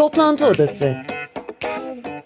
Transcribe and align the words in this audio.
Toplantı 0.00 0.46
Odası 0.46 0.96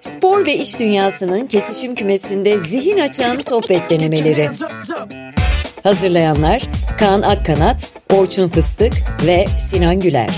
Spor 0.01 0.47
ve 0.47 0.55
iş 0.55 0.79
dünyasının 0.79 1.47
kesişim 1.47 1.95
kümesinde 1.95 2.59
zihin 2.59 2.99
açan 2.99 3.41
sohbet 3.41 3.91
denemeleri. 3.91 4.49
Hazırlayanlar 5.83 6.63
Kaan 6.99 7.23
Akkanat, 7.23 7.93
Orçun 8.13 8.49
Fıstık 8.49 8.93
ve 9.27 9.45
Sinan 9.47 10.01
Güler. 10.01 10.31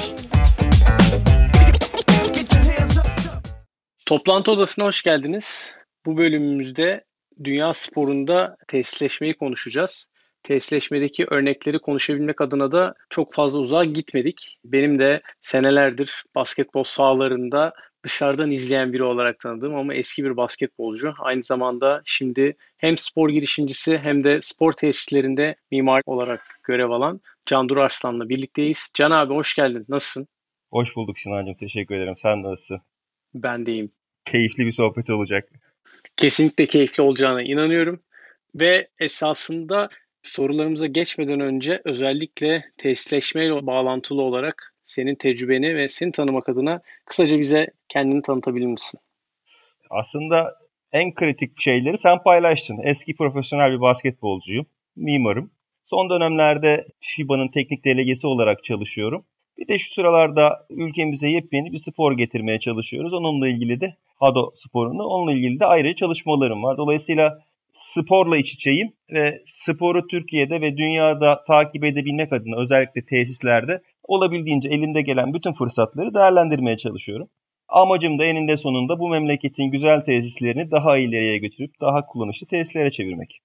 Toplantı 4.07 4.51
Odası'na 4.51 4.85
hoş 4.85 5.03
geldiniz. 5.03 5.71
Bu 6.07 6.17
bölümümüzde 6.17 7.05
dünya 7.45 7.75
sporunda 7.75 8.57
tesisleşmeyi 8.69 9.37
konuşacağız 9.37 10.07
tesisleşmedeki 10.47 11.27
örnekleri 11.31 11.79
konuşabilmek 11.79 12.41
adına 12.41 12.73
da 12.73 12.95
çok 13.11 13.35
fazla 13.35 13.59
uzağa 13.59 13.85
gitmedik. 13.85 14.59
Benim 14.65 14.99
de 14.99 15.21
senelerdir 15.41 16.25
basketbol 16.35 16.83
sahalarında 16.83 17.73
dışarıdan 18.05 18.51
izleyen 18.51 18.93
biri 18.93 19.03
olarak 19.03 19.41
tanıdığım 19.41 19.75
ama 19.75 19.95
eski 19.95 20.25
bir 20.25 20.37
basketbolcu. 20.37 21.15
Aynı 21.19 21.45
zamanda 21.45 22.03
şimdi 22.05 22.57
hem 22.79 22.99
spor 22.99 23.29
girişimcisi 23.29 23.99
hem 23.99 24.25
de 24.25 24.39
spor 24.41 24.73
tesislerinde 24.73 25.57
mimar 25.71 26.03
olarak 26.07 26.61
görev 26.65 26.91
alan 26.91 27.21
Can 27.47 27.69
Dur 27.69 27.77
Arslan'la 27.77 28.29
birlikteyiz. 28.29 28.91
Can 28.95 29.11
abi 29.11 29.35
hoş 29.35 29.55
geldin. 29.55 29.85
Nasılsın? 29.89 30.29
Hoş 30.71 30.97
bulduk 30.97 31.19
Sinan'cığım. 31.19 31.55
Teşekkür 31.55 31.95
ederim. 31.95 32.15
Sen 32.23 32.43
nasılsın? 32.43 32.81
Ben 33.35 33.67
deyim. 33.67 33.91
Keyifli 34.25 34.67
bir 34.67 34.73
sohbet 34.73 35.11
olacak. 35.11 35.49
Kesinlikle 36.17 36.67
keyifli 36.67 37.03
olacağına 37.03 37.43
inanıyorum. 37.43 38.01
Ve 38.55 38.89
esasında 39.01 39.89
Sorularımıza 40.27 40.87
geçmeden 40.87 41.41
önce 41.41 41.83
özellikle 41.85 42.65
tesisleşmeyle 42.79 43.67
bağlantılı 43.67 44.23
olarak 44.23 44.75
senin 44.85 45.15
tecrübeni 45.15 45.77
ve 45.77 45.89
seni 45.89 46.13
tanımak 46.13 46.49
adına 46.49 46.81
kısaca 47.05 47.39
bize 47.39 47.67
kendini 47.89 48.23
tanıtabilir 48.23 48.67
misin? 48.67 49.01
Aslında 49.91 50.55
en 50.93 51.15
kritik 51.15 51.61
şeyleri 51.61 51.99
sen 51.99 52.23
paylaştın. 52.23 52.79
Eski 52.83 53.17
profesyonel 53.17 53.73
bir 53.73 53.81
basketbolcuyum, 53.81 54.67
mimarım. 54.97 55.51
Son 55.85 56.11
dönemlerde 56.11 56.87
FIBA'nın 57.01 57.49
teknik 57.49 57.85
delegesi 57.85 58.27
olarak 58.27 58.65
çalışıyorum. 58.65 59.25
Bir 59.59 59.69
de 59.69 59.79
şu 59.79 59.93
sıralarda 59.95 60.67
ülkemize 60.71 61.29
yepyeni 61.29 61.73
bir 61.73 61.79
spor 61.79 62.17
getirmeye 62.17 62.61
çalışıyoruz. 62.61 63.15
Onunla 63.15 63.49
ilgili 63.49 63.81
de 63.81 63.97
Hado 64.17 64.53
sporunu, 64.55 65.03
onunla 65.03 65.33
ilgili 65.33 65.61
de 65.61 65.67
ayrı 65.67 65.95
çalışmalarım 65.95 66.63
var. 66.63 66.77
Dolayısıyla 66.77 67.39
sporla 67.79 68.37
iç 68.37 68.53
içeyim 68.53 68.93
ve 69.13 69.43
sporu 69.47 70.07
Türkiye'de 70.07 70.61
ve 70.61 70.77
dünyada 70.77 71.45
takip 71.47 71.85
edebilmek 71.85 72.33
adına 72.33 72.61
özellikle 72.63 73.05
tesislerde 73.05 73.83
olabildiğince 74.03 74.69
elimde 74.69 75.03
gelen 75.03 75.35
bütün 75.35 75.53
fırsatları 75.53 76.15
değerlendirmeye 76.15 76.77
çalışıyorum. 76.77 77.29
Amacım 77.69 78.19
da 78.19 78.25
eninde 78.25 78.57
sonunda 78.57 78.99
bu 78.99 79.09
memleketin 79.09 79.71
güzel 79.71 80.01
tesislerini 80.01 80.71
daha 80.71 80.99
ileriye 80.99 81.39
götürüp 81.39 81.81
daha 81.81 82.07
kullanışlı 82.07 82.47
tesislere 82.47 82.91
çevirmek. 82.91 83.41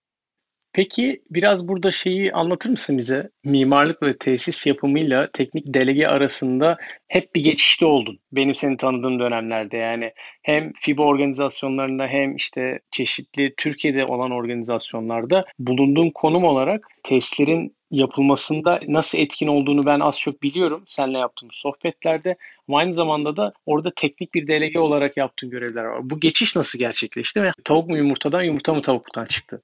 Peki 0.73 1.21
biraz 1.29 1.67
burada 1.67 1.91
şeyi 1.91 2.33
anlatır 2.33 2.69
mısın 2.69 2.97
bize? 2.97 3.29
Mimarlık 3.43 4.03
ve 4.03 4.17
tesis 4.17 4.67
yapımıyla 4.67 5.29
teknik 5.33 5.73
delege 5.73 6.07
arasında 6.07 6.77
hep 7.07 7.35
bir 7.35 7.43
geçişte 7.43 7.85
oldun. 7.85 8.19
Benim 8.31 8.55
seni 8.55 8.77
tanıdığım 8.77 9.19
dönemlerde 9.19 9.77
yani 9.77 10.11
hem 10.41 10.71
FIBA 10.79 11.03
organizasyonlarında 11.03 12.07
hem 12.07 12.35
işte 12.35 12.79
çeşitli 12.91 13.53
Türkiye'de 13.57 14.05
olan 14.05 14.31
organizasyonlarda 14.31 15.43
bulunduğum 15.59 16.11
konum 16.11 16.43
olarak 16.43 16.87
tesislerin 17.03 17.75
yapılmasında 17.91 18.79
nasıl 18.87 19.17
etkin 19.17 19.47
olduğunu 19.47 19.85
ben 19.85 19.99
az 19.99 20.19
çok 20.19 20.43
biliyorum 20.43 20.83
seninle 20.87 21.17
yaptığımız 21.17 21.55
sohbetlerde. 21.55 22.35
Ama 22.67 22.77
aynı 22.77 22.93
zamanda 22.93 23.37
da 23.37 23.53
orada 23.65 23.91
teknik 23.95 24.33
bir 24.33 24.47
delege 24.47 24.79
olarak 24.79 25.17
yaptığın 25.17 25.49
görevler 25.49 25.83
var. 25.83 26.09
Bu 26.09 26.19
geçiş 26.19 26.55
nasıl 26.55 26.79
gerçekleşti 26.79 27.43
ve 27.43 27.51
tavuk 27.63 27.89
mu 27.89 27.97
yumurtadan 27.97 28.41
yumurta 28.43 28.73
mı 28.73 28.81
tavuktan 28.81 29.25
çıktı? 29.25 29.61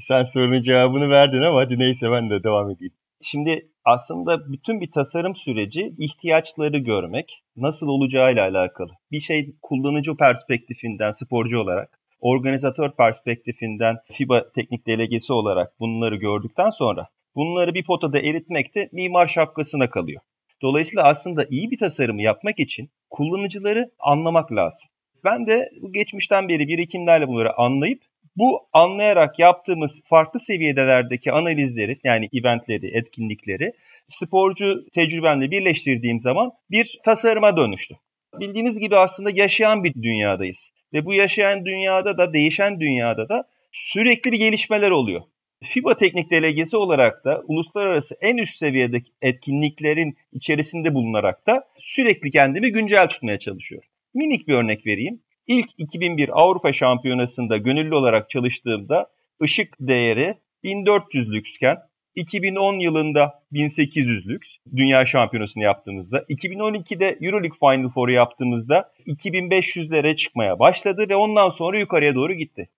Sen 0.00 0.22
sorunun 0.22 0.62
cevabını 0.62 1.10
verdin 1.10 1.42
ama 1.42 1.60
hadi 1.60 1.78
neyse 1.78 2.10
ben 2.10 2.30
de 2.30 2.44
devam 2.44 2.70
edeyim. 2.70 2.92
Şimdi 3.22 3.68
aslında 3.84 4.52
bütün 4.52 4.80
bir 4.80 4.90
tasarım 4.90 5.34
süreci 5.34 5.94
ihtiyaçları 5.98 6.78
görmek, 6.78 7.42
nasıl 7.56 7.88
olacağıyla 7.88 8.42
alakalı. 8.48 8.90
Bir 9.12 9.20
şey 9.20 9.54
kullanıcı 9.62 10.16
perspektifinden 10.16 11.12
sporcu 11.12 11.58
olarak, 11.58 11.98
organizatör 12.20 12.90
perspektifinden 12.90 13.96
FIBA 14.12 14.52
teknik 14.52 14.86
delegesi 14.86 15.32
olarak 15.32 15.80
bunları 15.80 16.16
gördükten 16.16 16.70
sonra 16.70 17.08
bunları 17.34 17.74
bir 17.74 17.84
potada 17.84 18.18
eritmek 18.18 18.74
de 18.74 18.88
mimar 18.92 19.28
şapkasına 19.28 19.90
kalıyor. 19.90 20.20
Dolayısıyla 20.62 21.04
aslında 21.04 21.46
iyi 21.50 21.70
bir 21.70 21.78
tasarımı 21.78 22.22
yapmak 22.22 22.58
için 22.58 22.90
kullanıcıları 23.10 23.90
anlamak 23.98 24.52
lazım. 24.52 24.90
Ben 25.24 25.46
de 25.46 25.70
geçmişten 25.90 26.48
beri 26.48 26.68
birikimlerle 26.68 27.28
bunları 27.28 27.58
anlayıp 27.58 28.02
bu 28.36 28.60
anlayarak 28.72 29.38
yaptığımız 29.38 30.02
farklı 30.04 30.40
seviyelerdeki 30.40 31.32
analizleri 31.32 31.94
yani 32.04 32.28
eventleri, 32.32 32.98
etkinlikleri 32.98 33.72
sporcu 34.10 34.84
tecrübemle 34.94 35.50
birleştirdiğim 35.50 36.20
zaman 36.20 36.52
bir 36.70 36.98
tasarıma 37.04 37.56
dönüştü. 37.56 37.94
Bildiğiniz 38.40 38.78
gibi 38.78 38.96
aslında 38.96 39.30
yaşayan 39.30 39.84
bir 39.84 39.94
dünyadayız. 39.94 40.70
Ve 40.92 41.04
bu 41.04 41.14
yaşayan 41.14 41.64
dünyada 41.64 42.18
da, 42.18 42.32
değişen 42.32 42.80
dünyada 42.80 43.28
da 43.28 43.44
sürekli 43.72 44.32
bir 44.32 44.38
gelişmeler 44.38 44.90
oluyor. 44.90 45.22
FIBA 45.64 45.96
teknik 45.96 46.30
delegesi 46.30 46.76
olarak 46.76 47.24
da 47.24 47.42
uluslararası 47.46 48.16
en 48.20 48.36
üst 48.36 48.56
seviyedeki 48.56 49.10
etkinliklerin 49.22 50.16
içerisinde 50.32 50.94
bulunarak 50.94 51.46
da 51.46 51.64
sürekli 51.78 52.30
kendimi 52.30 52.72
güncel 52.72 53.08
tutmaya 53.08 53.38
çalışıyorum. 53.38 53.88
Minik 54.14 54.48
bir 54.48 54.54
örnek 54.54 54.86
vereyim. 54.86 55.20
İlk 55.46 55.70
2001 55.78 56.40
Avrupa 56.40 56.72
Şampiyonası'nda 56.72 57.56
gönüllü 57.56 57.94
olarak 57.94 58.30
çalıştığımda 58.30 59.06
ışık 59.42 59.76
değeri 59.80 60.34
1400 60.62 61.32
lüksken 61.32 61.76
2010 62.14 62.78
yılında 62.78 63.42
1800 63.52 64.28
lüks 64.28 64.56
dünya 64.76 65.06
şampiyonasını 65.06 65.62
yaptığımızda 65.62 66.18
2012'de 66.18 67.18
Euroleague 67.20 67.58
Final 67.60 67.88
Four'u 67.88 68.12
yaptığımızda 68.12 68.92
2500'lere 69.06 70.16
çıkmaya 70.16 70.58
başladı 70.58 71.06
ve 71.08 71.16
ondan 71.16 71.48
sonra 71.48 71.78
yukarıya 71.78 72.14
doğru 72.14 72.34
gitti. 72.34 72.68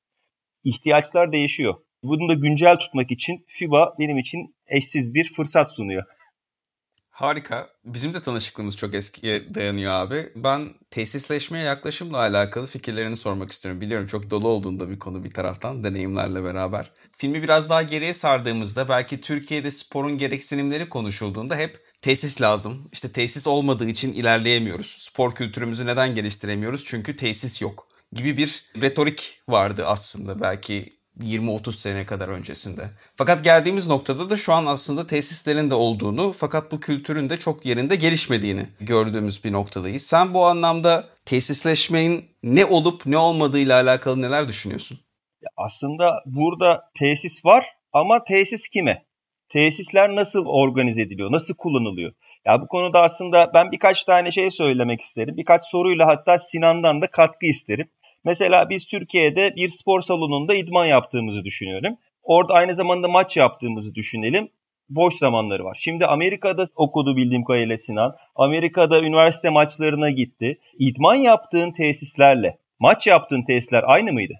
İhtiyaçlar 0.64 1.32
değişiyor. 1.32 1.74
Bunu 2.02 2.28
da 2.28 2.34
güncel 2.34 2.76
tutmak 2.76 3.10
için 3.10 3.44
FIBA 3.48 3.94
benim 3.98 4.18
için 4.18 4.54
eşsiz 4.66 5.14
bir 5.14 5.32
fırsat 5.34 5.72
sunuyor. 5.72 6.04
Harika. 7.14 7.68
Bizim 7.84 8.14
de 8.14 8.22
tanışıklığımız 8.22 8.76
çok 8.76 8.94
eskiye 8.94 9.54
dayanıyor 9.54 9.92
abi. 9.92 10.32
Ben 10.36 10.68
tesisleşmeye 10.90 11.64
yaklaşımla 11.64 12.18
alakalı 12.18 12.66
fikirlerini 12.66 13.16
sormak 13.16 13.52
istiyorum. 13.52 13.80
Biliyorum 13.80 14.06
çok 14.06 14.30
dolu 14.30 14.48
olduğunda 14.48 14.90
bir 14.90 14.98
konu 14.98 15.24
bir 15.24 15.30
taraftan 15.30 15.84
deneyimlerle 15.84 16.44
beraber. 16.44 16.92
Filmi 17.12 17.42
biraz 17.42 17.70
daha 17.70 17.82
geriye 17.82 18.14
sardığımızda 18.14 18.88
belki 18.88 19.20
Türkiye'de 19.20 19.70
sporun 19.70 20.18
gereksinimleri 20.18 20.88
konuşulduğunda 20.88 21.56
hep 21.56 21.84
tesis 22.02 22.40
lazım. 22.40 22.88
İşte 22.92 23.12
tesis 23.12 23.46
olmadığı 23.46 23.88
için 23.88 24.12
ilerleyemiyoruz. 24.12 24.86
Spor 24.86 25.34
kültürümüzü 25.34 25.86
neden 25.86 26.14
geliştiremiyoruz? 26.14 26.84
Çünkü 26.84 27.16
tesis 27.16 27.62
yok 27.62 27.88
gibi 28.12 28.36
bir 28.36 28.64
retorik 28.82 29.42
vardı 29.48 29.86
aslında 29.86 30.40
belki 30.40 31.03
20-30 31.20 31.72
sene 31.72 32.06
kadar 32.06 32.28
öncesinde. 32.28 32.82
Fakat 33.16 33.44
geldiğimiz 33.44 33.88
noktada 33.88 34.30
da 34.30 34.36
şu 34.36 34.52
an 34.52 34.66
aslında 34.66 35.06
tesislerin 35.06 35.70
de 35.70 35.74
olduğunu 35.74 36.34
fakat 36.36 36.72
bu 36.72 36.80
kültürün 36.80 37.30
de 37.30 37.36
çok 37.36 37.66
yerinde 37.66 37.96
gelişmediğini 37.96 38.62
gördüğümüz 38.80 39.44
bir 39.44 39.52
noktadayız. 39.52 40.02
Sen 40.02 40.34
bu 40.34 40.46
anlamda 40.46 41.04
tesisleşmenin 41.24 42.24
ne 42.42 42.64
olup 42.64 43.06
ne 43.06 43.18
olmadığıyla 43.18 43.82
alakalı 43.82 44.22
neler 44.22 44.48
düşünüyorsun? 44.48 44.98
Aslında 45.56 46.22
burada 46.26 46.90
tesis 46.98 47.44
var 47.44 47.66
ama 47.92 48.24
tesis 48.24 48.68
kime? 48.68 49.04
Tesisler 49.48 50.14
nasıl 50.14 50.46
organize 50.46 51.02
ediliyor? 51.02 51.32
Nasıl 51.32 51.54
kullanılıyor? 51.54 52.12
Ya 52.46 52.62
bu 52.62 52.66
konuda 52.66 53.02
aslında 53.02 53.50
ben 53.54 53.72
birkaç 53.72 54.04
tane 54.04 54.32
şey 54.32 54.50
söylemek 54.50 55.00
isterim. 55.00 55.36
Birkaç 55.36 55.64
soruyla 55.64 56.06
hatta 56.06 56.38
Sinan'dan 56.38 57.02
da 57.02 57.06
katkı 57.06 57.46
isterim. 57.46 57.88
Mesela 58.24 58.70
biz 58.70 58.86
Türkiye'de 58.86 59.52
bir 59.56 59.68
spor 59.68 60.00
salonunda 60.00 60.54
idman 60.54 60.86
yaptığımızı 60.86 61.44
düşünüyorum. 61.44 61.96
Orada 62.22 62.54
aynı 62.54 62.74
zamanda 62.74 63.08
maç 63.08 63.36
yaptığımızı 63.36 63.94
düşünelim. 63.94 64.48
Boş 64.88 65.14
zamanları 65.14 65.64
var. 65.64 65.78
Şimdi 65.80 66.06
Amerika'da 66.06 66.66
okudu 66.76 67.16
bildiğim 67.16 67.44
kadarıyla 67.44 67.78
Sinan. 67.78 68.16
Amerika'da 68.36 69.00
üniversite 69.00 69.50
maçlarına 69.50 70.10
gitti. 70.10 70.58
İdman 70.78 71.14
yaptığın 71.14 71.72
tesislerle 71.72 72.58
maç 72.78 73.06
yaptığın 73.06 73.42
tesisler 73.42 73.84
aynı 73.86 74.12
mıydı? 74.12 74.34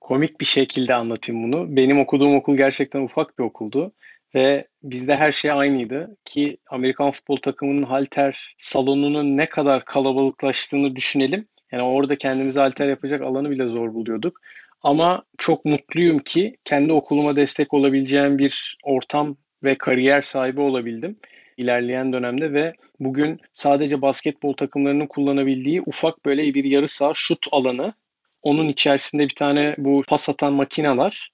Komik 0.00 0.40
bir 0.40 0.46
şekilde 0.46 0.94
anlatayım 0.94 1.42
bunu. 1.42 1.76
Benim 1.76 2.00
okuduğum 2.00 2.36
okul 2.36 2.56
gerçekten 2.56 3.02
ufak 3.02 3.38
bir 3.38 3.44
okuldu 3.44 3.92
ve 4.34 4.66
bizde 4.82 5.16
her 5.16 5.32
şey 5.32 5.50
aynıydı 5.50 6.16
ki 6.24 6.56
Amerikan 6.70 7.10
futbol 7.10 7.36
takımının 7.36 7.82
halter 7.82 8.54
salonunun 8.58 9.36
ne 9.36 9.48
kadar 9.48 9.84
kalabalıklaştığını 9.84 10.96
düşünelim. 10.96 11.48
Yani 11.72 11.82
orada 11.82 12.16
kendimize 12.16 12.60
alter 12.60 12.88
yapacak 12.88 13.22
alanı 13.22 13.50
bile 13.50 13.66
zor 13.66 13.94
buluyorduk. 13.94 14.40
Ama 14.82 15.22
çok 15.38 15.64
mutluyum 15.64 16.18
ki 16.18 16.56
kendi 16.64 16.92
okuluma 16.92 17.36
destek 17.36 17.74
olabileceğim 17.74 18.38
bir 18.38 18.78
ortam 18.84 19.36
ve 19.62 19.78
kariyer 19.78 20.22
sahibi 20.22 20.60
olabildim. 20.60 21.16
ilerleyen 21.56 22.12
dönemde 22.12 22.52
ve 22.52 22.74
bugün 23.00 23.40
sadece 23.54 24.02
basketbol 24.02 24.52
takımlarının 24.52 25.06
kullanabildiği 25.06 25.82
ufak 25.86 26.24
böyle 26.24 26.54
bir 26.54 26.64
yarı 26.64 26.88
saha 26.88 27.12
şut 27.14 27.46
alanı. 27.52 27.94
Onun 28.42 28.68
içerisinde 28.68 29.22
bir 29.24 29.34
tane 29.34 29.74
bu 29.78 30.02
pas 30.08 30.28
atan 30.28 30.52
makineler 30.52 31.30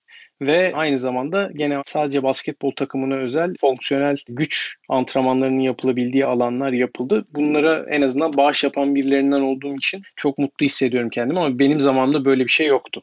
ve 0.46 0.72
aynı 0.74 0.98
zamanda 0.98 1.50
gene 1.56 1.82
sadece 1.84 2.22
basketbol 2.22 2.70
takımına 2.70 3.14
özel 3.14 3.54
fonksiyonel 3.60 4.16
güç 4.28 4.76
antrenmanlarının 4.88 5.60
yapılabildiği 5.60 6.26
alanlar 6.26 6.72
yapıldı. 6.72 7.24
Bunlara 7.34 7.86
en 7.90 8.02
azından 8.02 8.36
bağış 8.36 8.64
yapan 8.64 8.94
birilerinden 8.94 9.40
olduğum 9.40 9.76
için 9.76 10.02
çok 10.16 10.38
mutlu 10.38 10.64
hissediyorum 10.64 11.10
kendimi 11.10 11.40
ama 11.40 11.58
benim 11.58 11.80
zamanımda 11.80 12.24
böyle 12.24 12.44
bir 12.44 12.50
şey 12.50 12.66
yoktu 12.66 13.02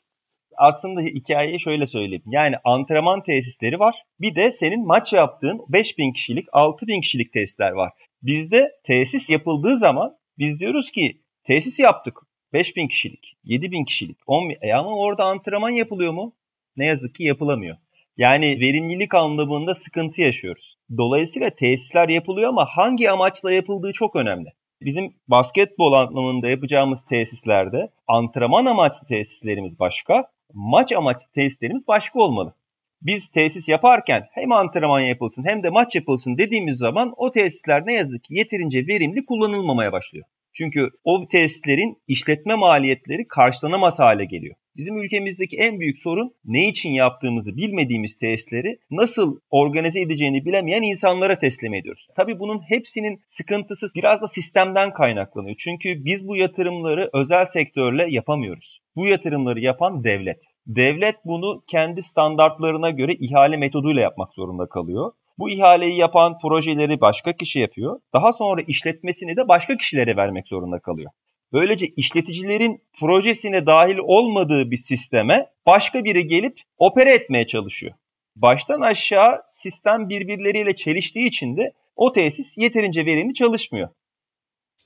aslında 0.60 1.02
hikayeyi 1.02 1.60
şöyle 1.60 1.88
söyleyeyim. 1.88 2.24
Yani 2.26 2.56
antrenman 2.64 3.24
tesisleri 3.24 3.80
var. 3.80 3.96
Bir 4.20 4.36
de 4.36 4.52
senin 4.52 4.88
maç 4.88 5.14
yaptığın 5.14 5.62
5000 5.70 6.14
kişilik, 6.14 6.48
6000 6.52 7.02
kişilik 7.02 7.34
tesisler 7.34 7.72
var. 7.72 7.92
Bizde 8.22 8.72
tesis 8.84 9.30
yapıldığı 9.30 9.78
zaman 9.78 10.18
biz 10.38 10.60
diyoruz 10.60 10.92
ki 10.92 11.22
tesis 11.44 11.80
yaptık. 11.80 12.18
5000 12.54 12.88
kişilik, 12.88 13.38
7000 13.44 13.86
kişilik, 13.86 14.18
10 14.28 14.50
bin. 14.50 14.58
E 14.62 14.74
ama 14.74 14.98
orada 14.98 15.24
antrenman 15.24 15.70
yapılıyor 15.70 16.14
mu? 16.14 16.36
Ne 16.78 16.86
yazık 16.86 17.16
ki 17.16 17.24
yapılamıyor. 17.24 17.78
Yani 18.18 18.60
verimlilik 18.60 19.16
anlamında 19.16 19.76
sıkıntı 19.76 20.22
yaşıyoruz. 20.22 20.78
Dolayısıyla 20.98 21.50
tesisler 21.50 22.10
yapılıyor 22.10 22.50
ama 22.50 22.66
hangi 22.66 23.12
amaçla 23.12 23.54
yapıldığı 23.54 23.94
çok 23.94 24.16
önemli. 24.16 24.50
Bizim 24.82 25.14
basketbol 25.28 25.94
anlamında 25.94 26.50
yapacağımız 26.50 27.06
tesislerde 27.06 27.90
antrenman 28.08 28.66
amaçlı 28.66 29.08
tesislerimiz 29.08 29.80
başka, 29.80 30.28
maç 30.54 30.92
amaçlı 30.92 31.32
tesislerimiz 31.32 31.88
başka 31.88 32.20
olmalı. 32.20 32.54
Biz 33.02 33.30
tesis 33.30 33.70
yaparken 33.70 34.28
hem 34.32 34.52
antrenman 34.52 35.00
yapılsın 35.00 35.46
hem 35.48 35.64
de 35.64 35.70
maç 35.70 35.96
yapılsın 35.96 36.38
dediğimiz 36.38 36.78
zaman 36.78 37.14
o 37.18 37.32
tesisler 37.32 37.86
ne 37.86 37.94
yazık 37.94 38.24
ki 38.24 38.34
yeterince 38.34 38.88
verimli 38.88 39.26
kullanılmamaya 39.26 39.92
başlıyor. 39.92 40.26
Çünkü 40.54 40.90
o 41.04 41.28
tesislerin 41.28 41.98
işletme 42.08 42.56
maliyetleri 42.56 43.28
karşılanamaz 43.28 44.00
hale 44.00 44.26
geliyor. 44.26 44.56
Bizim 44.78 44.98
ülkemizdeki 44.98 45.58
en 45.58 45.80
büyük 45.80 45.98
sorun 45.98 46.34
ne 46.46 46.68
için 46.68 46.90
yaptığımızı 46.90 47.58
bilmediğimiz 47.58 48.18
tesisleri 48.18 48.80
nasıl 48.92 49.40
organize 49.50 50.02
edeceğini 50.02 50.46
bilemeyen 50.46 50.82
insanlara 50.82 51.40
teslim 51.40 51.74
ediyoruz. 51.74 52.08
Tabii 52.16 52.40
bunun 52.40 52.60
hepsinin 52.70 53.22
sıkıntısı 53.28 53.88
biraz 53.96 54.22
da 54.22 54.28
sistemden 54.28 54.94
kaynaklanıyor. 54.94 55.56
Çünkü 55.60 56.06
biz 56.06 56.28
bu 56.28 56.36
yatırımları 56.36 57.10
özel 57.14 57.46
sektörle 57.46 58.06
yapamıyoruz. 58.10 58.80
Bu 58.96 59.08
yatırımları 59.08 59.60
yapan 59.60 60.04
devlet. 60.04 60.40
Devlet 60.68 61.16
bunu 61.26 61.64
kendi 61.68 62.02
standartlarına 62.02 62.90
göre 62.90 63.14
ihale 63.14 63.58
metoduyla 63.58 64.02
yapmak 64.02 64.34
zorunda 64.34 64.70
kalıyor. 64.70 65.12
Bu 65.40 65.50
ihaleyi 65.50 66.00
yapan 66.00 66.38
projeleri 66.42 67.02
başka 67.02 67.34
kişi 67.34 67.60
yapıyor. 67.60 68.00
Daha 68.14 68.34
sonra 68.34 68.62
işletmesini 68.62 69.38
de 69.38 69.48
başka 69.48 69.78
kişilere 69.78 70.16
vermek 70.16 70.48
zorunda 70.48 70.80
kalıyor. 70.80 71.12
Böylece 71.54 71.88
işleticilerin 71.88 72.82
projesine 73.00 73.66
dahil 73.66 73.98
olmadığı 73.98 74.72
bir 74.72 74.78
sisteme 74.78 75.46
başka 75.66 76.04
biri 76.04 76.28
gelip 76.28 76.60
opere 76.78 77.14
etmeye 77.14 77.48
çalışıyor. 77.48 77.94
Baştan 78.36 78.82
aşağı 78.82 79.42
sistem 79.50 80.10
birbirleriyle 80.10 80.76
çeliştiği 80.76 81.28
için 81.28 81.58
de 81.58 81.74
o 81.96 82.14
tesis 82.14 82.58
yeterince 82.58 83.06
verimli 83.06 83.34
çalışmıyor. 83.34 83.90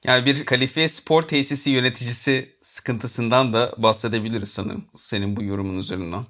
Yani 0.05 0.25
bir 0.25 0.45
kalifiye 0.45 0.87
spor 0.87 1.21
tesisi 1.21 1.69
yöneticisi 1.69 2.55
sıkıntısından 2.61 3.53
da 3.53 3.73
bahsedebiliriz 3.77 4.51
sanırım 4.51 4.85
senin 4.95 5.35
bu 5.35 5.43
yorumun 5.43 5.79
üzerinden. 5.79 6.23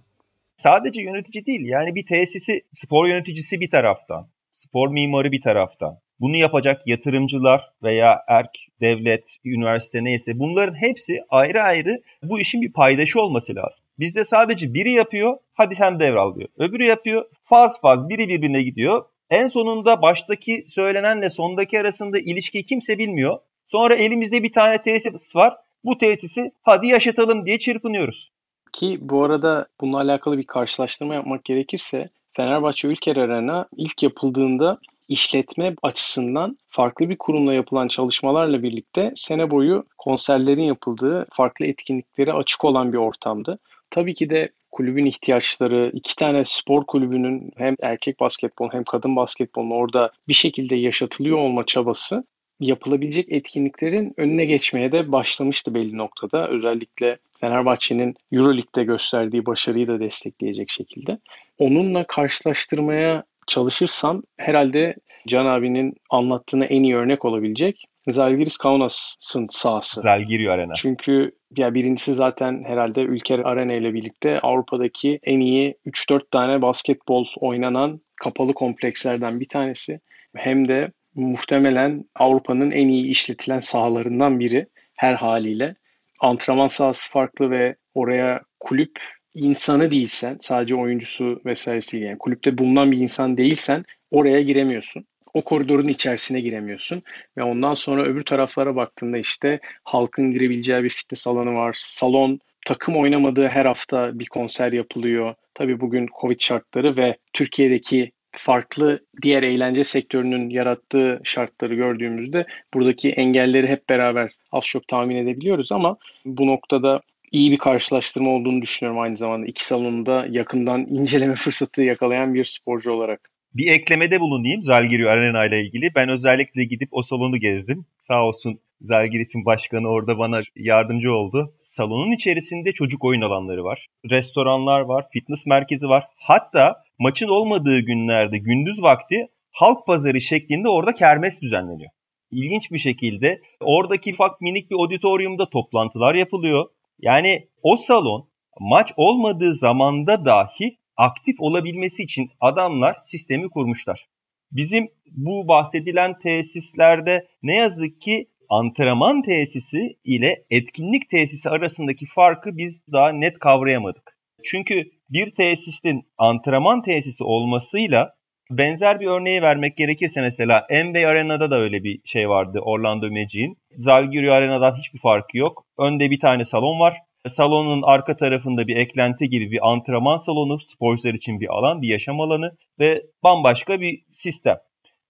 Sadece 0.63 1.01
yönetici 1.01 1.45
değil 1.45 1.65
yani 1.65 1.95
bir 1.95 2.05
tesisi 2.05 2.61
spor 2.73 3.07
yöneticisi 3.07 3.59
bir 3.59 3.69
taraftan, 3.69 4.29
spor 4.51 4.89
mimarı 4.89 5.31
bir 5.31 5.41
taraftan, 5.41 5.99
bunu 6.19 6.35
yapacak 6.35 6.81
yatırımcılar 6.85 7.61
veya 7.83 8.21
erk, 8.27 8.49
devlet, 8.81 9.23
üniversite 9.45 10.03
neyse 10.03 10.39
bunların 10.39 10.81
hepsi 10.81 11.19
ayrı 11.29 11.61
ayrı 11.63 12.01
bu 12.23 12.39
işin 12.39 12.61
bir 12.61 12.73
paydaşı 12.73 13.21
olması 13.21 13.55
lazım. 13.55 13.85
Bizde 13.99 14.23
sadece 14.23 14.73
biri 14.73 14.91
yapıyor, 14.91 15.37
hadi 15.53 15.75
sen 15.75 15.99
devral 15.99 16.35
diyor. 16.35 16.49
Öbürü 16.57 16.83
yapıyor, 16.83 17.25
faz 17.43 17.81
faz 17.81 18.09
biri 18.09 18.27
birbirine 18.27 18.63
gidiyor. 18.63 19.05
En 19.29 19.47
sonunda 19.47 20.01
baştaki 20.01 20.65
söylenenle 20.67 21.29
sondaki 21.29 21.79
arasında 21.79 22.19
ilişkiyi 22.19 22.65
kimse 22.65 22.97
bilmiyor. 22.97 23.39
Sonra 23.67 23.95
elimizde 23.95 24.43
bir 24.43 24.53
tane 24.53 24.81
tesis 24.81 25.35
var. 25.35 25.53
Bu 25.83 25.97
tesisi 25.97 26.51
hadi 26.61 26.87
yaşatalım 26.87 27.45
diye 27.45 27.59
çırpınıyoruz. 27.59 28.33
Ki 28.73 28.97
bu 29.01 29.23
arada 29.23 29.67
bununla 29.81 29.97
alakalı 29.97 30.37
bir 30.37 30.43
karşılaştırma 30.43 31.13
yapmak 31.13 31.45
gerekirse 31.45 32.09
Fenerbahçe 32.33 32.87
Ülker 32.87 33.15
Arena 33.15 33.67
ilk 33.77 34.03
yapıldığında 34.03 34.77
işletme 35.07 35.75
açısından 35.83 36.57
farklı 36.67 37.09
bir 37.09 37.17
kurumla 37.17 37.53
yapılan 37.53 37.87
çalışmalarla 37.87 38.63
birlikte 38.63 39.13
sene 39.15 39.51
boyu 39.51 39.85
konserlerin 39.97 40.63
yapıldığı, 40.63 41.25
farklı 41.33 41.65
etkinliklere 41.65 42.33
açık 42.33 42.65
olan 42.65 42.93
bir 42.93 42.97
ortamdı. 42.97 43.59
Tabii 43.89 44.13
ki 44.13 44.29
de 44.29 44.49
kulübün 44.71 45.05
ihtiyaçları, 45.05 45.91
iki 45.93 46.15
tane 46.15 46.43
spor 46.45 46.85
kulübünün 46.85 47.51
hem 47.57 47.75
erkek 47.81 48.19
basketbol 48.19 48.69
hem 48.71 48.83
kadın 48.83 49.15
basketbolun 49.15 49.71
orada 49.71 50.11
bir 50.27 50.33
şekilde 50.33 50.75
yaşatılıyor 50.75 51.37
olma 51.37 51.65
çabası 51.65 52.23
yapılabilecek 52.59 53.31
etkinliklerin 53.31 54.13
önüne 54.17 54.45
geçmeye 54.45 54.91
de 54.91 55.11
başlamıştı 55.11 55.73
belli 55.73 55.97
noktada. 55.97 56.47
Özellikle 56.49 57.17
Fenerbahçe'nin 57.39 58.15
Euroleague'de 58.31 58.83
gösterdiği 58.83 59.45
başarıyı 59.45 59.87
da 59.87 59.99
destekleyecek 59.99 60.69
şekilde. 60.69 61.17
Onunla 61.57 62.07
karşılaştırmaya 62.07 63.23
çalışırsam 63.47 64.23
herhalde 64.37 64.95
Can 65.27 65.45
abinin 65.45 65.93
anlattığına 66.09 66.65
en 66.65 66.83
iyi 66.83 66.95
örnek 66.95 67.25
olabilecek 67.25 67.85
Zalgiris 68.07 68.57
Kaunas'ın 68.57 69.47
sahası. 69.49 70.01
Zalgiris 70.01 70.49
Arena. 70.49 70.73
Çünkü 70.73 71.31
ya 71.57 71.73
birincisi 71.73 72.13
zaten 72.13 72.63
herhalde 72.67 73.01
Ülker 73.01 73.39
Arena 73.39 73.73
ile 73.73 73.93
birlikte 73.93 74.39
Avrupa'daki 74.39 75.19
en 75.23 75.39
iyi 75.39 75.75
3-4 75.85 76.21
tane 76.31 76.61
basketbol 76.61 77.25
oynanan 77.35 78.01
kapalı 78.23 78.53
komplekslerden 78.53 79.39
bir 79.39 79.47
tanesi. 79.47 79.99
Hem 80.35 80.67
de 80.67 80.91
muhtemelen 81.15 82.05
Avrupa'nın 82.15 82.71
en 82.71 82.87
iyi 82.87 83.07
işletilen 83.07 83.59
sahalarından 83.59 84.39
biri 84.39 84.67
her 84.95 85.13
haliyle. 85.13 85.75
Antrenman 86.19 86.67
sahası 86.67 87.11
farklı 87.11 87.51
ve 87.51 87.75
oraya 87.93 88.41
kulüp 88.59 88.99
insanı 89.33 89.91
değilsen, 89.91 90.37
sadece 90.41 90.75
oyuncusu 90.75 91.41
vesairesi 91.45 91.97
yani 91.97 92.17
kulüpte 92.17 92.57
bulunan 92.57 92.91
bir 92.91 92.97
insan 92.97 93.37
değilsen 93.37 93.85
oraya 94.11 94.41
giremiyorsun. 94.41 95.05
O 95.33 95.43
koridorun 95.43 95.87
içerisine 95.87 96.41
giremiyorsun. 96.41 97.03
Ve 97.37 97.43
ondan 97.43 97.73
sonra 97.73 98.03
öbür 98.03 98.23
taraflara 98.23 98.75
baktığında 98.75 99.17
işte 99.17 99.59
halkın 99.83 100.31
girebileceği 100.31 100.83
bir 100.83 100.89
fitness 100.89 101.27
alanı 101.27 101.53
var. 101.53 101.75
Salon 101.77 102.39
takım 102.65 102.97
oynamadığı 102.97 103.47
her 103.47 103.65
hafta 103.65 104.19
bir 104.19 104.27
konser 104.27 104.71
yapılıyor. 104.71 105.35
Tabii 105.53 105.79
bugün 105.79 106.07
Covid 106.21 106.39
şartları 106.39 106.97
ve 106.97 107.17
Türkiye'deki 107.33 108.11
farklı 108.37 108.99
diğer 109.21 109.43
eğlence 109.43 109.83
sektörünün 109.83 110.49
yarattığı 110.49 111.21
şartları 111.23 111.75
gördüğümüzde 111.75 112.45
buradaki 112.73 113.09
engelleri 113.09 113.67
hep 113.67 113.89
beraber 113.89 114.31
az 114.51 114.63
çok 114.63 114.87
tahmin 114.87 115.15
edebiliyoruz 115.15 115.71
ama 115.71 115.97
bu 116.25 116.47
noktada 116.47 117.01
iyi 117.31 117.51
bir 117.51 117.57
karşılaştırma 117.57 118.29
olduğunu 118.29 118.61
düşünüyorum 118.61 119.01
aynı 119.01 119.17
zamanda. 119.17 119.45
İki 119.45 119.65
salonunda 119.65 120.25
yakından 120.29 120.81
inceleme 120.81 121.35
fırsatı 121.43 121.83
yakalayan 121.83 122.33
bir 122.33 122.45
sporcu 122.45 122.91
olarak. 122.91 123.29
Bir 123.53 123.71
eklemede 123.71 124.19
bulunayım 124.19 124.63
Zalgiris 124.63 125.07
Arena 125.07 125.45
ile 125.45 125.61
ilgili. 125.61 125.89
Ben 125.95 126.09
özellikle 126.09 126.63
gidip 126.63 126.89
o 126.91 127.01
salonu 127.01 127.37
gezdim. 127.37 127.85
Sağ 128.07 128.23
olsun 128.23 128.59
Zalgiris'in 128.81 129.45
başkanı 129.45 129.87
orada 129.87 130.17
bana 130.17 130.41
yardımcı 130.55 131.13
oldu. 131.13 131.53
Salonun 131.63 132.11
içerisinde 132.11 132.71
çocuk 132.71 133.03
oyun 133.03 133.21
alanları 133.21 133.63
var. 133.63 133.87
Restoranlar 134.09 134.81
var, 134.81 135.05
fitness 135.13 135.45
merkezi 135.45 135.89
var. 135.89 136.07
Hatta 136.15 136.82
maçın 136.99 137.27
olmadığı 137.27 137.79
günlerde 137.79 138.37
gündüz 138.37 138.81
vakti 138.81 139.27
halk 139.51 139.85
pazarı 139.85 140.21
şeklinde 140.21 140.69
orada 140.69 140.93
kermes 140.93 141.41
düzenleniyor. 141.41 141.91
İlginç 142.31 142.71
bir 142.71 142.79
şekilde 142.79 143.41
oradaki 143.61 144.13
ufak 144.13 144.41
minik 144.41 144.71
bir 144.71 144.75
auditoriumda 144.75 145.49
toplantılar 145.49 146.15
yapılıyor. 146.15 146.65
Yani 146.99 147.47
o 147.61 147.77
salon 147.77 148.29
maç 148.59 148.93
olmadığı 148.97 149.55
zamanda 149.55 150.25
dahi 150.25 150.77
aktif 150.97 151.35
olabilmesi 151.39 152.03
için 152.03 152.29
adamlar 152.39 152.95
sistemi 153.01 153.49
kurmuşlar. 153.49 154.07
Bizim 154.51 154.87
bu 155.11 155.47
bahsedilen 155.47 156.19
tesislerde 156.19 157.27
ne 157.43 157.55
yazık 157.55 158.01
ki 158.01 158.27
antrenman 158.49 159.21
tesisi 159.21 159.97
ile 160.03 160.45
etkinlik 160.49 161.09
tesisi 161.09 161.49
arasındaki 161.49 162.05
farkı 162.05 162.57
biz 162.57 162.81
daha 162.91 163.11
net 163.11 163.39
kavrayamadık. 163.39 164.17
Çünkü 164.43 164.91
bir 165.13 165.31
tesisin 165.35 166.03
antrenman 166.17 166.81
tesisi 166.81 167.23
olmasıyla 167.23 168.13
benzer 168.51 168.99
bir 168.99 169.07
örneği 169.07 169.41
vermek 169.41 169.77
gerekirse 169.77 170.21
mesela 170.21 170.67
NBA 170.69 171.07
Arena'da 171.07 171.51
da 171.51 171.55
öyle 171.59 171.83
bir 171.83 171.99
şey 172.05 172.29
vardı 172.29 172.59
Orlando 172.61 173.11
Magic'in. 173.11 173.57
Zalgiris 173.77 174.31
Arena'dan 174.31 174.77
hiçbir 174.77 174.99
farkı 174.99 175.37
yok. 175.37 175.65
Önde 175.79 176.11
bir 176.11 176.19
tane 176.19 176.45
salon 176.45 176.79
var. 176.79 176.97
Salonun 177.27 177.81
arka 177.81 178.17
tarafında 178.17 178.67
bir 178.67 178.75
eklenti 178.75 179.29
gibi 179.29 179.51
bir 179.51 179.71
antrenman 179.71 180.17
salonu, 180.17 180.59
sporcular 180.59 181.13
için 181.13 181.39
bir 181.39 181.47
alan, 181.47 181.81
bir 181.81 181.87
yaşam 181.87 182.21
alanı 182.21 182.51
ve 182.79 183.03
bambaşka 183.23 183.81
bir 183.81 184.01
sistem. 184.15 184.57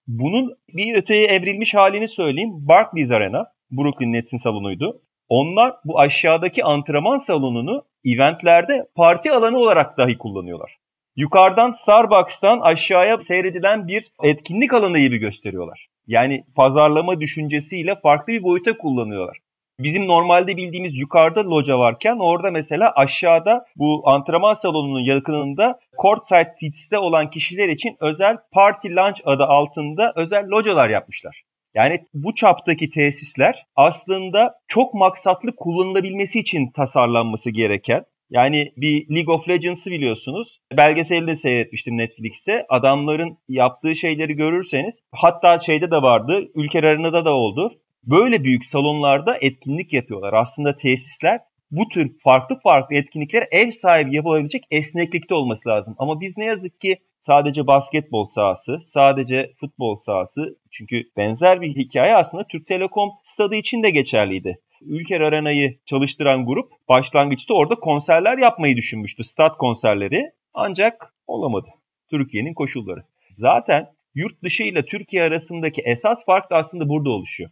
Bunun 0.06 0.54
bir 0.68 0.96
öteye 0.96 1.26
evrilmiş 1.26 1.74
halini 1.74 2.08
söyleyeyim. 2.08 2.50
Barclays 2.52 3.10
Arena, 3.10 3.46
Brooklyn 3.70 4.12
Nets'in 4.12 4.36
salonuydu. 4.36 5.00
Onlar 5.28 5.74
bu 5.84 6.00
aşağıdaki 6.00 6.64
antrenman 6.64 7.18
salonunu 7.18 7.84
eventlerde 8.04 8.86
parti 8.94 9.32
alanı 9.32 9.58
olarak 9.58 9.98
dahi 9.98 10.18
kullanıyorlar. 10.18 10.76
Yukarıdan 11.16 11.70
Starbucks'tan 11.70 12.60
aşağıya 12.60 13.18
seyredilen 13.18 13.88
bir 13.88 14.12
etkinlik 14.22 14.74
alanı 14.74 14.98
gibi 14.98 15.18
gösteriyorlar. 15.18 15.86
Yani 16.06 16.44
pazarlama 16.56 17.20
düşüncesiyle 17.20 17.94
farklı 18.02 18.32
bir 18.32 18.42
boyuta 18.42 18.76
kullanıyorlar. 18.76 19.38
Bizim 19.80 20.06
normalde 20.06 20.56
bildiğimiz 20.56 20.96
yukarıda 20.96 21.50
loca 21.50 21.78
varken 21.78 22.16
orada 22.18 22.50
mesela 22.50 22.92
aşağıda 22.96 23.66
bu 23.76 24.02
antrenman 24.04 24.54
salonunun 24.54 25.04
yakınında 25.04 25.78
courtside 26.02 26.54
seats'te 26.60 26.98
olan 26.98 27.30
kişiler 27.30 27.68
için 27.68 27.96
özel 28.00 28.36
party 28.52 28.88
lunch 28.88 29.20
adı 29.24 29.44
altında 29.44 30.12
özel 30.16 30.46
localar 30.48 30.90
yapmışlar. 30.90 31.43
Yani 31.74 32.04
bu 32.14 32.34
çaptaki 32.34 32.90
tesisler 32.90 33.66
aslında 33.76 34.54
çok 34.68 34.94
maksatlı 34.94 35.56
kullanılabilmesi 35.56 36.40
için 36.40 36.70
tasarlanması 36.70 37.50
gereken 37.50 38.04
yani 38.30 38.72
bir 38.76 39.14
League 39.14 39.34
of 39.34 39.48
Legends'ı 39.48 39.90
biliyorsunuz. 39.90 40.58
Belgeseli 40.76 41.26
de 41.26 41.34
seyretmiştim 41.34 41.96
Netflix'te. 41.96 42.66
Adamların 42.68 43.38
yaptığı 43.48 43.96
şeyleri 43.96 44.34
görürseniz 44.34 45.00
hatta 45.12 45.58
şeyde 45.58 45.90
de 45.90 45.96
vardı. 45.96 46.48
Ülker 46.54 46.84
Arena'da 46.84 47.24
da 47.24 47.34
oldu. 47.34 47.80
Böyle 48.04 48.44
büyük 48.44 48.64
salonlarda 48.64 49.38
etkinlik 49.40 49.92
yapıyorlar. 49.92 50.32
Aslında 50.32 50.76
tesisler 50.76 51.40
bu 51.70 51.88
tür 51.88 52.18
farklı 52.24 52.58
farklı 52.62 52.96
etkinlikler 52.96 53.48
ev 53.50 53.70
sahibi 53.70 54.16
yapabilecek 54.16 54.64
esneklikte 54.70 55.34
olması 55.34 55.68
lazım. 55.68 55.94
Ama 55.98 56.20
biz 56.20 56.38
ne 56.38 56.44
yazık 56.44 56.80
ki 56.80 56.98
sadece 57.26 57.66
basketbol 57.66 58.26
sahası, 58.26 58.78
sadece 58.86 59.52
futbol 59.60 59.96
sahası 59.96 60.58
çünkü 60.70 61.02
benzer 61.16 61.60
bir 61.60 61.76
hikaye 61.76 62.16
aslında 62.16 62.46
Türk 62.46 62.66
Telekom 62.66 63.10
stadı 63.24 63.54
için 63.54 63.82
de 63.82 63.90
geçerliydi. 63.90 64.58
Ülker 64.82 65.20
Arena'yı 65.20 65.78
çalıştıran 65.86 66.46
grup 66.46 66.72
başlangıçta 66.88 67.54
orada 67.54 67.74
konserler 67.74 68.38
yapmayı 68.38 68.76
düşünmüştü. 68.76 69.24
Stat 69.24 69.56
konserleri 69.56 70.30
ancak 70.54 71.14
olamadı. 71.26 71.68
Türkiye'nin 72.10 72.54
koşulları. 72.54 73.04
Zaten 73.30 73.86
yurt 74.14 74.42
dışı 74.42 74.62
ile 74.62 74.84
Türkiye 74.84 75.22
arasındaki 75.22 75.82
esas 75.84 76.24
fark 76.24 76.50
da 76.50 76.56
aslında 76.56 76.88
burada 76.88 77.10
oluşuyor. 77.10 77.50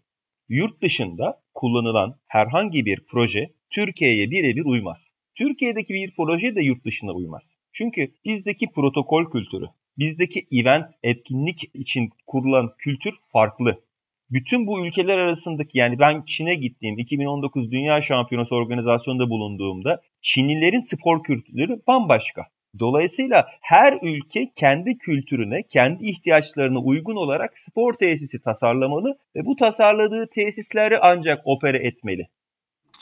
Yurt 0.49 0.83
dışında 0.83 1.41
kullanılan 1.55 2.15
herhangi 2.27 2.85
bir 2.85 3.05
proje 3.11 3.53
Türkiye'ye 3.71 4.31
birebir 4.31 4.65
uymaz. 4.65 5.07
Türkiye'deki 5.35 5.95
bir 5.95 6.13
proje 6.17 6.55
de 6.55 6.63
yurt 6.63 6.85
dışına 6.85 7.13
uymaz. 7.13 7.62
Çünkü 7.73 8.13
bizdeki 8.25 8.67
protokol 8.75 9.31
kültürü, 9.31 9.67
bizdeki 9.99 10.47
event, 10.53 10.87
etkinlik 11.03 11.71
için 11.75 12.11
kurulan 12.27 12.71
kültür 12.79 13.15
farklı. 13.33 13.83
Bütün 14.31 14.67
bu 14.67 14.87
ülkeler 14.87 15.19
arasındaki 15.19 15.79
yani 15.79 15.99
ben 15.99 16.23
Çin'e 16.27 16.55
gittiğim 16.55 16.99
2019 16.99 17.71
Dünya 17.71 18.03
Şampiyonası 18.03 18.55
organizasyonunda 18.55 19.31
bulunduğumda 19.31 20.01
Çinlilerin 20.23 20.81
spor 20.81 21.23
kültürü 21.23 21.83
bambaşka. 21.87 22.47
Dolayısıyla 22.79 23.47
her 23.61 23.99
ülke 24.03 24.51
kendi 24.57 24.99
kültürüne, 24.99 25.63
kendi 25.63 26.07
ihtiyaçlarına 26.07 26.79
uygun 26.79 27.17
olarak 27.17 27.59
spor 27.59 27.93
tesisi 27.93 28.43
tasarlamalı 28.43 29.19
ve 29.37 29.47
bu 29.47 29.57
tasarladığı 29.57 30.27
tesisleri 30.27 30.99
ancak 30.99 31.43
opera 31.45 31.79
etmeli. 31.79 32.29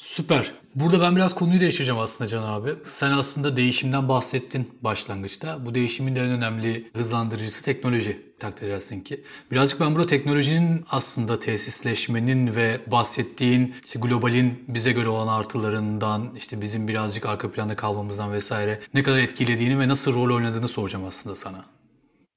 Süper. 0.01 0.53
Burada 0.75 1.01
ben 1.01 1.17
biraz 1.17 1.35
konuyu 1.35 1.61
değiştireceğim 1.61 2.01
aslında 2.01 2.29
Can 2.29 2.43
abi. 2.43 2.71
Sen 2.85 3.11
aslında 3.11 3.57
değişimden 3.57 4.09
bahsettin 4.09 4.69
başlangıçta. 4.83 5.67
Bu 5.67 5.75
değişimin 5.75 6.17
de 6.17 6.21
en 6.21 6.31
önemli 6.31 6.91
hızlandırıcısı 6.97 7.65
teknoloji 7.65 8.17
takdir 8.39 8.69
edersin 8.69 9.01
ki. 9.01 9.21
Birazcık 9.51 9.81
ben 9.81 9.95
burada 9.95 10.07
teknolojinin 10.07 10.85
aslında 10.91 11.41
tesisleşmenin 11.41 12.57
ve 12.57 12.81
bahsettiğin 12.87 13.75
işte 13.85 13.99
globalin 13.99 14.65
bize 14.69 14.93
göre 14.93 15.09
olan 15.09 15.41
artılarından, 15.41 16.35
işte 16.37 16.61
bizim 16.61 16.89
birazcık 16.89 17.27
arka 17.27 17.53
planda 17.53 17.77
kalmamızdan 17.77 18.33
vesaire 18.33 18.81
ne 18.95 19.03
kadar 19.03 19.19
etkilediğini 19.19 19.79
ve 19.79 19.89
nasıl 19.89 20.15
rol 20.15 20.37
oynadığını 20.37 20.69
soracağım 20.69 21.05
aslında 21.09 21.35
sana. 21.35 21.65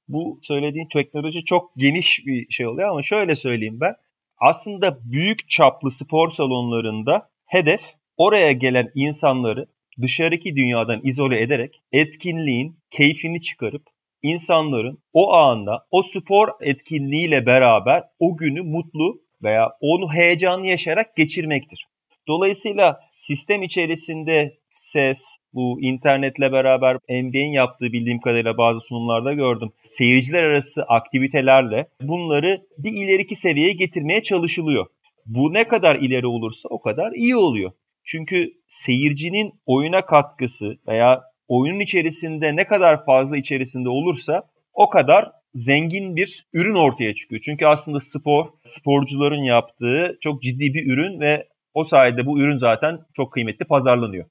Bu 0.08 0.38
söylediğin 0.42 0.88
teknoloji 0.92 1.44
çok 1.44 1.76
geniş 1.76 2.22
bir 2.26 2.46
şey 2.50 2.66
oluyor 2.66 2.88
ama 2.88 3.02
şöyle 3.02 3.34
söyleyeyim 3.34 3.78
ben. 3.80 3.94
Aslında 4.40 4.98
büyük 5.04 5.48
çaplı 5.48 5.90
spor 5.90 6.30
salonlarında 6.30 7.33
Hedef 7.46 7.80
oraya 8.16 8.52
gelen 8.52 8.90
insanları 8.94 9.66
dışarıki 10.02 10.56
dünyadan 10.56 11.00
izole 11.04 11.40
ederek 11.40 11.82
etkinliğin 11.92 12.76
keyfini 12.90 13.42
çıkarıp 13.42 13.82
insanların 14.22 14.98
o 15.12 15.32
anda 15.32 15.86
o 15.90 16.02
spor 16.02 16.48
etkinliğiyle 16.60 17.46
beraber 17.46 18.02
o 18.18 18.36
günü 18.36 18.62
mutlu 18.62 19.20
veya 19.42 19.70
onu 19.80 20.12
heyecanlı 20.12 20.66
yaşayarak 20.66 21.16
geçirmektir. 21.16 21.86
Dolayısıyla 22.28 23.00
sistem 23.10 23.62
içerisinde 23.62 24.58
ses, 24.70 25.22
bu 25.52 25.78
internetle 25.80 26.52
beraber 26.52 26.96
NBA'in 27.08 27.52
yaptığı 27.52 27.92
bildiğim 27.92 28.20
kadarıyla 28.20 28.58
bazı 28.58 28.80
sunumlarda 28.80 29.32
gördüm. 29.32 29.72
Seyirciler 29.82 30.42
arası 30.42 30.82
aktivitelerle 30.82 31.86
bunları 32.00 32.66
bir 32.78 32.92
ileriki 32.92 33.34
seviyeye 33.34 33.72
getirmeye 33.72 34.22
çalışılıyor. 34.22 34.86
Bu 35.26 35.52
ne 35.52 35.68
kadar 35.68 35.96
ileri 35.96 36.26
olursa 36.26 36.68
o 36.68 36.80
kadar 36.80 37.12
iyi 37.12 37.36
oluyor. 37.36 37.72
Çünkü 38.04 38.52
seyircinin 38.68 39.52
oyuna 39.66 40.06
katkısı 40.06 40.78
veya 40.88 41.22
oyunun 41.48 41.80
içerisinde 41.80 42.56
ne 42.56 42.66
kadar 42.66 43.04
fazla 43.04 43.36
içerisinde 43.36 43.88
olursa 43.88 44.42
o 44.72 44.88
kadar 44.88 45.30
zengin 45.54 46.16
bir 46.16 46.46
ürün 46.52 46.74
ortaya 46.74 47.14
çıkıyor. 47.14 47.42
Çünkü 47.44 47.66
aslında 47.66 48.00
spor, 48.00 48.46
sporcuların 48.62 49.42
yaptığı 49.42 50.18
çok 50.20 50.42
ciddi 50.42 50.74
bir 50.74 50.92
ürün 50.92 51.20
ve 51.20 51.48
o 51.74 51.84
sayede 51.84 52.26
bu 52.26 52.40
ürün 52.40 52.58
zaten 52.58 52.98
çok 53.16 53.32
kıymetli 53.32 53.64
pazarlanıyor. 53.64 54.26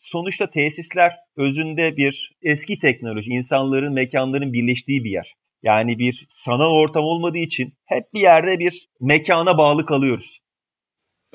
Sonuçta 0.00 0.50
tesisler 0.50 1.12
özünde 1.36 1.96
bir 1.96 2.36
eski 2.42 2.78
teknoloji, 2.78 3.30
insanların, 3.30 3.92
mekanların 3.92 4.52
birleştiği 4.52 5.04
bir 5.04 5.10
yer. 5.10 5.34
Yani 5.62 5.98
bir 5.98 6.26
sanal 6.28 6.70
ortam 6.70 7.02
olmadığı 7.02 7.38
için 7.38 7.74
hep 7.84 8.14
bir 8.14 8.20
yerde 8.20 8.58
bir 8.58 8.88
mekana 9.00 9.58
bağlı 9.58 9.86
kalıyoruz. 9.86 10.38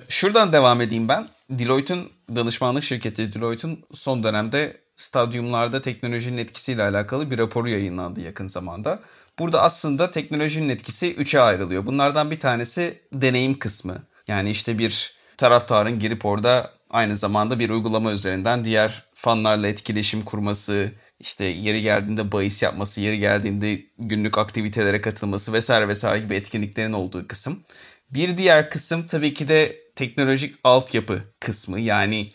Şuradan 0.10 0.54
devam 0.54 0.82
edeyim 0.82 1.08
ben. 1.08 1.30
Deloitte'un 1.50 2.12
danışmanlık 2.36 2.84
şirketi 2.84 3.34
Deloitte'un 3.34 3.84
son 3.94 4.24
dönemde 4.24 4.84
stadyumlarda 4.96 5.82
teknolojinin 5.82 6.38
etkisiyle 6.38 6.84
alakalı 6.84 7.32
bir 7.32 7.38
raporu 7.38 7.70
yayınlandı 7.70 8.22
yakın 8.22 8.48
zamanda. 8.48 9.00
Burada 9.40 9.62
aslında 9.62 10.12
teknolojinin 10.12 10.70
etkisi 10.70 11.16
üçe 11.16 11.42
ayrılıyor. 11.42 11.86
Bunlardan 11.86 12.32
bir 12.32 12.40
tanesi 12.40 13.02
deneyim 13.14 13.60
kısmı. 13.60 14.04
Yani 14.28 14.50
işte 14.50 14.80
bir 14.80 15.14
taraftarın 15.38 16.00
girip 16.00 16.26
orada 16.26 16.72
aynı 16.90 17.18
zamanda 17.18 17.60
bir 17.60 17.70
uygulama 17.70 18.12
üzerinden 18.12 18.64
diğer 18.66 19.04
fanlarla 19.16 19.68
etkileşim 19.68 20.22
kurması, 20.22 20.92
işte 21.24 21.46
yeri 21.46 21.82
geldiğinde 21.82 22.32
bahis 22.32 22.64
yapması, 22.64 23.02
yeri 23.02 23.20
geldiğinde 23.20 23.82
günlük 24.00 24.38
aktivitelere 24.38 25.02
katılması 25.02 25.54
vesaire 25.54 25.88
vesaire 25.88 26.24
gibi 26.24 26.36
etkinliklerin 26.36 26.94
olduğu 26.94 27.28
kısım. 27.28 27.64
Bir 28.10 28.38
diğer 28.38 28.70
kısım 28.70 29.08
tabii 29.08 29.34
ki 29.34 29.48
de 29.48 29.76
teknolojik 29.96 30.56
altyapı 30.64 31.24
kısmı. 31.40 31.80
Yani 31.80 32.32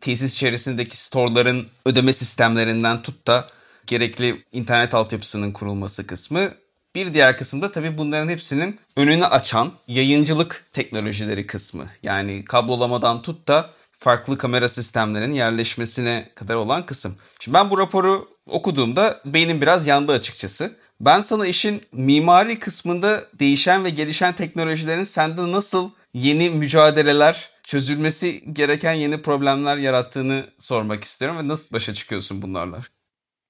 tesis 0.00 0.34
içerisindeki 0.34 0.96
storeların 0.96 1.66
ödeme 1.86 2.12
sistemlerinden 2.12 3.02
tut 3.02 3.26
da 3.26 3.48
gerekli 3.86 4.44
internet 4.52 4.94
altyapısının 4.94 5.52
kurulması 5.52 6.06
kısmı. 6.06 6.50
Bir 6.94 7.14
diğer 7.14 7.38
kısım 7.38 7.62
da 7.62 7.72
tabii 7.72 7.98
bunların 7.98 8.28
hepsinin 8.28 8.80
önünü 8.96 9.24
açan 9.24 9.72
yayıncılık 9.88 10.66
teknolojileri 10.72 11.46
kısmı. 11.46 11.86
Yani 12.02 12.44
kablolamadan 12.44 13.22
tut 13.22 13.48
da 13.48 13.70
farklı 14.00 14.38
kamera 14.38 14.68
sistemlerinin 14.68 15.34
yerleşmesine 15.34 16.28
kadar 16.34 16.54
olan 16.54 16.86
kısım. 16.86 17.16
Şimdi 17.40 17.54
ben 17.54 17.70
bu 17.70 17.78
raporu 17.78 18.28
okuduğumda 18.46 19.20
beynim 19.24 19.60
biraz 19.60 19.86
yandı 19.86 20.12
açıkçası. 20.12 20.76
Ben 21.00 21.20
sana 21.20 21.46
işin 21.46 21.80
mimari 21.92 22.58
kısmında 22.58 23.20
değişen 23.40 23.84
ve 23.84 23.90
gelişen 23.90 24.32
teknolojilerin 24.36 25.02
sende 25.02 25.52
nasıl 25.52 25.90
yeni 26.14 26.50
mücadeleler, 26.50 27.50
çözülmesi 27.64 28.54
gereken 28.54 28.92
yeni 28.92 29.22
problemler 29.22 29.76
yarattığını 29.76 30.44
sormak 30.58 31.04
istiyorum 31.04 31.38
ve 31.38 31.48
nasıl 31.48 31.74
başa 31.74 31.94
çıkıyorsun 31.94 32.42
bunlarla? 32.42 32.78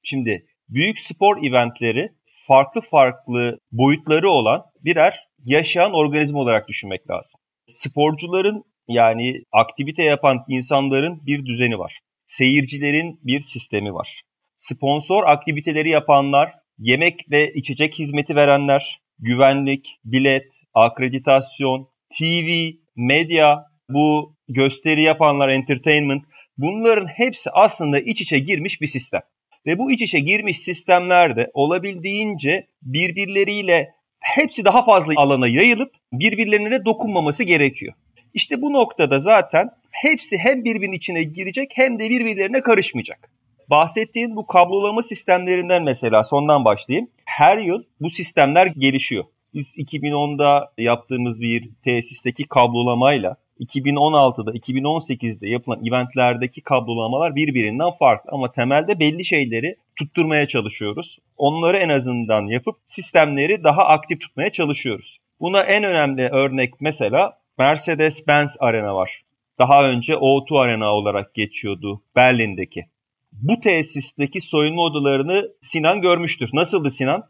Şimdi 0.02 0.46
büyük 0.68 0.98
spor 0.98 1.36
eventleri 1.44 2.08
farklı 2.48 2.80
farklı 2.90 3.58
boyutları 3.72 4.30
olan 4.30 4.62
birer 4.84 5.28
yaşayan 5.44 5.92
organizma 5.92 6.38
olarak 6.38 6.68
düşünmek 6.68 7.10
lazım. 7.10 7.40
Sporcuların 7.66 8.64
yani 8.90 9.42
aktivite 9.52 10.02
yapan 10.02 10.44
insanların 10.48 11.26
bir 11.26 11.46
düzeni 11.46 11.78
var. 11.78 11.98
Seyircilerin 12.28 13.20
bir 13.22 13.40
sistemi 13.40 13.94
var. 13.94 14.22
Sponsor 14.56 15.24
aktiviteleri 15.26 15.90
yapanlar, 15.90 16.52
yemek 16.78 17.30
ve 17.30 17.52
içecek 17.54 17.98
hizmeti 17.98 18.36
verenler, 18.36 19.00
güvenlik, 19.18 19.98
bilet, 20.04 20.44
akreditasyon, 20.74 21.88
TV, 22.18 22.70
medya, 22.96 23.64
bu 23.88 24.36
gösteri 24.48 25.02
yapanlar, 25.02 25.48
entertainment 25.48 26.24
bunların 26.58 27.06
hepsi 27.06 27.50
aslında 27.50 28.00
iç 28.00 28.20
içe 28.20 28.38
girmiş 28.38 28.80
bir 28.80 28.86
sistem. 28.86 29.20
Ve 29.66 29.78
bu 29.78 29.92
iç 29.92 30.02
içe 30.02 30.20
girmiş 30.20 30.58
sistemlerde 30.58 31.50
olabildiğince 31.54 32.66
birbirleriyle 32.82 33.88
hepsi 34.20 34.64
daha 34.64 34.84
fazla 34.84 35.12
alana 35.16 35.48
yayılıp 35.48 35.92
birbirlerine 36.12 36.84
dokunmaması 36.84 37.44
gerekiyor. 37.44 37.94
İşte 38.34 38.62
bu 38.62 38.72
noktada 38.72 39.18
zaten 39.18 39.70
hepsi 39.90 40.38
hem 40.38 40.64
birbirinin 40.64 40.96
içine 40.96 41.22
girecek 41.22 41.70
hem 41.74 41.98
de 41.98 42.10
birbirlerine 42.10 42.60
karışmayacak. 42.60 43.30
Bahsettiğin 43.70 44.36
bu 44.36 44.46
kablolama 44.46 45.02
sistemlerinden 45.02 45.82
mesela 45.84 46.24
sondan 46.24 46.64
başlayayım. 46.64 47.08
Her 47.24 47.58
yıl 47.58 47.82
bu 48.00 48.10
sistemler 48.10 48.66
gelişiyor. 48.66 49.24
Biz 49.54 49.76
2010'da 49.76 50.72
yaptığımız 50.78 51.40
bir 51.40 51.70
tesisteki 51.84 52.44
kablolamayla 52.44 53.36
2016'da, 53.60 54.50
2018'de 54.52 55.48
yapılan 55.48 55.86
eventlerdeki 55.86 56.60
kablolamalar 56.60 57.36
birbirinden 57.36 57.90
farklı 57.98 58.30
ama 58.32 58.52
temelde 58.52 59.00
belli 59.00 59.24
şeyleri 59.24 59.76
tutturmaya 59.96 60.48
çalışıyoruz. 60.48 61.18
Onları 61.36 61.76
en 61.76 61.88
azından 61.88 62.46
yapıp 62.46 62.76
sistemleri 62.86 63.64
daha 63.64 63.84
aktif 63.84 64.20
tutmaya 64.20 64.52
çalışıyoruz. 64.52 65.18
Buna 65.40 65.62
en 65.62 65.84
önemli 65.84 66.28
örnek 66.28 66.80
mesela 66.80 67.39
Mercedes-Benz 67.60 68.56
Arena 68.60 68.94
var. 68.94 69.22
Daha 69.58 69.90
önce 69.90 70.12
O2 70.12 70.58
Arena 70.58 70.94
olarak 70.94 71.34
geçiyordu 71.34 72.02
Berlin'deki. 72.16 72.84
Bu 73.32 73.60
tesisteki 73.60 74.40
soyunma 74.40 74.82
odalarını 74.82 75.48
Sinan 75.60 76.00
görmüştür. 76.00 76.50
Nasıldı 76.52 76.90
Sinan? 76.90 77.22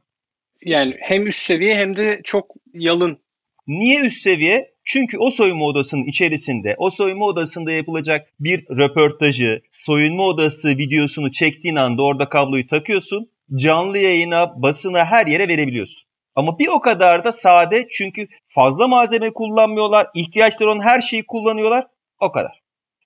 Yani 0.64 0.96
hem 1.00 1.26
üst 1.26 1.40
seviye 1.40 1.76
hem 1.76 1.96
de 1.96 2.20
çok 2.24 2.54
yalın. 2.74 3.18
Niye 3.66 4.00
üst 4.00 4.22
seviye? 4.22 4.70
Çünkü 4.84 5.18
o 5.18 5.30
soyunma 5.30 5.64
odasının 5.64 6.04
içerisinde, 6.04 6.74
o 6.78 6.90
soyunma 6.90 7.26
odasında 7.26 7.72
yapılacak 7.72 8.28
bir 8.40 8.64
röportajı, 8.68 9.62
soyunma 9.72 10.22
odası 10.22 10.68
videosunu 10.68 11.32
çektiğin 11.32 11.76
anda 11.76 12.02
orada 12.02 12.28
kabloyu 12.28 12.66
takıyorsun. 12.66 13.30
Canlı 13.54 13.98
yayına, 13.98 14.62
basına 14.62 15.04
her 15.04 15.26
yere 15.26 15.48
verebiliyorsun. 15.48 16.09
Ama 16.34 16.58
bir 16.58 16.68
o 16.68 16.80
kadar 16.80 17.24
da 17.24 17.32
sade 17.32 17.88
çünkü 17.92 18.28
fazla 18.48 18.88
malzeme 18.88 19.32
kullanmıyorlar. 19.32 20.06
ihtiyaçları 20.14 20.70
olan 20.70 20.80
her 20.80 21.00
şeyi 21.00 21.26
kullanıyorlar. 21.26 21.86
O 22.20 22.32
kadar. 22.32 22.60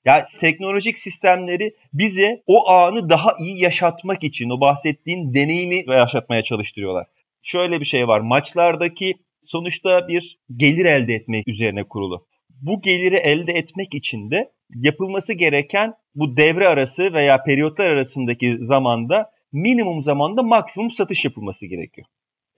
Yani 0.05 0.25
teknolojik 0.41 0.99
sistemleri 0.99 1.75
bize 1.93 2.43
o 2.47 2.69
anı 2.69 3.09
daha 3.09 3.37
iyi 3.39 3.63
yaşatmak 3.63 4.25
için 4.25 4.51
o 4.51 4.61
bahsettiğin 4.61 5.35
deneyimi 5.35 5.85
yaşatmaya 5.89 6.43
çalıştırıyorlar. 6.43 7.07
Şöyle 7.43 7.81
bir 7.81 7.85
şey 7.85 8.09
var. 8.09 8.21
Maçlardaki 8.21 9.15
sonuçta 9.45 10.09
bir 10.09 10.39
gelir 10.57 10.85
elde 10.85 11.15
etmek 11.15 11.49
üzerine 11.49 11.85
kurulu. 11.85 12.27
Bu 12.51 12.81
geliri 12.81 13.17
elde 13.17 13.53
etmek 13.53 13.95
için 13.95 14.31
de 14.31 14.53
yapılması 14.75 15.33
gereken 15.33 15.95
bu 16.15 16.37
devre 16.37 16.69
arası 16.69 17.13
veya 17.13 17.43
periyotlar 17.43 17.87
arasındaki 17.87 18.57
zamanda 18.61 19.31
minimum 19.53 20.03
zamanda 20.03 20.43
maksimum 20.43 20.91
satış 20.91 21.25
yapılması 21.25 21.67
gerekiyor. 21.67 22.07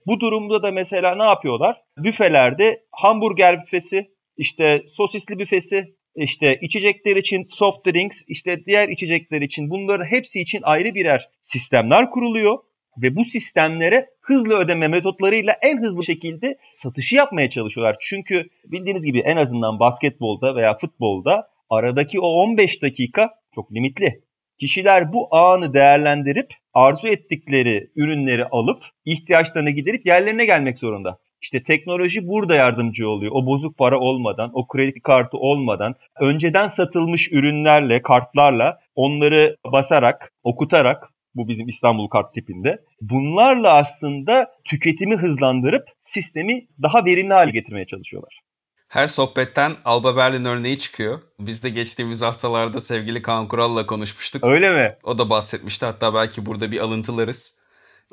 Bu 0.07 0.19
durumda 0.19 0.63
da 0.63 0.71
mesela 0.71 1.15
ne 1.15 1.23
yapıyorlar? 1.23 1.81
Büfelerde 1.97 2.83
hamburger 2.91 3.61
büfesi, 3.61 4.07
işte 4.37 4.83
sosisli 4.87 5.39
büfesi, 5.39 5.95
işte 6.15 6.59
içecekler 6.61 7.15
için 7.15 7.47
soft 7.49 7.87
drinks, 7.87 8.23
işte 8.27 8.65
diğer 8.65 8.89
içecekler 8.89 9.41
için 9.41 9.69
bunların 9.69 10.05
hepsi 10.05 10.41
için 10.41 10.61
ayrı 10.63 10.95
birer 10.95 11.29
sistemler 11.41 12.09
kuruluyor 12.09 12.57
ve 13.01 13.15
bu 13.15 13.25
sistemlere 13.25 14.09
hızlı 14.21 14.57
ödeme 14.57 14.87
metotlarıyla 14.87 15.55
en 15.61 15.81
hızlı 15.81 16.03
şekilde 16.03 16.57
satışı 16.71 17.15
yapmaya 17.15 17.49
çalışıyorlar. 17.49 17.95
Çünkü 18.01 18.49
bildiğiniz 18.65 19.05
gibi 19.05 19.19
en 19.19 19.37
azından 19.37 19.79
basketbolda 19.79 20.55
veya 20.55 20.77
futbolda 20.77 21.49
aradaki 21.69 22.19
o 22.19 22.27
15 22.27 22.81
dakika 22.81 23.29
çok 23.55 23.71
limitli. 23.71 24.21
Kişiler 24.59 25.13
bu 25.13 25.35
anı 25.35 25.73
değerlendirip 25.73 26.53
arzu 26.77 27.07
ettikleri 27.07 27.89
ürünleri 27.95 28.45
alıp 28.45 28.83
ihtiyaçlarına 29.05 29.69
giderip 29.69 30.05
yerlerine 30.05 30.45
gelmek 30.45 30.79
zorunda. 30.79 31.17
İşte 31.41 31.63
teknoloji 31.63 32.27
burada 32.27 32.55
yardımcı 32.55 33.09
oluyor. 33.09 33.31
O 33.35 33.45
bozuk 33.45 33.77
para 33.77 33.99
olmadan, 33.99 34.51
o 34.53 34.67
kredi 34.67 34.99
kartı 35.01 35.37
olmadan, 35.37 35.95
önceden 36.19 36.67
satılmış 36.67 37.31
ürünlerle, 37.31 38.01
kartlarla 38.01 38.79
onları 38.95 39.57
basarak, 39.73 40.33
okutarak 40.43 41.13
bu 41.35 41.47
bizim 41.47 41.67
İstanbul 41.67 42.07
kart 42.07 42.33
tipinde. 42.33 42.79
Bunlarla 43.01 43.73
aslında 43.73 44.51
tüketimi 44.65 45.15
hızlandırıp 45.15 45.83
sistemi 45.99 46.67
daha 46.81 47.05
verimli 47.05 47.33
hale 47.33 47.51
getirmeye 47.51 47.85
çalışıyorlar. 47.85 48.46
Her 48.87 49.07
sohbetten 49.07 49.75
Alba 49.85 50.17
Berlin 50.17 50.45
örneği 50.45 50.79
çıkıyor. 50.79 51.21
Biz 51.39 51.63
de 51.63 51.69
geçtiğimiz 51.69 52.21
haftalarda 52.21 52.81
sevgili 52.81 53.21
Kaan 53.21 53.47
Kural'la 53.47 53.85
konuşmuştuk. 53.85 54.43
Öyle 54.45 54.73
mi? 54.73 54.97
O 55.03 55.17
da 55.17 55.29
bahsetmişti. 55.29 55.85
Hatta 55.85 56.13
belki 56.13 56.45
burada 56.45 56.71
bir 56.71 56.79
alıntılarız. 56.79 57.55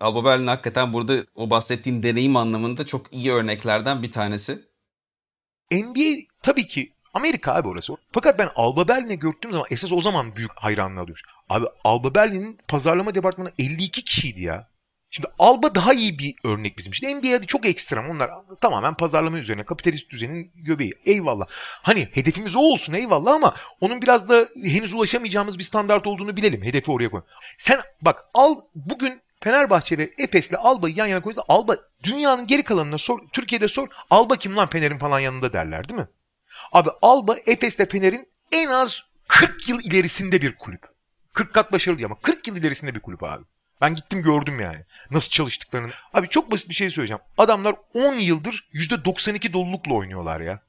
Alba 0.00 0.24
Berlin 0.24 0.46
hakikaten 0.46 0.92
burada 0.92 1.24
o 1.34 1.50
bahsettiğin 1.50 2.02
deneyim 2.02 2.36
anlamında 2.36 2.86
çok 2.86 3.12
iyi 3.12 3.32
örneklerden 3.32 4.02
bir 4.02 4.12
tanesi. 4.12 4.58
NBA 5.72 6.20
tabii 6.42 6.66
ki 6.66 6.92
Amerika 7.14 7.54
abi 7.54 7.68
orası. 7.68 7.92
Fakat 8.12 8.38
ben 8.38 8.50
Alba 8.56 8.88
Berlin'i 8.88 9.18
gördüğüm 9.18 9.52
zaman 9.52 9.66
esas 9.70 9.92
o 9.92 10.00
zaman 10.00 10.36
büyük 10.36 10.50
hayranlığı 10.56 11.00
alıyor. 11.00 11.20
Abi 11.48 11.66
Alba 11.84 12.14
Berlin'in 12.14 12.58
pazarlama 12.68 13.14
departmanı 13.14 13.52
52 13.58 14.04
kişiydi 14.04 14.42
ya. 14.42 14.68
Şimdi 15.14 15.28
Alba 15.38 15.74
daha 15.74 15.92
iyi 15.92 16.18
bir 16.18 16.34
örnek 16.44 16.78
bizim 16.78 16.92
için. 16.92 17.18
NBA'de 17.18 17.46
çok 17.46 17.66
ekstrem. 17.66 18.10
Onlar 18.10 18.30
tamamen 18.60 18.94
pazarlama 18.94 19.38
üzerine. 19.38 19.64
Kapitalist 19.64 20.10
düzenin 20.10 20.52
göbeği. 20.54 20.92
Eyvallah. 21.04 21.46
Hani 21.82 22.08
hedefimiz 22.12 22.56
o 22.56 22.60
olsun 22.60 22.92
eyvallah 22.92 23.34
ama 23.34 23.54
onun 23.80 24.02
biraz 24.02 24.28
da 24.28 24.48
henüz 24.62 24.94
ulaşamayacağımız 24.94 25.58
bir 25.58 25.64
standart 25.64 26.06
olduğunu 26.06 26.36
bilelim. 26.36 26.62
Hedefi 26.62 26.90
oraya 26.90 27.10
koy. 27.10 27.22
Sen 27.58 27.80
bak 28.02 28.24
al 28.34 28.60
bugün 28.74 29.22
Fenerbahçe 29.40 29.98
ve 29.98 30.10
Efes'le 30.18 30.54
Alba'yı 30.58 30.94
yan 30.94 31.06
yana 31.06 31.22
koysa 31.22 31.42
Alba 31.48 31.76
dünyanın 32.02 32.46
geri 32.46 32.62
kalanına 32.62 32.98
sor. 32.98 33.18
Türkiye'de 33.32 33.68
sor. 33.68 33.88
Alba 34.10 34.36
kim 34.36 34.56
lan 34.56 34.68
Fener'in 34.68 34.98
falan 34.98 35.20
yanında 35.20 35.52
derler 35.52 35.88
değil 35.88 36.00
mi? 36.00 36.08
Abi 36.72 36.90
Alba 37.02 37.36
Efes'le 37.46 37.90
Fener'in 37.90 38.28
en 38.52 38.68
az 38.68 39.02
40 39.28 39.68
yıl 39.68 39.80
ilerisinde 39.80 40.42
bir 40.42 40.56
kulüp. 40.56 40.82
40 41.32 41.54
kat 41.54 41.72
başarılı 41.72 42.04
ama 42.04 42.18
40 42.22 42.48
yıl 42.48 42.56
ilerisinde 42.56 42.94
bir 42.94 43.00
kulüp 43.00 43.22
abi. 43.22 43.44
Ben 43.80 43.94
gittim 43.94 44.22
gördüm 44.22 44.60
yani. 44.60 44.84
Nasıl 45.10 45.30
çalıştıklarını. 45.30 45.90
Abi 46.14 46.28
çok 46.28 46.50
basit 46.50 46.68
bir 46.68 46.74
şey 46.74 46.90
söyleyeceğim. 46.90 47.22
Adamlar 47.38 47.76
10 47.94 48.14
yıldır 48.14 48.68
%92 48.74 49.52
dolulukla 49.52 49.94
oynuyorlar 49.94 50.40
ya. 50.40 50.62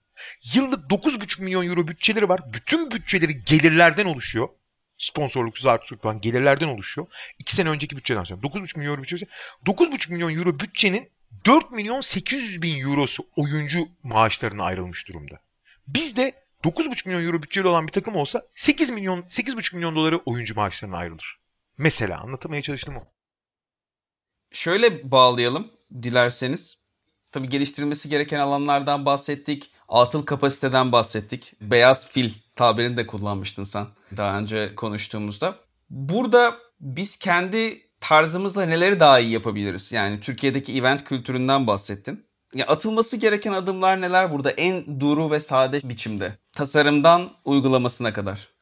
Yıllık 0.53 0.91
9,5 0.91 1.43
milyon 1.43 1.67
euro 1.67 1.87
bütçeleri 1.87 2.29
var. 2.29 2.41
Bütün 2.53 2.91
bütçeleri 2.91 3.43
gelirlerden 3.45 4.05
oluşuyor. 4.05 4.49
Sponsorluk, 4.97 5.65
artık 5.65 6.03
falan 6.03 6.21
gelirlerden 6.21 6.67
oluşuyor. 6.67 7.07
2 7.39 7.55
sene 7.55 7.69
önceki 7.69 7.97
bütçeden 7.97 8.23
sonra. 8.23 8.41
9,5 8.41 8.79
milyon 8.79 8.91
euro 8.93 9.03
bütçesi. 9.03 9.25
9,5 9.65 10.11
milyon 10.11 10.35
euro 10.35 10.59
bütçenin 10.59 11.11
4 11.45 11.71
milyon 11.71 12.01
800 12.01 12.61
bin 12.61 12.81
eurosu 12.81 13.23
oyuncu 13.35 13.87
maaşlarına 14.03 14.63
ayrılmış 14.63 15.07
durumda. 15.07 15.39
Bizde 15.87 16.33
9,5 16.63 17.07
milyon 17.07 17.25
euro 17.25 17.43
bütçeli 17.43 17.67
olan 17.67 17.87
bir 17.87 17.91
takım 17.91 18.15
olsa 18.15 18.43
8 18.55 18.89
milyon 18.89 19.21
8,5 19.21 19.75
milyon 19.75 19.95
doları 19.95 20.17
oyuncu 20.17 20.55
maaşlarına 20.55 20.97
ayrılır. 20.97 21.39
Mesela 21.77 22.19
anlatmaya 22.19 22.61
çalıştım 22.61 22.95
o. 22.97 23.01
Şöyle 24.51 25.11
bağlayalım 25.11 25.71
dilerseniz. 26.03 26.85
Tabii 27.31 27.49
geliştirilmesi 27.49 28.09
gereken 28.09 28.39
alanlardan 28.39 29.05
bahsettik. 29.05 29.71
Atıl 29.89 30.25
kapasiteden 30.25 30.91
bahsettik. 30.91 31.53
Beyaz 31.61 32.07
fil 32.07 32.31
tabirini 32.55 32.97
de 32.97 33.07
kullanmıştın 33.07 33.63
sen 33.63 33.85
daha 34.17 34.39
önce 34.39 34.75
konuştuğumuzda. 34.75 35.55
Burada 35.89 36.57
biz 36.79 37.17
kendi 37.17 37.89
tarzımızla 37.99 38.65
neleri 38.65 38.99
daha 38.99 39.19
iyi 39.19 39.31
yapabiliriz? 39.31 39.91
Yani 39.91 40.19
Türkiye'deki 40.19 40.77
event 40.77 41.03
kültüründen 41.03 41.67
bahsettin. 41.67 42.25
Ya 42.53 42.67
atılması 42.67 43.17
gereken 43.17 43.51
adımlar 43.51 44.01
neler 44.01 44.31
burada 44.31 44.51
en 44.51 44.99
duru 44.99 45.31
ve 45.31 45.39
sade 45.39 45.89
biçimde? 45.89 46.38
Tasarımdan 46.53 47.29
uygulamasına 47.45 48.13
kadar. 48.13 48.54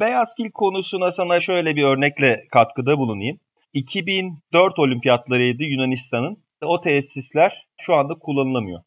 Beyaz 0.00 0.34
fil 0.36 0.50
konusuna 0.50 1.10
sana 1.10 1.40
şöyle 1.40 1.76
bir 1.76 1.82
örnekle 1.82 2.40
katkıda 2.52 2.98
bulunayım. 2.98 3.38
2004 3.72 4.78
olimpiyatlarıydı 4.78 5.62
Yunanistan'ın. 5.62 6.44
O 6.62 6.80
tesisler 6.80 7.66
şu 7.80 7.94
anda 7.94 8.14
kullanılamıyor. 8.14 8.80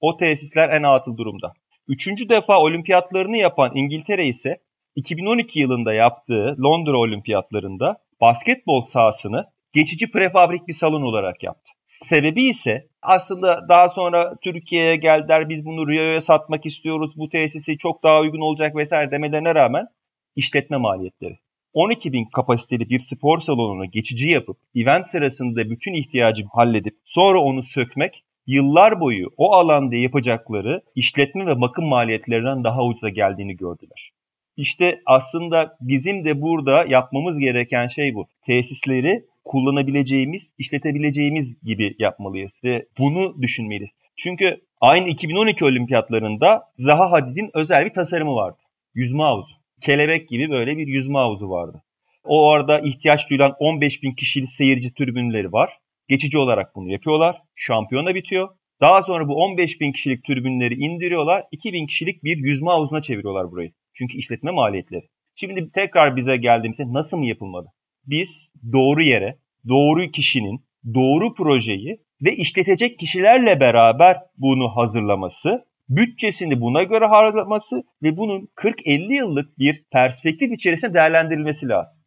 O 0.00 0.16
tesisler 0.16 0.68
en 0.68 0.82
atıl 0.82 1.16
durumda. 1.16 1.52
Üçüncü 1.88 2.28
defa 2.28 2.58
olimpiyatlarını 2.58 3.36
yapan 3.36 3.72
İngiltere 3.74 4.26
ise 4.26 4.56
2012 4.96 5.58
yılında 5.58 5.92
yaptığı 5.92 6.56
Londra 6.62 6.98
olimpiyatlarında 6.98 7.96
basketbol 8.20 8.80
sahasını 8.80 9.44
geçici 9.72 10.10
prefabrik 10.10 10.68
bir 10.68 10.72
salon 10.72 11.02
olarak 11.02 11.42
yaptı. 11.42 11.72
Sebebi 11.84 12.42
ise 12.42 12.88
aslında 13.02 13.68
daha 13.68 13.88
sonra 13.88 14.34
Türkiye'ye 14.42 14.96
geldiler 14.96 15.48
biz 15.48 15.66
bunu 15.66 15.88
Rio'ya 15.88 16.20
satmak 16.20 16.66
istiyoruz 16.66 17.12
bu 17.16 17.28
tesisi 17.28 17.78
çok 17.78 18.02
daha 18.02 18.20
uygun 18.20 18.40
olacak 18.40 18.76
vesaire 18.76 19.10
demelerine 19.10 19.54
rağmen 19.54 19.86
işletme 20.36 20.76
maliyetleri. 20.76 21.38
12 21.72 22.12
bin 22.12 22.24
kapasiteli 22.24 22.90
bir 22.90 22.98
spor 22.98 23.40
salonunu 23.40 23.90
geçici 23.90 24.30
yapıp 24.30 24.56
event 24.74 25.06
sırasında 25.06 25.70
bütün 25.70 25.92
ihtiyacı 25.92 26.44
halledip 26.52 26.96
sonra 27.04 27.40
onu 27.40 27.62
sökmek 27.62 28.24
yıllar 28.46 29.00
boyu 29.00 29.30
o 29.36 29.52
alanda 29.54 29.96
yapacakları 29.96 30.82
işletme 30.94 31.46
ve 31.46 31.60
bakım 31.60 31.84
maliyetlerinden 31.84 32.64
daha 32.64 32.84
ucuza 32.84 33.08
geldiğini 33.08 33.56
gördüler. 33.56 34.10
İşte 34.56 35.00
aslında 35.06 35.76
bizim 35.80 36.24
de 36.24 36.42
burada 36.42 36.84
yapmamız 36.88 37.38
gereken 37.38 37.88
şey 37.88 38.14
bu. 38.14 38.26
Tesisleri 38.46 39.24
kullanabileceğimiz, 39.44 40.54
işletebileceğimiz 40.58 41.62
gibi 41.62 41.96
yapmalıyız 41.98 42.52
ve 42.64 42.86
bunu 42.98 43.42
düşünmeliyiz. 43.42 43.90
Çünkü 44.16 44.60
aynı 44.80 45.08
2012 45.08 45.64
olimpiyatlarında 45.64 46.62
Zaha 46.78 47.12
Hadid'in 47.12 47.50
özel 47.54 47.84
bir 47.84 47.94
tasarımı 47.94 48.34
vardı. 48.34 48.58
Yüzme 48.94 49.22
havuzu. 49.22 49.59
Kelebek 49.80 50.28
gibi 50.28 50.50
böyle 50.50 50.76
bir 50.76 50.86
yüzme 50.86 51.18
havuzu 51.18 51.50
vardı. 51.50 51.82
O 52.24 52.50
arada 52.50 52.80
ihtiyaç 52.80 53.30
duyulan 53.30 53.54
15 53.58 54.02
bin 54.02 54.14
kişilik 54.14 54.50
seyirci 54.50 54.94
tribünleri 54.94 55.52
var. 55.52 55.78
Geçici 56.08 56.38
olarak 56.38 56.74
bunu 56.76 56.92
yapıyorlar. 56.92 57.42
Şampiyona 57.54 58.14
bitiyor. 58.14 58.48
Daha 58.80 59.02
sonra 59.02 59.28
bu 59.28 59.34
15 59.34 59.80
bin 59.80 59.92
kişilik 59.92 60.24
tribünleri 60.24 60.74
indiriyorlar. 60.74 61.44
2 61.50 61.72
bin 61.72 61.86
kişilik 61.86 62.24
bir 62.24 62.36
yüzme 62.36 62.70
havuzuna 62.70 63.02
çeviriyorlar 63.02 63.50
burayı. 63.50 63.72
Çünkü 63.94 64.18
işletme 64.18 64.50
maliyetleri. 64.50 65.08
Şimdi 65.34 65.70
tekrar 65.72 66.16
bize 66.16 66.36
geldiğimizde 66.36 66.92
nasıl 66.92 67.18
mı 67.18 67.26
yapılmalı? 67.26 67.66
Biz 68.06 68.50
doğru 68.72 69.02
yere, 69.02 69.38
doğru 69.68 70.10
kişinin, 70.10 70.60
doğru 70.94 71.34
projeyi 71.34 72.00
ve 72.22 72.36
işletecek 72.36 72.98
kişilerle 72.98 73.60
beraber 73.60 74.16
bunu 74.36 74.76
hazırlaması, 74.76 75.64
bütçesini 75.90 76.60
buna 76.60 76.82
göre 76.82 77.06
harcaması 77.06 77.82
ve 78.02 78.16
bunun 78.16 78.48
40-50 78.56 79.14
yıllık 79.14 79.58
bir 79.58 79.84
perspektif 79.92 80.52
içerisinde 80.52 80.94
değerlendirilmesi 80.94 81.68
lazım. 81.68 82.00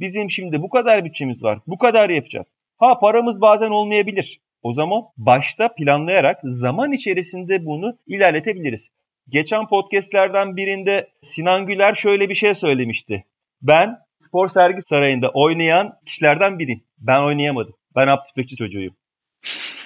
Bizim 0.00 0.30
şimdi 0.30 0.62
bu 0.62 0.68
kadar 0.68 1.04
bütçemiz 1.04 1.42
var, 1.42 1.58
bu 1.66 1.78
kadar 1.78 2.10
yapacağız. 2.10 2.46
Ha 2.78 2.98
paramız 2.98 3.40
bazen 3.40 3.70
olmayabilir. 3.70 4.40
O 4.62 4.72
zaman 4.72 5.02
başta 5.16 5.74
planlayarak 5.74 6.40
zaman 6.44 6.92
içerisinde 6.92 7.66
bunu 7.66 7.98
ilerletebiliriz. 8.06 8.88
Geçen 9.28 9.66
podcastlerden 9.66 10.56
birinde 10.56 11.08
Sinan 11.22 11.66
Güler 11.66 11.94
şöyle 11.94 12.28
bir 12.28 12.34
şey 12.34 12.54
söylemişti. 12.54 13.24
Ben 13.62 13.98
spor 14.18 14.48
sergi 14.48 14.82
sarayında 14.82 15.30
oynayan 15.34 15.98
kişilerden 16.06 16.58
biriyim. 16.58 16.84
Ben 16.98 17.22
oynayamadım. 17.22 17.74
Ben 17.96 18.08
Abdi 18.08 18.28
Pekçi 18.36 18.56
çocuğuyum. 18.56 18.96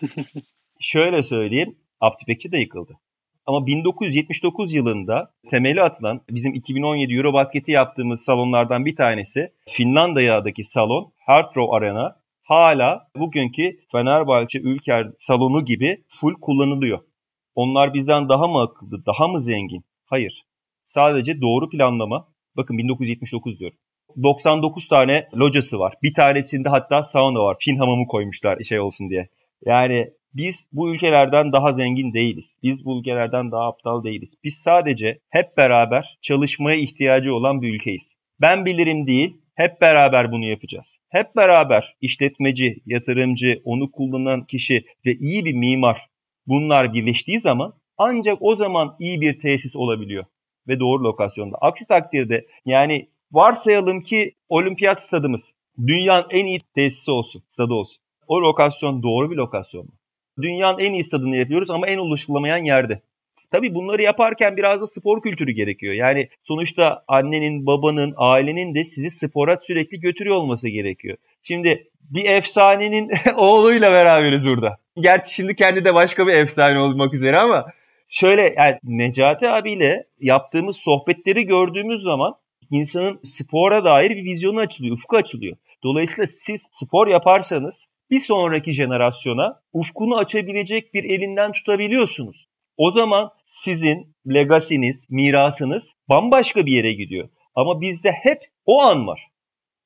şöyle 0.81 1.23
söyleyeyim. 1.23 1.79
Abdi 2.01 2.25
Pekçi 2.27 2.53
de 2.53 2.59
yıkıldı. 2.59 2.99
Ama 3.47 3.67
1979 3.67 4.75
yılında 4.75 5.33
temeli 5.51 5.83
atılan 5.83 6.21
bizim 6.31 6.55
2017 6.55 7.15
Eurobasket'i 7.15 7.73
yaptığımız 7.73 8.21
salonlardan 8.21 8.85
bir 8.85 8.97
tanesi 8.97 9.53
Finlandiya'daki 9.69 10.65
salon 10.65 11.13
Hartrow 11.27 11.77
Arena 11.77 12.17
hala 12.43 13.07
bugünkü 13.17 13.79
Fenerbahçe 13.93 14.59
Ülker 14.59 15.07
salonu 15.21 15.65
gibi 15.65 16.05
full 16.09 16.35
kullanılıyor. 16.41 16.99
Onlar 17.55 17.95
bizden 17.95 18.29
daha 18.29 18.47
mı 18.47 18.61
akıllı, 18.61 19.07
daha 19.07 19.29
mı 19.29 19.41
zengin? 19.41 19.85
Hayır. 20.07 20.45
Sadece 20.85 21.41
doğru 21.41 21.71
planlama. 21.71 22.29
Bakın 22.57 22.79
1979 22.79 23.61
diyorum. 23.61 23.79
99 24.23 24.89
tane 24.89 25.29
locası 25.35 25.79
var. 25.79 25.95
Bir 26.03 26.15
tanesinde 26.15 26.69
hatta 26.69 27.03
sauna 27.03 27.39
var. 27.45 27.57
Fin 27.61 27.79
hamamı 27.79 28.07
koymuşlar 28.07 28.65
şey 28.65 28.81
olsun 28.81 29.11
diye. 29.11 29.29
Yani 29.67 30.11
biz 30.35 30.69
bu 30.73 30.95
ülkelerden 30.95 31.53
daha 31.53 31.73
zengin 31.73 32.15
değiliz. 32.15 32.57
Biz 32.63 32.85
bu 32.85 33.01
ülkelerden 33.01 33.53
daha 33.53 33.67
aptal 33.67 34.05
değiliz. 34.05 34.31
Biz 34.45 34.55
sadece 34.55 35.19
hep 35.31 35.57
beraber 35.57 36.19
çalışmaya 36.23 36.77
ihtiyacı 36.77 37.35
olan 37.35 37.63
bir 37.63 37.75
ülkeyiz. 37.75 38.17
Ben 38.41 38.65
bilirim 38.65 39.07
değil, 39.07 39.37
hep 39.55 39.81
beraber 39.81 40.33
bunu 40.33 40.45
yapacağız. 40.45 40.97
Hep 41.09 41.37
beraber 41.37 41.97
işletmeci, 42.01 42.77
yatırımcı, 42.87 43.61
onu 43.65 43.91
kullanan 43.91 44.45
kişi 44.45 44.85
ve 45.07 45.13
iyi 45.15 45.45
bir 45.45 45.53
mimar 45.53 46.07
bunlar 46.47 46.95
birleştiği 46.95 47.41
zaman 47.41 47.75
ancak 47.99 48.39
o 48.41 48.55
zaman 48.55 48.97
iyi 48.99 49.21
bir 49.21 49.39
tesis 49.39 49.77
olabiliyor 49.77 50.25
ve 50.69 50.81
doğru 50.81 51.05
lokasyonda. 51.05 51.57
Aksi 51.61 51.87
takdirde 51.87 52.47
yani 52.65 53.09
varsayalım 53.33 54.03
ki 54.03 54.35
olimpiyat 54.49 55.03
stadımız 55.03 55.55
dünyanın 55.87 56.27
en 56.31 56.47
iyi 56.47 56.59
tesisi 56.75 57.11
olsun, 57.11 57.43
stadı 57.49 57.75
olsun. 57.75 58.03
O 58.27 58.43
lokasyon 58.43 59.03
doğru 59.03 59.31
bir 59.31 59.37
lokasyon 59.37 59.85
mu? 59.85 59.93
Dünyanın 60.43 60.79
en 60.79 60.93
iyi 60.93 61.05
stadını 61.05 61.37
yapıyoruz 61.37 61.71
ama 61.71 61.87
en 61.87 61.99
ulaşılamayan 61.99 62.65
yerde. 62.65 63.01
Tabii 63.51 63.75
bunları 63.75 64.03
yaparken 64.03 64.57
biraz 64.57 64.81
da 64.81 64.87
spor 64.87 65.23
kültürü 65.23 65.53
gerekiyor. 65.53 65.95
Yani 65.95 66.29
sonuçta 66.43 67.05
annenin, 67.09 67.67
babanın, 67.67 68.15
ailenin 68.17 68.75
de 68.75 68.85
sizi 68.85 69.11
spora 69.11 69.59
sürekli 69.63 70.01
götürüyor 70.01 70.37
olması 70.37 70.69
gerekiyor. 70.69 71.17
Şimdi 71.43 71.89
bir 72.11 72.25
efsanenin 72.25 73.11
oğluyla 73.37 73.93
beraberiz 73.93 74.45
burada. 74.45 74.77
Gerçi 75.01 75.35
şimdi 75.35 75.57
kendi 75.57 75.85
de 75.85 75.95
başka 75.95 76.27
bir 76.27 76.33
efsane 76.33 76.79
olmak 76.79 77.15
üzere 77.15 77.37
ama 77.37 77.67
şöyle 78.09 78.55
yani 78.57 78.79
Necati 78.85 79.49
abiyle 79.49 80.05
yaptığımız 80.21 80.77
sohbetleri 80.77 81.47
gördüğümüz 81.47 82.03
zaman 82.03 82.35
insanın 82.71 83.21
spora 83.25 83.85
dair 83.85 84.11
bir 84.11 84.25
vizyonu 84.25 84.61
açılıyor, 84.61 84.97
ufku 84.97 85.17
açılıyor. 85.17 85.57
Dolayısıyla 85.83 86.27
siz 86.27 86.67
spor 86.71 87.09
yaparsanız 87.09 87.87
bir 88.11 88.19
sonraki 88.19 88.73
jenerasyona 88.73 89.61
ufkunu 89.73 90.17
açabilecek 90.17 90.95
bir 90.95 91.05
elinden 91.05 91.53
tutabiliyorsunuz. 91.53 92.47
O 92.77 92.91
zaman 92.91 93.31
sizin 93.45 94.17
legasiniz, 94.29 95.11
mirasınız 95.11 95.95
bambaşka 96.09 96.67
bir 96.67 96.73
yere 96.73 96.93
gidiyor. 96.93 97.29
Ama 97.55 97.81
bizde 97.81 98.13
hep 98.13 98.39
o 98.67 98.83
an 98.83 99.07
var. 99.07 99.27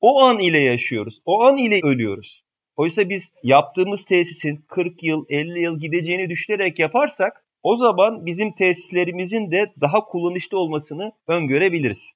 O 0.00 0.20
an 0.20 0.38
ile 0.38 0.58
yaşıyoruz. 0.58 1.20
O 1.24 1.42
an 1.42 1.56
ile 1.56 1.80
ölüyoruz. 1.82 2.44
Oysa 2.76 3.08
biz 3.08 3.32
yaptığımız 3.42 4.04
tesisin 4.04 4.64
40 4.68 5.02
yıl, 5.02 5.24
50 5.28 5.60
yıl 5.60 5.80
gideceğini 5.80 6.30
düşünerek 6.30 6.78
yaparsak 6.78 7.44
o 7.62 7.76
zaman 7.76 8.26
bizim 8.26 8.52
tesislerimizin 8.52 9.50
de 9.50 9.72
daha 9.80 10.00
kullanışlı 10.00 10.58
olmasını 10.58 11.12
öngörebiliriz. 11.26 12.10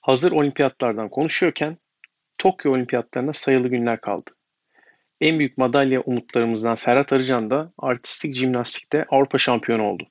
Hazır 0.00 0.32
olimpiyatlardan 0.32 1.08
konuşuyorken 1.08 1.78
Tokyo 2.38 2.72
olimpiyatlarına 2.72 3.32
sayılı 3.32 3.68
günler 3.68 4.00
kaldı. 4.00 4.35
En 5.20 5.38
büyük 5.38 5.58
madalya 5.58 6.00
umutlarımızdan 6.00 6.74
Ferhat 6.74 7.12
Arıcan 7.12 7.50
da 7.50 7.72
artistik 7.78 8.34
jimnastikte 8.34 9.04
Avrupa 9.08 9.38
şampiyonu 9.38 9.82
oldu. 9.82 10.08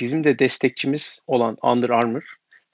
Bizim 0.00 0.24
de 0.24 0.38
destekçimiz 0.38 1.20
olan 1.26 1.56
Under 1.62 1.90
Armour, 1.90 2.22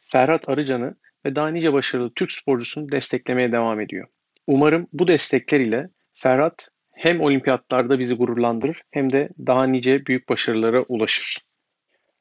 Ferhat 0.00 0.48
Arıcan'ı 0.48 0.94
ve 1.26 1.36
daha 1.36 1.48
nice 1.48 1.72
başarılı 1.72 2.12
Türk 2.14 2.32
sporcusunu 2.32 2.92
desteklemeye 2.92 3.52
devam 3.52 3.80
ediyor. 3.80 4.08
Umarım 4.46 4.86
bu 4.92 5.08
destekler 5.08 5.60
ile 5.60 5.88
Ferhat 6.14 6.68
hem 6.92 7.20
olimpiyatlarda 7.20 7.98
bizi 7.98 8.14
gururlandırır 8.14 8.82
hem 8.90 9.12
de 9.12 9.28
daha 9.46 9.64
nice 9.64 10.06
büyük 10.06 10.28
başarılara 10.28 10.82
ulaşır. 10.82 11.38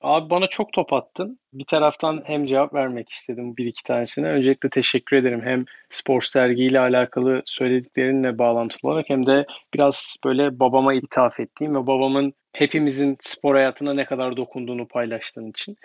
Abi 0.03 0.29
bana 0.29 0.47
çok 0.47 0.73
top 0.73 0.93
attın. 0.93 1.39
Bir 1.53 1.65
taraftan 1.65 2.23
hem 2.25 2.45
cevap 2.45 2.73
vermek 2.73 3.09
istedim 3.09 3.57
bir 3.57 3.65
iki 3.65 3.83
tanesine. 3.83 4.27
Öncelikle 4.27 4.69
teşekkür 4.69 5.17
ederim. 5.17 5.41
Hem 5.43 5.65
spor 5.89 6.21
sergiyle 6.21 6.79
alakalı 6.79 7.41
söylediklerinle 7.45 8.37
bağlantılı 8.37 8.91
olarak 8.91 9.09
hem 9.09 9.25
de 9.25 9.45
biraz 9.73 10.15
böyle 10.25 10.59
babama 10.59 10.93
ithaf 10.93 11.39
ettiğim 11.39 11.75
ve 11.75 11.87
babamın 11.87 12.33
hepimizin 12.53 13.17
spor 13.19 13.55
hayatına 13.55 13.93
ne 13.93 14.05
kadar 14.05 14.37
dokunduğunu 14.37 14.87
paylaştığın 14.87 15.49
için. 15.49 15.77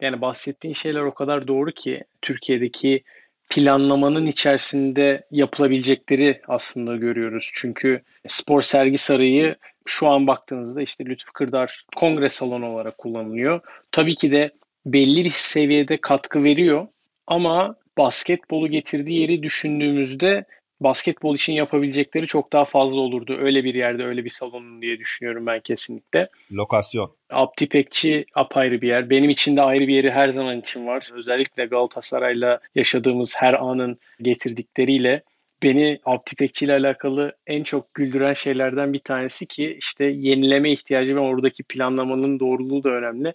Yani 0.00 0.20
bahsettiğin 0.20 0.74
şeyler 0.74 1.00
o 1.00 1.14
kadar 1.14 1.48
doğru 1.48 1.72
ki 1.72 2.04
Türkiye'deki 2.22 3.04
planlamanın 3.50 4.26
içerisinde 4.26 5.26
yapılabilecekleri 5.30 6.40
aslında 6.48 6.96
görüyoruz. 6.96 7.50
Çünkü 7.54 8.02
spor 8.26 8.60
sergi 8.60 8.98
sarayı 8.98 9.56
şu 9.86 10.08
an 10.08 10.26
baktığınızda 10.26 10.82
işte 10.82 11.04
Lütfü 11.04 11.32
Kırdar 11.32 11.84
kongre 11.96 12.28
salonu 12.28 12.66
olarak 12.66 12.98
kullanılıyor. 12.98 13.60
Tabii 13.92 14.14
ki 14.14 14.32
de 14.32 14.50
belli 14.86 15.24
bir 15.24 15.28
seviyede 15.28 16.00
katkı 16.00 16.44
veriyor 16.44 16.86
ama 17.26 17.76
basketbolu 17.98 18.68
getirdiği 18.68 19.20
yeri 19.20 19.42
düşündüğümüzde 19.42 20.44
basketbol 20.80 21.34
için 21.34 21.52
yapabilecekleri 21.52 22.26
çok 22.26 22.52
daha 22.52 22.64
fazla 22.64 23.00
olurdu. 23.00 23.36
Öyle 23.40 23.64
bir 23.64 23.74
yerde, 23.74 24.04
öyle 24.04 24.24
bir 24.24 24.30
salonun 24.30 24.82
diye 24.82 24.98
düşünüyorum 24.98 25.46
ben 25.46 25.60
kesinlikle. 25.60 26.28
Lokasyon. 26.52 27.12
Abdi 27.30 28.24
apayrı 28.34 28.80
bir 28.80 28.88
yer. 28.88 29.10
Benim 29.10 29.30
için 29.30 29.56
de 29.56 29.62
ayrı 29.62 29.88
bir 29.88 29.94
yeri 29.94 30.10
her 30.10 30.28
zaman 30.28 30.60
için 30.60 30.86
var. 30.86 31.08
Özellikle 31.12 31.66
Galatasaray'la 31.66 32.60
yaşadığımız 32.74 33.34
her 33.36 33.54
anın 33.54 33.98
getirdikleriyle 34.22 35.22
beni 35.62 36.00
Abdi 36.04 36.64
ile 36.64 36.72
alakalı 36.72 37.32
en 37.46 37.62
çok 37.62 37.94
güldüren 37.94 38.32
şeylerden 38.32 38.92
bir 38.92 38.98
tanesi 38.98 39.46
ki 39.46 39.76
işte 39.78 40.04
yenileme 40.04 40.72
ihtiyacı 40.72 41.16
ve 41.16 41.20
oradaki 41.20 41.62
planlamanın 41.62 42.40
doğruluğu 42.40 42.84
da 42.84 42.90
önemli. 42.90 43.32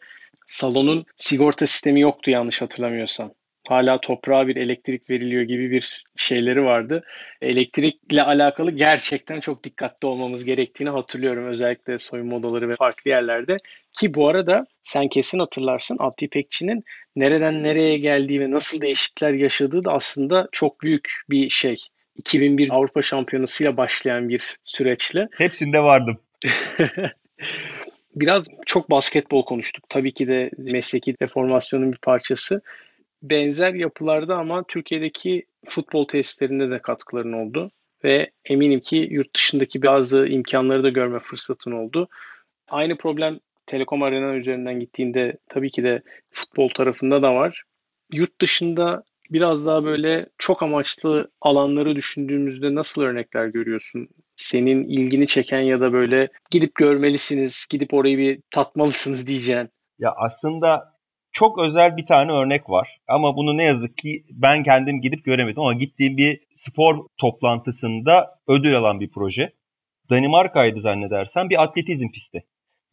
Salonun 0.48 1.06
sigorta 1.16 1.68
sistemi 1.68 2.02
yoktu 2.02 2.32
yanlış 2.32 2.62
hatırlamıyorsam 2.62 3.32
hala 3.68 4.02
toprağa 4.02 4.48
bir 4.48 4.56
elektrik 4.56 5.10
veriliyor 5.10 5.42
gibi 5.42 5.72
bir 5.72 6.06
şeyleri 6.16 6.64
vardı. 6.64 7.04
Elektrikle 7.42 8.24
alakalı 8.24 8.72
gerçekten 8.72 9.40
çok 9.40 9.64
dikkatli 9.64 10.08
olmamız 10.08 10.46
gerektiğini 10.46 10.90
hatırlıyorum. 10.90 11.48
Özellikle 11.48 12.00
soyunma 12.00 12.36
odaları 12.36 12.70
ve 12.70 12.76
farklı 12.76 13.10
yerlerde. 13.10 13.58
Ki 13.94 14.14
bu 14.14 14.28
arada 14.28 14.66
sen 14.84 15.08
kesin 15.08 15.40
hatırlarsın 15.40 15.98
Abdi 16.00 16.26
İpekçi'nin 16.26 16.84
nereden 17.16 17.64
nereye 17.64 17.98
geldiği 17.98 18.40
ve 18.40 18.52
nasıl 18.52 18.82
değişiklikler 18.82 19.34
yaşadığı 19.34 19.84
da 19.84 19.92
aslında 19.92 20.48
çok 20.52 20.82
büyük 20.82 21.10
bir 21.30 21.50
şey. 21.50 21.76
2001 22.16 22.70
Avrupa 22.72 23.02
Şampiyonası'yla 23.02 23.78
başlayan 23.78 24.30
bir 24.30 24.58
süreçle. 24.64 25.28
Hepsinde 25.38 25.80
vardım. 25.80 26.18
Biraz 28.16 28.48
çok 28.66 28.92
basketbol 28.92 29.46
konuştuk. 29.46 29.84
Tabii 29.90 30.14
ki 30.14 30.28
de 30.28 30.50
mesleki 30.58 31.20
deformasyonun 31.20 31.92
bir 31.92 31.98
parçası 31.98 32.62
benzer 33.24 33.74
yapılarda 33.74 34.36
ama 34.38 34.64
Türkiye'deki 34.68 35.46
futbol 35.66 36.08
tesislerinde 36.08 36.70
de 36.72 36.80
katkıların 36.80 37.34
oldu. 37.34 37.72
ve 38.04 38.32
eminim 38.46 38.80
ki 38.80 39.08
yurt 39.12 39.36
dışındaki 39.36 39.82
bazı 39.82 40.28
imkanları 40.28 40.84
da 40.84 40.90
görme 40.90 41.20
fırsatın 41.20 41.72
oldu. 41.72 42.08
Aynı 42.68 42.98
problem 42.98 43.40
Telekom 43.66 44.04
Arena 44.04 44.36
üzerinden 44.36 44.80
gittiğinde 44.80 45.38
tabii 45.50 45.70
ki 45.70 45.84
de 45.84 46.02
futbol 46.32 46.70
tarafında 46.70 47.22
da 47.22 47.36
var. 47.36 47.64
Yurt 48.14 48.42
dışında 48.42 49.04
biraz 49.30 49.66
daha 49.66 49.84
böyle 49.84 50.26
çok 50.38 50.64
amaçlı 50.64 51.32
alanları 51.42 51.96
düşündüğümüzde 51.96 52.76
nasıl 52.76 53.02
örnekler 53.02 53.48
görüyorsun? 53.48 54.08
Senin 54.36 54.84
ilgini 54.84 55.28
çeken 55.28 55.62
ya 55.62 55.80
da 55.82 55.94
böyle 55.94 56.28
gidip 56.52 56.76
görmelisiniz, 56.76 57.68
gidip 57.70 57.94
orayı 57.94 58.18
bir 58.18 58.40
tatmalısınız 58.52 59.28
diyeceğin. 59.28 59.70
Ya 60.00 60.14
aslında 60.18 60.93
çok 61.34 61.60
özel 61.60 61.98
bir 61.98 62.06
tane 62.06 62.32
örnek 62.32 62.70
var. 62.70 62.98
Ama 63.08 63.36
bunu 63.36 63.58
ne 63.58 63.64
yazık 63.64 63.98
ki 63.98 64.26
ben 64.32 64.64
kendim 64.64 65.02
gidip 65.02 65.26
göremedim 65.26 65.62
ama 65.62 65.74
gittiğim 65.74 66.18
bir 66.18 66.40
spor 66.56 67.08
toplantısında 67.18 68.40
ödül 68.48 68.78
alan 68.78 69.00
bir 69.00 69.10
proje. 69.10 69.54
Danimarka'ydı 70.10 70.82
zannedersem 70.82 71.50
bir 71.50 71.64
atletizm 71.64 72.10
pisti. 72.10 72.44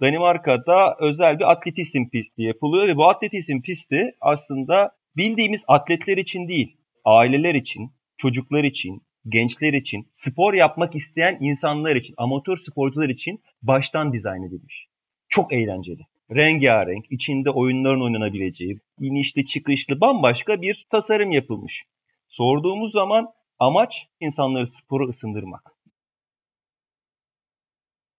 Danimarka'da 0.00 0.96
özel 1.00 1.38
bir 1.38 1.50
atletizm 1.50 2.08
pisti 2.08 2.42
yapılıyor 2.42 2.88
ve 2.88 2.96
bu 2.96 3.08
atletizm 3.08 3.60
pisti 3.60 4.12
aslında 4.20 4.90
bildiğimiz 5.16 5.64
atletler 5.68 6.16
için 6.16 6.48
değil, 6.48 6.76
aileler 7.04 7.54
için, 7.54 7.92
çocuklar 8.16 8.64
için, 8.64 9.02
gençler 9.28 9.72
için, 9.72 10.08
spor 10.12 10.54
yapmak 10.54 10.94
isteyen 10.94 11.38
insanlar 11.40 11.96
için, 11.96 12.14
amatör 12.18 12.56
sporcular 12.56 13.08
için 13.08 13.42
baştan 13.62 14.12
dizayn 14.12 14.42
edilmiş. 14.42 14.86
Çok 15.28 15.52
eğlenceli. 15.52 16.02
Rengarenk, 16.34 17.04
içinde 17.10 17.50
oyunların 17.50 18.02
oynanabileceği, 18.02 18.78
inişli 19.00 19.46
çıkışlı 19.46 20.00
bambaşka 20.00 20.62
bir 20.62 20.86
tasarım 20.90 21.30
yapılmış. 21.30 21.84
Sorduğumuz 22.28 22.92
zaman 22.92 23.32
amaç 23.58 24.06
insanları 24.20 24.66
sporu 24.66 25.08
ısındırmak. 25.08 25.74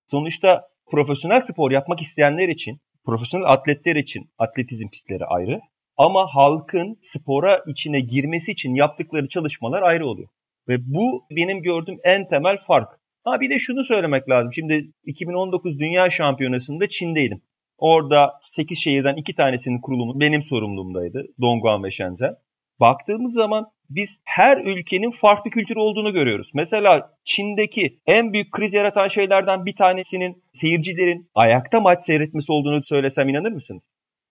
Sonuçta 0.06 0.68
profesyonel 0.86 1.42
spor 1.42 1.72
yapmak 1.72 2.02
isteyenler 2.02 2.50
için, 2.50 2.80
profesyonel 3.06 3.48
atletler 3.48 3.96
için 3.96 4.30
atletizm 4.38 4.90
pistleri 4.90 5.26
ayrı. 5.26 5.62
Ama 5.98 6.28
halkın 6.28 6.98
spora 7.02 7.64
içine 7.68 8.00
girmesi 8.00 8.52
için 8.52 8.76
yaptıkları 8.76 9.28
çalışmalar 9.28 9.82
ayrı 9.82 10.06
oluyor. 10.08 10.30
Ve 10.68 10.76
bu 10.80 11.26
benim 11.32 11.62
gördüğüm 11.62 12.00
en 12.04 12.28
temel 12.28 12.58
fark. 12.68 13.00
Ha 13.24 13.42
bir 13.42 13.50
de 13.50 13.60
şunu 13.60 13.84
söylemek 13.84 14.30
lazım. 14.30 14.54
Şimdi 14.54 14.92
2019 15.06 15.80
Dünya 15.80 16.10
Şampiyonası'nda 16.10 16.90
Çin'deydim. 16.90 17.42
Orada 17.82 18.34
8 18.44 18.80
şehirden 18.80 19.16
2 19.16 19.36
tanesinin 19.36 19.82
kurulumu 19.82 20.20
benim 20.20 20.44
sorumluluğumdaydı. 20.44 21.26
Dongguan 21.42 21.84
ve 21.84 21.92
Shenzhen. 21.92 22.36
Baktığımız 22.80 23.34
zaman 23.34 23.72
biz 23.90 24.22
her 24.26 24.58
ülkenin 24.58 25.12
farklı 25.12 25.52
kültürü 25.52 25.80
olduğunu 25.80 26.14
görüyoruz. 26.14 26.52
Mesela 26.54 27.14
Çin'deki 27.26 28.00
en 28.08 28.34
büyük 28.34 28.52
kriz 28.52 28.74
yaratan 28.74 29.08
şeylerden 29.08 29.66
bir 29.66 29.76
tanesinin 29.76 30.44
seyircilerin 30.54 31.30
ayakta 31.36 31.80
maç 31.80 32.04
seyretmesi 32.04 32.52
olduğunu 32.52 32.84
söylesem 32.84 33.30
inanır 33.30 33.52
mısınız? 33.52 33.84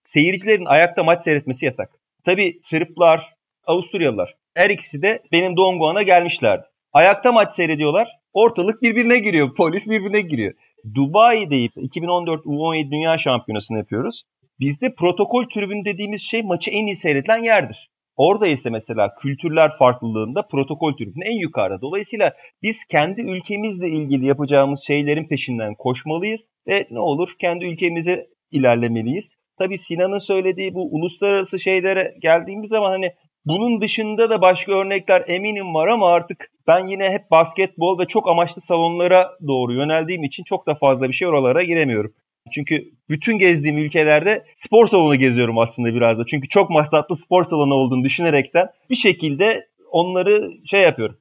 Seyircilerin 0.04 0.64
ayakta 0.64 1.02
maç 1.02 1.22
seyretmesi 1.22 1.64
yasak. 1.64 1.90
Tabi 2.24 2.58
Sırplar, 2.62 3.34
Avusturyalılar 3.66 4.34
her 4.54 4.70
ikisi 4.70 5.02
de 5.02 5.22
benim 5.32 5.56
Dongguan'a 5.56 6.02
gelmişlerdi. 6.02 6.66
Ayakta 6.92 7.32
maç 7.32 7.52
seyrediyorlar. 7.52 8.08
Ortalık 8.32 8.82
birbirine 8.82 9.18
giriyor. 9.18 9.54
Polis 9.54 9.90
birbirine 9.90 10.20
giriyor. 10.20 10.54
Dubai'deyiz. 10.94 11.76
2014 11.76 12.44
U17 12.44 12.90
Dünya 12.90 13.18
Şampiyonası'nı 13.18 13.78
yapıyoruz. 13.78 14.22
Bizde 14.60 14.94
protokol 14.94 15.44
tribün 15.54 15.84
dediğimiz 15.84 16.22
şey 16.22 16.42
maçı 16.42 16.70
en 16.70 16.86
iyi 16.86 16.96
seyredilen 16.96 17.42
yerdir. 17.42 17.90
Orada 18.16 18.46
ise 18.46 18.70
mesela 18.70 19.14
kültürler 19.14 19.70
farklılığında 19.78 20.46
protokol 20.50 20.92
tribünü 20.96 21.24
en 21.24 21.40
yukarıda. 21.40 21.80
Dolayısıyla 21.80 22.32
biz 22.62 22.84
kendi 22.84 23.20
ülkemizle 23.20 23.88
ilgili 23.88 24.26
yapacağımız 24.26 24.84
şeylerin 24.86 25.28
peşinden 25.28 25.74
koşmalıyız 25.74 26.48
ve 26.68 26.86
ne 26.90 27.00
olur 27.00 27.28
kendi 27.40 27.64
ülkemize 27.64 28.26
ilerlemeliyiz. 28.50 29.34
Tabii 29.58 29.78
Sinan'ın 29.78 30.18
söylediği 30.18 30.74
bu 30.74 30.88
uluslararası 30.94 31.58
şeylere 31.58 32.14
geldiğimiz 32.22 32.68
zaman 32.68 32.90
hani 32.90 33.12
bunun 33.44 33.80
dışında 33.80 34.30
da 34.30 34.40
başka 34.40 34.72
örnekler 34.72 35.24
eminim 35.26 35.74
var 35.74 35.88
ama 35.88 36.08
artık 36.08 36.50
ben 36.66 36.86
yine 36.86 37.10
hep 37.10 37.30
basketbol 37.30 37.98
ve 37.98 38.06
çok 38.06 38.28
amaçlı 38.28 38.62
salonlara 38.62 39.30
doğru 39.46 39.74
yöneldiğim 39.74 40.24
için 40.24 40.44
çok 40.44 40.66
da 40.66 40.74
fazla 40.74 41.08
bir 41.08 41.14
şey 41.14 41.28
oralara 41.28 41.62
giremiyorum. 41.62 42.12
Çünkü 42.52 42.84
bütün 43.08 43.38
gezdiğim 43.38 43.78
ülkelerde 43.78 44.44
spor 44.56 44.86
salonu 44.86 45.16
geziyorum 45.16 45.58
aslında 45.58 45.94
biraz 45.94 46.18
da. 46.18 46.26
Çünkü 46.26 46.48
çok 46.48 46.70
masraflı 46.70 47.16
spor 47.16 47.44
salonu 47.44 47.74
olduğunu 47.74 48.04
düşünerekten 48.04 48.68
bir 48.90 48.96
şekilde 48.96 49.68
onları 49.90 50.50
şey 50.66 50.82
yapıyorum. 50.82 51.16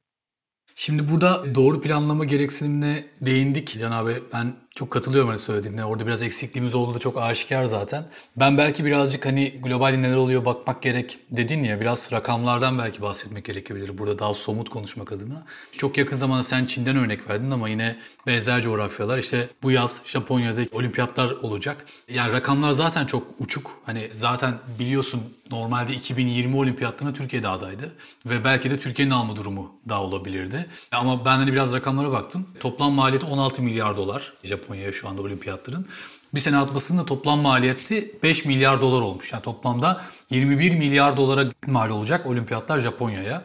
Şimdi 0.75 1.03
burada 1.11 1.55
doğru 1.55 1.81
planlama 1.81 2.25
gereksinimine 2.25 3.03
değindik 3.21 3.79
Can 3.79 3.91
abi. 3.91 4.11
Ben 4.33 4.53
çok 4.79 4.91
katılıyorum 4.91 5.29
hani 5.29 5.39
söylediğine. 5.39 5.85
Orada 5.85 6.07
biraz 6.07 6.21
eksikliğimiz 6.21 6.75
olduğu 6.75 6.93
da 6.93 6.99
çok 6.99 7.21
aşikar 7.21 7.65
zaten. 7.65 8.05
Ben 8.37 8.57
belki 8.57 8.85
birazcık 8.85 9.25
hani 9.25 9.59
globalde 9.63 10.01
neler 10.01 10.15
oluyor 10.15 10.45
bakmak 10.45 10.81
gerek 10.81 11.17
dedin 11.31 11.63
ya 11.63 11.81
biraz 11.81 12.11
rakamlardan 12.11 12.79
belki 12.79 13.01
bahsetmek 13.01 13.45
gerekebilir. 13.45 13.97
Burada 13.97 14.19
daha 14.19 14.33
somut 14.33 14.69
konuşmak 14.69 15.11
adına. 15.11 15.45
Çok 15.71 15.97
yakın 15.97 16.15
zamanda 16.15 16.43
sen 16.43 16.65
Çin'den 16.65 16.97
örnek 16.97 17.29
verdin 17.29 17.51
ama 17.51 17.69
yine 17.69 17.95
benzer 18.27 18.61
coğrafyalar. 18.61 19.17
İşte 19.17 19.49
bu 19.63 19.71
yaz 19.71 20.01
Japonya'da 20.05 20.61
olimpiyatlar 20.71 21.31
olacak. 21.31 21.85
Yani 22.09 22.33
rakamlar 22.33 22.71
zaten 22.71 23.05
çok 23.05 23.23
uçuk. 23.39 23.71
Hani 23.85 24.09
zaten 24.11 24.53
biliyorsun 24.79 25.21
normalde 25.51 25.93
2020 25.93 26.55
olimpiyatlarına 26.55 27.13
Türkiye'de 27.13 27.47
adaydı. 27.47 27.95
Ve 28.25 28.43
belki 28.43 28.69
de 28.69 28.79
Türkiye'nin 28.79 29.11
alma 29.11 29.35
durumu 29.35 29.71
daha 29.89 30.03
olabilirdi. 30.03 30.65
Ama 30.91 31.25
ben 31.25 31.35
hani 31.35 31.51
biraz 31.51 31.73
rakamlara 31.73 32.11
baktım. 32.11 32.47
Toplam 32.59 32.93
maliyeti 32.93 33.25
16 33.25 33.61
milyar 33.61 33.97
dolar. 33.97 34.33
Japonya 34.43 34.68
Japonya'ya 34.69 34.91
şu 34.91 35.09
anda 35.09 35.21
olimpiyatların. 35.21 35.85
Bir 36.33 36.39
sene 36.39 36.57
atmasının 36.57 37.01
da 37.01 37.05
toplam 37.05 37.39
maliyeti 37.39 38.11
5 38.23 38.45
milyar 38.45 38.81
dolar 38.81 39.01
olmuş. 39.01 39.33
Yani 39.33 39.43
toplamda 39.43 40.01
21 40.29 40.75
milyar 40.75 41.17
dolara 41.17 41.49
mal 41.67 41.89
olacak 41.89 42.27
olimpiyatlar 42.27 42.79
Japonya'ya. 42.79 43.43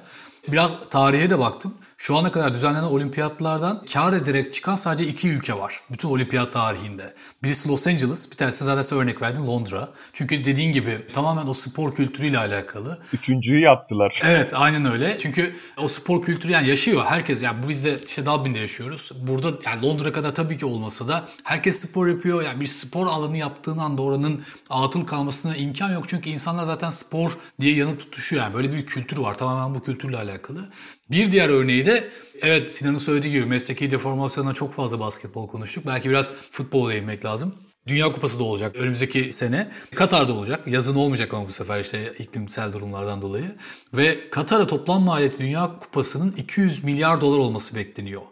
Biraz 0.49 0.89
tarihe 0.89 1.31
de 1.31 1.39
baktım. 1.39 1.75
Şu 2.05 2.17
ana 2.17 2.33
kadar 2.33 2.55
düzenlenen 2.55 2.83
olimpiyatlardan 2.83 3.85
kar 3.93 4.13
ederek 4.13 4.55
çıkan 4.55 4.77
sadece 4.77 5.11
iki 5.11 5.29
ülke 5.29 5.55
var. 5.55 5.81
Bütün 5.93 6.09
olimpiyat 6.09 6.53
tarihinde. 6.53 7.15
Birisi 7.43 7.69
Los 7.69 7.87
Angeles, 7.87 8.31
bir 8.31 8.37
tanesi 8.37 8.65
zaten 8.65 8.99
örnek 8.99 9.23
verdim 9.23 9.47
Londra. 9.47 9.89
Çünkü 10.13 10.45
dediğin 10.45 10.73
gibi 10.73 10.99
tamamen 11.13 11.47
o 11.47 11.55
spor 11.55 11.95
kültürüyle 11.95 12.39
alakalı. 12.39 12.99
Üçüncüyü 13.13 13.61
yaptılar. 13.61 14.21
Evet 14.25 14.51
aynen 14.55 14.93
öyle. 14.93 15.17
Çünkü 15.19 15.57
o 15.79 15.89
spor 15.89 16.23
kültürü 16.23 16.53
yani 16.53 16.69
yaşıyor 16.69 17.05
herkes. 17.05 17.43
Yani 17.43 17.63
bu 17.63 17.69
biz 17.69 17.85
de 17.85 17.99
işte 18.07 18.27
Dublin'de 18.27 18.59
yaşıyoruz. 18.59 19.13
Burada 19.29 19.53
yani 19.65 19.83
Londra 19.83 20.13
kadar 20.13 20.35
tabii 20.35 20.59
ki 20.59 20.67
olmasa 20.67 21.09
da 21.09 21.25
herkes 21.45 21.81
spor 21.81 22.07
yapıyor. 22.07 22.43
Yani 22.43 22.61
bir 22.61 22.67
spor 22.67 23.07
alanı 23.07 23.37
yaptığın 23.37 23.79
anda 23.79 24.03
oranın 24.03 24.43
atıl 24.71 25.07
kalmasına 25.07 25.57
imkan 25.57 25.93
yok. 25.93 26.09
Çünkü 26.09 26.31
insanlar 26.31 26.65
zaten 26.65 26.91
spor 26.91 27.33
diye 27.61 27.75
yanıp 27.75 27.99
tutuşuyor. 28.01 28.43
Yani 28.43 28.55
böyle 28.55 28.73
bir 28.73 28.87
kültür 28.87 29.17
var. 29.17 29.39
Tamamen 29.39 29.75
bu 29.75 29.83
kültürle 29.83 30.17
alakalı. 30.17 30.69
Bir 31.11 31.33
diğer 31.33 31.49
örneği 31.49 31.87
de 31.87 32.11
evet 32.43 32.73
Sinan'ın 32.73 32.99
söylediği 32.99 33.33
gibi 33.33 33.47
mesleki 33.47 33.91
deformasyondan 33.91 34.55
çok 34.55 34.75
fazla 34.75 35.01
basketbol 35.01 35.49
konuştuk. 35.49 35.87
Belki 35.87 36.11
biraz 36.11 36.33
futbola 36.51 36.93
değinmek 36.93 37.25
lazım. 37.25 37.55
Dünya 37.87 38.13
Kupası 38.13 38.39
da 38.39 38.45
olacak 38.45 38.77
önümüzdeki 38.77 39.33
sene. 39.33 39.69
Katar'da 39.95 40.33
olacak. 40.33 40.67
Yazın 40.67 40.95
olmayacak 40.95 41.35
ama 41.35 41.49
bu 41.49 41.53
sefer 41.53 41.81
işte 41.81 42.13
iklimsel 42.19 42.73
durumlardan 42.73 43.23
dolayı. 43.23 43.57
Ve 43.95 44.31
Katar'a 44.31 44.67
toplam 44.67 45.03
maliyeti 45.03 45.39
Dünya 45.39 45.71
Kupası'nın 45.81 46.35
200 46.37 46.85
milyar 46.85 47.21
dolar 47.21 47.39
olması 47.39 47.77
bekleniyor. 47.77 48.23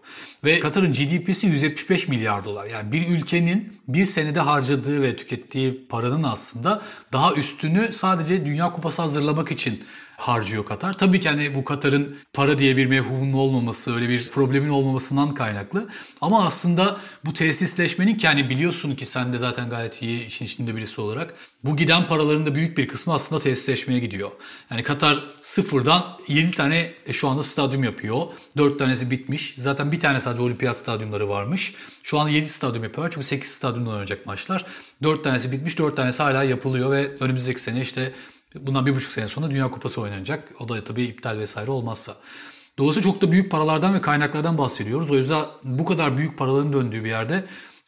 Ve 0.45 0.61
Katar'ın 0.61 0.93
GDP'si 0.93 1.47
175 1.47 2.09
milyar 2.09 2.45
dolar. 2.45 2.67
Yani 2.67 2.93
bir 2.93 3.09
ülkenin 3.09 3.81
bir 3.89 4.07
senede 4.07 4.41
harcadığı 4.41 5.03
ve 5.03 5.17
tükettiği 5.17 5.87
paranın 5.89 6.23
aslında 6.23 6.83
daha 7.13 7.35
üstünü 7.35 7.93
sadece 7.93 8.47
Dünya 8.47 8.73
Kupası 8.73 9.03
hazırlamak 9.03 9.51
için 9.51 9.83
harcıyor 10.23 10.65
Katar. 10.65 10.93
Tabii 10.93 11.21
ki 11.21 11.29
hani 11.29 11.55
bu 11.55 11.65
Katar'ın 11.65 12.17
para 12.33 12.59
diye 12.59 12.77
bir 12.77 12.87
mevhumunun 12.87 13.33
olmaması, 13.33 13.95
öyle 13.95 14.09
bir 14.09 14.31
problemin 14.31 14.69
olmamasından 14.69 15.35
kaynaklı. 15.35 15.89
Ama 16.21 16.45
aslında 16.45 16.97
bu 17.25 17.33
tesisleşmenin 17.33 18.15
ki 18.15 18.27
hani 18.27 18.51
biliyorsun 18.51 18.95
ki 18.95 19.07
sen 19.07 19.33
de 19.33 19.39
zaten 19.39 19.71
gayet 19.71 20.03
iyi 20.03 20.27
işin 20.27 20.45
içinde 20.45 20.77
birisi 20.77 21.01
olarak 21.01 21.35
bu 21.65 21.77
giden 21.77 22.07
paraların 22.07 22.47
da 22.47 22.55
büyük 22.55 22.79
bir 22.79 22.89
kısmı 22.89 23.15
aslında 23.15 23.43
tesisleşmeye 23.43 24.01
gidiyor. 24.01 24.31
Yani 24.71 24.83
Katar 24.83 25.25
sıfırdan 25.41 26.13
7 26.29 26.51
tane 26.51 26.93
e, 27.07 27.13
şu 27.13 27.29
anda 27.29 27.43
stadyum 27.43 27.85
yapıyor. 27.85 28.27
4 28.57 28.79
tanesi 28.79 29.11
bitmiş. 29.11 29.55
Zaten 29.59 29.93
bir 29.93 30.01
tane 30.01 30.21
sadece 30.21 30.43
olimpiyat 30.43 30.79
stadyumları 30.79 31.29
varmış. 31.29 31.75
Şu 32.03 32.19
an 32.19 32.29
7 32.29 32.49
stadyum 32.49 32.85
yapıyorlar 32.85 33.11
çünkü 33.15 33.27
8 33.27 33.51
stadyumda 33.51 33.91
oynayacak 33.91 34.27
maçlar. 34.27 34.65
4 35.03 35.25
tanesi 35.25 35.53
bitmiş, 35.53 35.79
4 35.79 35.97
tanesi 35.97 36.23
hala 36.23 36.45
yapılıyor 36.45 36.91
ve 36.91 37.11
önümüzdeki 37.21 37.63
sene 37.63 37.81
işte 37.81 38.13
Bundan 38.55 38.87
bir 38.87 38.95
buçuk 38.95 39.12
sene 39.12 39.29
sonra 39.29 39.51
Dünya 39.51 39.71
Kupası 39.71 40.01
oynanacak. 40.01 40.53
O 40.61 40.69
da 40.69 40.85
tabii 40.85 41.05
iptal 41.05 41.38
vesaire 41.38 41.71
olmazsa. 41.71 42.12
Dolayısıyla 42.79 43.12
çok 43.12 43.23
da 43.23 43.33
büyük 43.33 43.51
paralardan 43.51 43.95
ve 43.95 44.01
kaynaklardan 44.01 44.59
bahsediyoruz. 44.59 45.11
O 45.11 45.15
yüzden 45.15 45.45
bu 45.65 45.85
kadar 45.85 46.17
büyük 46.19 46.38
paraların 46.38 46.73
döndüğü 46.73 47.05
bir 47.05 47.09
yerde 47.09 47.45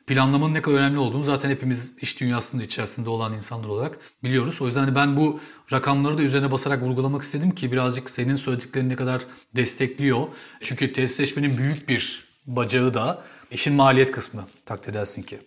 planlamanın 0.06 0.54
ne 0.54 0.62
kadar 0.62 0.78
önemli 0.78 0.98
olduğunu 0.98 1.22
zaten 1.22 1.50
hepimiz 1.50 1.98
iş 2.02 2.20
dünyasında 2.20 2.62
içerisinde 2.62 3.10
olan 3.10 3.34
insanlar 3.34 3.68
olarak 3.68 3.98
biliyoruz. 4.22 4.62
O 4.62 4.66
yüzden 4.66 4.94
ben 4.94 5.16
bu 5.16 5.40
rakamları 5.72 6.18
da 6.18 6.22
üzerine 6.22 6.50
basarak 6.50 6.82
vurgulamak 6.82 7.22
istedim 7.22 7.50
ki 7.50 7.72
birazcık 7.72 8.10
senin 8.10 8.34
söylediklerini 8.34 8.88
ne 8.88 8.96
kadar 8.96 9.22
destekliyor. 9.56 10.26
Çünkü 10.60 10.92
tesisleşmenin 10.92 11.58
büyük 11.58 11.88
bir 11.88 12.24
bacağı 12.46 12.94
da 12.94 13.22
işin 13.50 13.74
maliyet 13.74 14.12
kısmı 14.12 14.44
takdir 14.66 14.90
edersin 14.90 15.22
ki. 15.22 15.38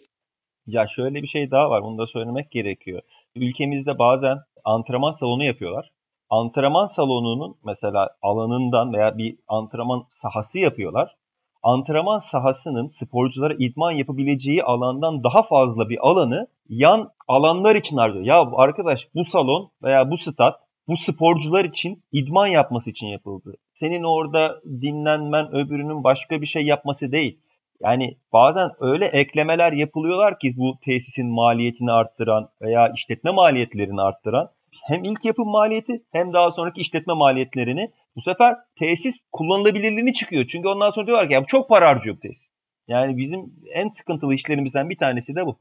Ya 0.67 0.86
şöyle 0.95 1.23
bir 1.23 1.27
şey 1.27 1.51
daha 1.51 1.69
var. 1.69 1.84
Bunu 1.84 1.97
da 1.97 2.08
söylemek 2.08 2.51
gerekiyor. 2.51 3.01
Ülkemizde 3.36 3.99
bazen 3.99 4.38
antrenman 4.67 5.12
salonu 5.12 5.43
yapıyorlar. 5.43 5.89
Antrenman 6.30 6.86
salonunun 6.86 7.58
mesela 7.65 8.10
alanından 8.21 8.93
veya 8.93 9.17
bir 9.17 9.38
antrenman 9.47 10.03
sahası 10.15 10.60
yapıyorlar 10.60 11.15
antrenman 11.63 12.19
sahasının 12.19 12.88
sporculara 12.88 13.53
idman 13.60 13.91
yapabileceği 13.91 14.63
alandan 14.63 15.23
daha 15.23 15.43
fazla 15.43 15.89
bir 15.89 15.97
alanı 16.01 16.47
yan 16.69 17.10
alanlar 17.27 17.75
için 17.75 17.97
harcıyor. 17.97 18.25
Ya 18.25 18.43
arkadaş 18.56 19.08
bu 19.15 19.25
salon 19.25 19.71
veya 19.84 20.12
bu 20.12 20.17
stat 20.17 20.60
bu 20.88 20.97
sporcular 20.97 21.65
için 21.65 22.03
idman 22.12 22.47
yapması 22.47 22.89
için 22.89 23.08
yapıldı. 23.08 23.53
Senin 23.73 24.03
orada 24.03 24.62
dinlenmen 24.65 25.56
öbürünün 25.56 26.03
başka 26.03 26.41
bir 26.41 26.47
şey 26.47 26.65
yapması 26.65 27.12
değil. 27.12 27.39
Yani 27.82 28.17
bazen 28.34 28.69
öyle 28.80 29.06
eklemeler 29.06 29.71
yapılıyorlar 29.71 30.39
ki 30.39 30.53
bu 30.58 30.77
tesisin 30.86 31.34
maliyetini 31.34 31.91
arttıran 31.91 32.49
veya 32.62 32.89
işletme 32.95 33.32
maliyetlerini 33.32 34.01
arttıran 34.01 34.49
hem 34.88 35.04
ilk 35.04 35.26
yapım 35.26 35.50
maliyeti 35.50 36.04
hem 36.12 36.34
daha 36.34 36.52
sonraki 36.52 36.82
işletme 36.82 37.13
maliyetlerini 37.13 37.91
bu 38.15 38.21
sefer 38.21 38.56
tesis 38.80 39.15
kullanılabilirliğini 39.32 40.13
çıkıyor. 40.13 40.45
Çünkü 40.47 40.67
ondan 40.67 40.89
sonra 40.89 41.08
diyorlar 41.08 41.28
ki 41.28 41.34
ya 41.34 41.45
çok 41.45 41.69
para 41.69 41.89
harcıyor 41.89 42.15
bu 42.15 42.19
tesis. 42.19 42.50
Yani 42.88 43.17
bizim 43.17 43.54
en 43.73 43.89
sıkıntılı 43.89 44.36
işlerimizden 44.36 44.89
bir 44.89 44.97
tanesi 44.97 45.36
de 45.36 45.45
bu. 45.45 45.60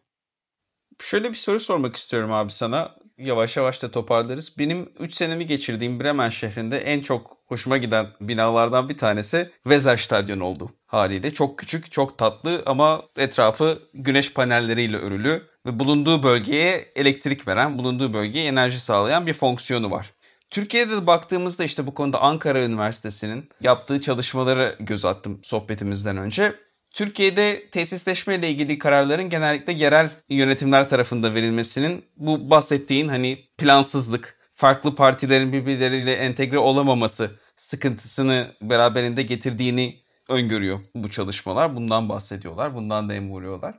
Şöyle 1.01 1.29
bir 1.29 1.37
soru 1.37 1.61
sormak 1.61 1.97
istiyorum 1.97 2.33
abi 2.33 2.53
sana. 2.53 2.91
Yavaş 3.19 3.57
yavaş 3.57 3.83
da 3.83 3.91
toparlarız. 3.91 4.59
Benim 4.59 4.93
3 4.99 5.15
senemi 5.15 5.47
geçirdiğim 5.47 6.01
Bremen 6.01 6.29
şehrinde 6.29 6.79
en 6.79 7.01
çok 7.01 7.37
hoşuma 7.47 7.77
giden 7.77 8.07
binalardan 8.21 8.89
bir 8.89 8.99
tanesi 8.99 9.51
Weser 9.62 9.97
Stadyum 9.97 10.43
oldu 10.43 10.71
haliyle. 10.87 11.33
Çok 11.33 11.59
küçük, 11.59 11.91
çok 11.93 12.19
tatlı 12.19 12.62
ama 12.67 13.03
etrafı 13.17 13.83
güneş 13.95 14.33
panelleriyle 14.35 14.97
örülü 14.97 15.43
ve 15.66 15.79
bulunduğu 15.79 16.22
bölgeye 16.22 16.92
elektrik 16.96 17.48
veren, 17.48 17.79
bulunduğu 17.79 18.12
bölgeye 18.12 18.46
enerji 18.46 18.81
sağlayan 18.81 19.26
bir 19.26 19.35
fonksiyonu 19.35 19.90
var. 19.90 20.12
Türkiye'de 20.50 20.96
de 20.96 21.07
baktığımızda 21.07 21.64
işte 21.64 21.87
bu 21.87 21.94
konuda 21.94 22.22
Ankara 22.22 22.64
Üniversitesi'nin 22.64 23.48
yaptığı 23.61 24.00
çalışmaları 24.00 24.76
göz 24.81 25.05
attım 25.05 25.40
sohbetimizden 25.42 26.16
önce. 26.16 26.55
Türkiye'de 26.90 27.70
tesisleşme 27.70 28.35
ile 28.35 28.48
ilgili 28.48 28.79
kararların 28.79 29.31
genellikle 29.31 29.72
yerel 29.72 30.11
yönetimler 30.29 30.88
tarafından 30.88 31.35
verilmesinin 31.35 32.05
bu 32.16 32.50
bahsettiğin 32.50 33.09
hani 33.09 33.38
plansızlık, 33.59 34.38
farklı 34.55 34.94
partilerin 34.94 35.52
birbirleriyle 35.52 36.12
entegre 36.12 36.59
olamaması 36.59 37.31
sıkıntısını 37.57 38.46
beraberinde 38.62 39.22
getirdiğini 39.22 39.98
öngörüyor 40.29 40.81
bu 40.94 41.11
çalışmalar. 41.11 41.76
Bundan 41.76 42.09
bahsediyorlar, 42.09 42.74
bundan 42.74 43.11
dem 43.11 43.31
vuruyorlar 43.31 43.74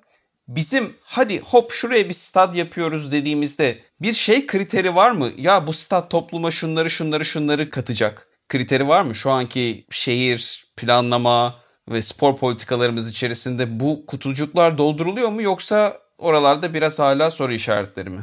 bizim 0.48 0.96
hadi 1.02 1.40
hop 1.40 1.72
şuraya 1.72 2.10
bir 2.10 2.14
stad 2.14 2.54
yapıyoruz 2.54 3.12
dediğimizde 3.12 3.78
bir 4.02 4.14
şey 4.14 4.48
kriteri 4.48 4.96
var 4.96 5.12
mı? 5.12 5.30
Ya 5.38 5.68
bu 5.68 5.74
stad 5.74 6.10
topluma 6.10 6.52
şunları 6.52 6.90
şunları 6.90 7.26
şunları 7.26 7.70
katacak 7.70 8.28
kriteri 8.50 8.88
var 8.88 9.02
mı? 9.02 9.16
Şu 9.16 9.32
anki 9.32 9.86
şehir 9.92 10.66
planlama 10.78 11.56
ve 11.90 12.02
spor 12.02 12.38
politikalarımız 12.38 13.10
içerisinde 13.10 13.80
bu 13.80 14.06
kutucuklar 14.06 14.78
dolduruluyor 14.78 15.30
mu 15.30 15.42
yoksa 15.42 15.98
oralarda 16.18 16.74
biraz 16.74 17.00
hala 17.00 17.32
soru 17.32 17.54
işaretleri 17.54 18.10
mi? 18.10 18.22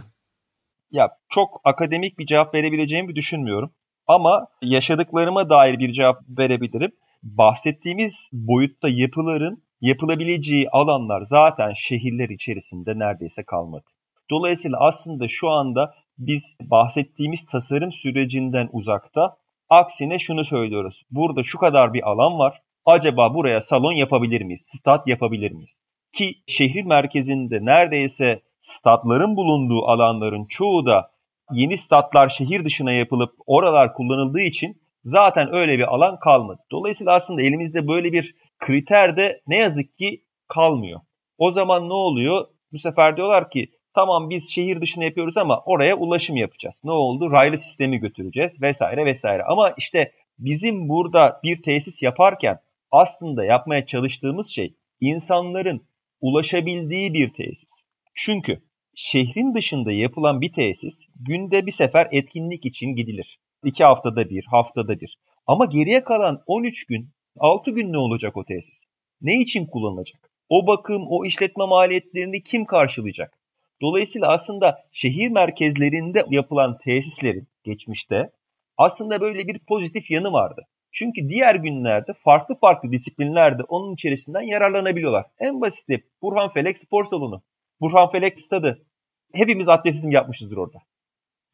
Ya 0.90 1.08
çok 1.28 1.60
akademik 1.64 2.18
bir 2.18 2.26
cevap 2.26 2.54
verebileceğimi 2.54 3.14
düşünmüyorum. 3.14 3.74
Ama 4.06 4.46
yaşadıklarıma 4.62 5.50
dair 5.50 5.78
bir 5.78 5.92
cevap 5.92 6.22
verebilirim. 6.38 6.92
Bahsettiğimiz 7.22 8.28
boyutta 8.32 8.88
yapıların 8.88 9.63
yapılabileceği 9.84 10.68
alanlar 10.70 11.22
zaten 11.22 11.72
şehirler 11.76 12.28
içerisinde 12.28 12.98
neredeyse 12.98 13.42
kalmadı. 13.44 13.84
Dolayısıyla 14.30 14.78
aslında 14.80 15.28
şu 15.28 15.50
anda 15.50 15.94
biz 16.18 16.56
bahsettiğimiz 16.60 17.46
tasarım 17.46 17.92
sürecinden 17.92 18.68
uzakta 18.72 19.36
aksine 19.68 20.18
şunu 20.18 20.44
söylüyoruz. 20.44 21.02
Burada 21.10 21.42
şu 21.42 21.58
kadar 21.58 21.94
bir 21.94 22.10
alan 22.10 22.38
var. 22.38 22.60
Acaba 22.86 23.34
buraya 23.34 23.60
salon 23.60 23.92
yapabilir 23.92 24.40
miyiz? 24.40 24.62
Stat 24.64 25.06
yapabilir 25.06 25.50
miyiz? 25.50 25.70
Ki 26.12 26.34
şehrin 26.46 26.88
merkezinde 26.88 27.64
neredeyse 27.64 28.42
statların 28.60 29.36
bulunduğu 29.36 29.84
alanların 29.86 30.44
çoğu 30.44 30.86
da 30.86 31.10
yeni 31.52 31.76
statlar 31.76 32.28
şehir 32.28 32.64
dışına 32.64 32.92
yapılıp 32.92 33.34
oralar 33.46 33.94
kullanıldığı 33.94 34.40
için 34.40 34.83
zaten 35.04 35.54
öyle 35.54 35.78
bir 35.78 35.94
alan 35.94 36.18
kalmadı. 36.18 36.60
Dolayısıyla 36.70 37.12
aslında 37.12 37.42
elimizde 37.42 37.88
böyle 37.88 38.12
bir 38.12 38.34
kriter 38.58 39.16
de 39.16 39.42
ne 39.46 39.56
yazık 39.56 39.98
ki 39.98 40.24
kalmıyor. 40.48 41.00
O 41.38 41.50
zaman 41.50 41.88
ne 41.88 41.92
oluyor? 41.92 42.46
Bu 42.72 42.78
sefer 42.78 43.16
diyorlar 43.16 43.50
ki 43.50 43.68
tamam 43.94 44.30
biz 44.30 44.50
şehir 44.50 44.80
dışına 44.80 45.04
yapıyoruz 45.04 45.36
ama 45.36 45.62
oraya 45.66 45.96
ulaşım 45.96 46.36
yapacağız. 46.36 46.80
Ne 46.84 46.90
oldu? 46.90 47.30
Raylı 47.30 47.58
sistemi 47.58 47.98
götüreceğiz 47.98 48.62
vesaire 48.62 49.04
vesaire. 49.04 49.42
Ama 49.42 49.74
işte 49.78 50.12
bizim 50.38 50.88
burada 50.88 51.40
bir 51.42 51.62
tesis 51.62 52.02
yaparken 52.02 52.58
aslında 52.90 53.44
yapmaya 53.44 53.86
çalıştığımız 53.86 54.48
şey 54.48 54.74
insanların 55.00 55.86
ulaşabildiği 56.20 57.14
bir 57.14 57.32
tesis. 57.32 57.70
Çünkü 58.14 58.62
şehrin 58.94 59.54
dışında 59.54 59.92
yapılan 59.92 60.40
bir 60.40 60.52
tesis 60.52 60.94
günde 61.26 61.66
bir 61.66 61.72
sefer 61.72 62.08
etkinlik 62.12 62.66
için 62.66 62.86
gidilir. 62.86 63.38
İki 63.64 63.84
haftada 63.84 64.30
bir, 64.30 64.44
haftada 64.44 65.00
bir. 65.00 65.18
Ama 65.46 65.64
geriye 65.64 66.04
kalan 66.04 66.42
13 66.46 66.86
gün 66.86 67.10
6 67.38 67.70
gün 67.70 67.92
ne 67.92 67.98
olacak 67.98 68.36
o 68.36 68.44
tesis? 68.44 68.82
Ne 69.22 69.40
için 69.40 69.66
kullanılacak? 69.66 70.30
O 70.48 70.66
bakım, 70.66 71.06
o 71.08 71.24
işletme 71.24 71.66
maliyetlerini 71.66 72.42
kim 72.42 72.64
karşılayacak? 72.64 73.38
Dolayısıyla 73.82 74.28
aslında 74.28 74.84
şehir 74.92 75.28
merkezlerinde 75.28 76.24
yapılan 76.30 76.78
tesislerin 76.78 77.48
geçmişte 77.64 78.30
aslında 78.76 79.20
böyle 79.20 79.48
bir 79.48 79.58
pozitif 79.58 80.10
yanı 80.10 80.32
vardı. 80.32 80.62
Çünkü 80.92 81.28
diğer 81.28 81.54
günlerde 81.54 82.12
farklı 82.12 82.54
farklı 82.54 82.92
disiplinlerde 82.92 83.62
onun 83.62 83.94
içerisinden 83.94 84.40
yararlanabiliyorlar. 84.40 85.26
En 85.38 85.60
basiti 85.60 86.04
Burhan 86.22 86.52
Felek 86.52 86.78
Spor 86.78 87.04
Salonu, 87.04 87.42
Burhan 87.80 88.10
Felek 88.10 88.40
Stadı. 88.40 88.86
Hepimiz 89.32 89.68
atletizm 89.68 90.10
yapmışızdır 90.10 90.56
orada. 90.56 90.78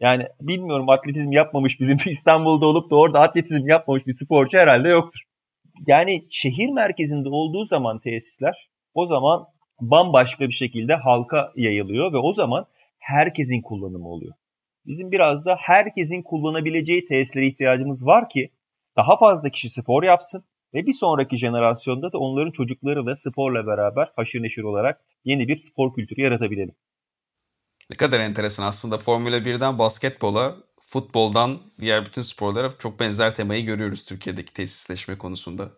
Yani 0.01 0.27
bilmiyorum 0.41 0.89
atletizm 0.89 1.33
yapmamış 1.33 1.81
bizim 1.81 1.97
İstanbul'da 2.07 2.67
olup 2.67 2.91
da 2.91 2.97
orada 2.97 3.21
atletizm 3.21 3.69
yapmamış 3.69 4.07
bir 4.07 4.13
sporcu 4.13 4.59
herhalde 4.59 4.89
yoktur. 4.89 5.21
Yani 5.87 6.25
şehir 6.31 6.69
merkezinde 6.69 7.29
olduğu 7.29 7.65
zaman 7.65 7.99
tesisler 7.99 8.69
o 8.95 9.07
zaman 9.07 9.47
bambaşka 9.81 10.49
bir 10.49 10.53
şekilde 10.53 10.95
halka 10.95 11.53
yayılıyor 11.57 12.13
ve 12.13 12.19
o 12.19 12.33
zaman 12.33 12.67
herkesin 12.99 13.63
kullanımı 13.63 14.09
oluyor. 14.09 14.35
Bizim 14.87 15.13
biraz 15.13 15.45
da 15.45 15.57
herkesin 15.59 16.23
kullanabileceği 16.23 17.05
tesislere 17.05 17.47
ihtiyacımız 17.47 18.07
var 18.07 18.29
ki 18.29 18.51
daha 18.97 19.19
fazla 19.19 19.51
kişi 19.51 19.71
spor 19.71 20.03
yapsın 20.03 20.45
ve 20.75 20.87
bir 20.87 20.93
sonraki 20.93 21.37
jenerasyonda 21.37 22.13
da 22.13 22.19
onların 22.19 22.51
çocukları 22.51 23.07
da 23.07 23.17
sporla 23.17 23.67
beraber 23.67 24.13
haşır 24.17 24.43
neşir 24.43 24.63
olarak 24.63 25.01
yeni 25.25 25.49
bir 25.49 25.55
spor 25.55 25.95
kültürü 25.95 26.21
yaratabilelim. 26.23 26.75
Ne 27.91 27.97
kadar 27.97 28.21
enteresan 28.21 28.65
aslında 28.65 28.99
Formula 28.99 29.37
1'den 29.37 29.79
basketbola 29.79 30.57
futboldan 30.81 31.61
diğer 31.81 32.07
bütün 32.07 32.23
sporlara 32.23 32.73
çok 32.79 33.01
benzer 33.01 33.35
temayı 33.35 33.65
görüyoruz 33.65 34.05
Türkiye'deki 34.05 34.53
tesisleşme 34.53 35.19
konusunda. 35.19 35.71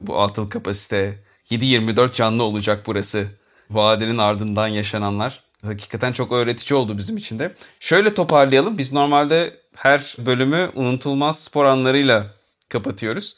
Bu 0.00 0.22
atıl 0.22 0.50
kapasite, 0.50 1.24
7-24 1.50 2.12
canlı 2.12 2.42
olacak 2.42 2.82
burası. 2.86 3.26
Vadenin 3.70 4.18
ardından 4.18 4.68
yaşananlar 4.68 5.44
hakikaten 5.64 6.12
çok 6.12 6.32
öğretici 6.32 6.78
oldu 6.78 6.98
bizim 6.98 7.16
için 7.16 7.38
de. 7.38 7.54
Şöyle 7.80 8.14
toparlayalım. 8.14 8.78
Biz 8.78 8.92
normalde 8.92 9.60
her 9.76 10.16
bölümü 10.18 10.70
unutulmaz 10.74 11.42
spor 11.42 11.64
anlarıyla 11.64 12.34
kapatıyoruz. 12.68 13.36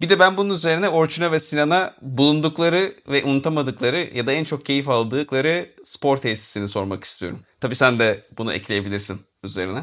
Bir 0.00 0.08
de 0.08 0.18
ben 0.18 0.36
bunun 0.36 0.54
üzerine 0.54 0.88
Orçun'a 0.88 1.32
ve 1.32 1.40
Sinan'a 1.40 1.94
bulundukları 2.02 2.92
ve 3.08 3.24
unutamadıkları 3.24 4.08
ya 4.14 4.26
da 4.26 4.32
en 4.32 4.44
çok 4.44 4.64
keyif 4.64 4.88
aldıkları 4.88 5.68
spor 5.84 6.16
tesisini 6.16 6.68
sormak 6.68 7.04
istiyorum. 7.04 7.40
Tabii 7.60 7.74
sen 7.74 7.98
de 7.98 8.24
bunu 8.38 8.52
ekleyebilirsin 8.52 9.20
üzerine. 9.44 9.78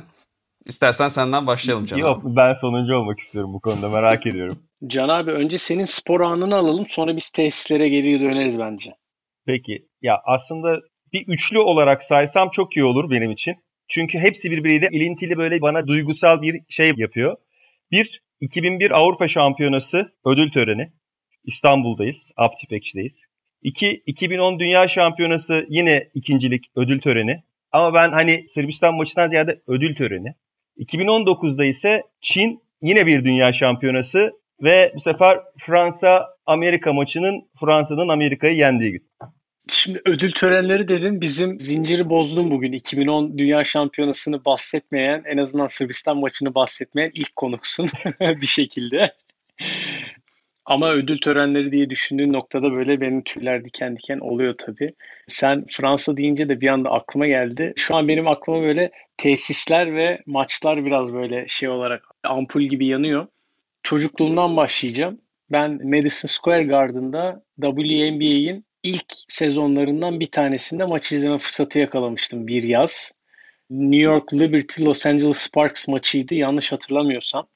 İstersen 0.65 1.07
senden 1.07 1.47
başlayalım 1.47 1.85
Can 1.85 1.97
Yok 1.97 2.25
abi. 2.25 2.35
ben 2.35 2.53
sonuncu 2.53 2.95
olmak 2.95 3.19
istiyorum 3.19 3.53
bu 3.53 3.59
konuda 3.59 3.89
merak 3.89 4.25
ediyorum. 4.27 4.59
Can 4.87 5.09
abi 5.09 5.31
önce 5.31 5.57
senin 5.57 5.85
spor 5.85 6.21
anını 6.21 6.55
alalım 6.55 6.85
sonra 6.89 7.15
biz 7.15 7.29
tesislere 7.29 7.89
geri 7.89 8.19
döneriz 8.19 8.59
bence. 8.59 8.91
Peki 9.45 9.87
ya 10.01 10.21
aslında 10.25 10.79
bir 11.13 11.27
üçlü 11.27 11.59
olarak 11.59 12.03
saysam 12.03 12.49
çok 12.49 12.77
iyi 12.77 12.83
olur 12.83 13.11
benim 13.11 13.31
için. 13.31 13.55
Çünkü 13.87 14.19
hepsi 14.19 14.51
birbiriyle 14.51 14.89
ilintili 14.91 15.37
böyle 15.37 15.61
bana 15.61 15.87
duygusal 15.87 16.41
bir 16.41 16.61
şey 16.69 16.93
yapıyor. 16.97 17.37
Bir 17.91 18.21
2001 18.41 18.91
Avrupa 18.91 19.27
Şampiyonası 19.27 20.13
ödül 20.25 20.51
töreni. 20.51 20.91
İstanbul'dayız. 21.43 22.31
Aptipekç'teyiz. 22.37 23.21
İki, 23.61 24.03
2010 24.05 24.59
Dünya 24.59 24.87
Şampiyonası 24.87 25.65
yine 25.69 26.09
ikincilik 26.13 26.65
ödül 26.75 27.01
töreni. 27.01 27.43
Ama 27.71 27.93
ben 27.93 28.11
hani 28.11 28.45
Sırbistan 28.47 28.95
maçından 28.95 29.27
ziyade 29.27 29.61
ödül 29.67 29.95
töreni. 29.95 30.35
2019'da 30.77 31.65
ise 31.65 32.03
Çin 32.21 32.61
yine 32.81 33.05
bir 33.05 33.25
dünya 33.25 33.53
şampiyonası 33.53 34.31
ve 34.63 34.91
bu 34.95 34.99
sefer 34.99 35.39
Fransa-Amerika 35.57 36.93
maçının 36.93 37.49
Fransa'nın 37.59 38.07
Amerika'yı 38.07 38.55
yendiği 38.55 38.91
gün. 38.91 39.07
Şimdi 39.69 40.01
ödül 40.05 40.31
törenleri 40.31 40.87
dedin. 40.87 41.21
Bizim 41.21 41.59
zinciri 41.59 42.09
bozdum 42.09 42.51
bugün. 42.51 42.71
2010 42.71 43.37
Dünya 43.37 43.63
Şampiyonası'nı 43.63 44.45
bahsetmeyen, 44.45 45.23
en 45.25 45.37
azından 45.37 45.67
Sırbistan 45.67 46.17
maçını 46.17 46.55
bahsetmeyen 46.55 47.11
ilk 47.13 47.35
konuksun 47.35 47.87
bir 48.19 48.47
şekilde. 48.47 49.13
Ama 50.65 50.91
ödül 50.91 51.19
törenleri 51.19 51.71
diye 51.71 51.89
düşündüğün 51.89 52.33
noktada 52.33 52.71
böyle 52.71 53.01
benim 53.01 53.23
tüyler 53.23 53.65
diken 53.65 53.97
diken 53.97 54.19
oluyor 54.19 54.55
tabii. 54.57 54.93
Sen 55.27 55.65
Fransa 55.71 56.17
deyince 56.17 56.49
de 56.49 56.61
bir 56.61 56.67
anda 56.67 56.89
aklıma 56.89 57.27
geldi. 57.27 57.73
Şu 57.75 57.95
an 57.95 58.07
benim 58.07 58.27
aklıma 58.27 58.61
böyle 58.61 58.91
tesisler 59.17 59.95
ve 59.95 60.21
maçlar 60.25 60.85
biraz 60.85 61.13
böyle 61.13 61.47
şey 61.47 61.69
olarak 61.69 62.03
ampul 62.23 62.61
gibi 62.61 62.87
yanıyor. 62.87 63.27
Çocukluğumdan 63.83 64.57
başlayacağım. 64.57 65.21
Ben 65.51 65.89
Madison 65.89 66.27
Square 66.27 66.63
Garden'da 66.63 67.43
WNBA'in 67.61 68.66
ilk 68.87 69.05
sezonlarından 69.27 70.19
bir 70.19 70.31
tanesinde 70.31 70.85
maç 70.85 71.11
izleme 71.11 71.37
fırsatı 71.37 71.79
yakalamıştım 71.79 72.47
bir 72.47 72.63
yaz. 72.63 73.11
New 73.69 74.01
York 74.01 74.33
Liberty 74.33 74.83
Los 74.83 75.05
Angeles 75.05 75.37
Sparks 75.37 75.87
maçıydı 75.87 76.35
yanlış 76.35 76.71
hatırlamıyorsam. 76.71 77.47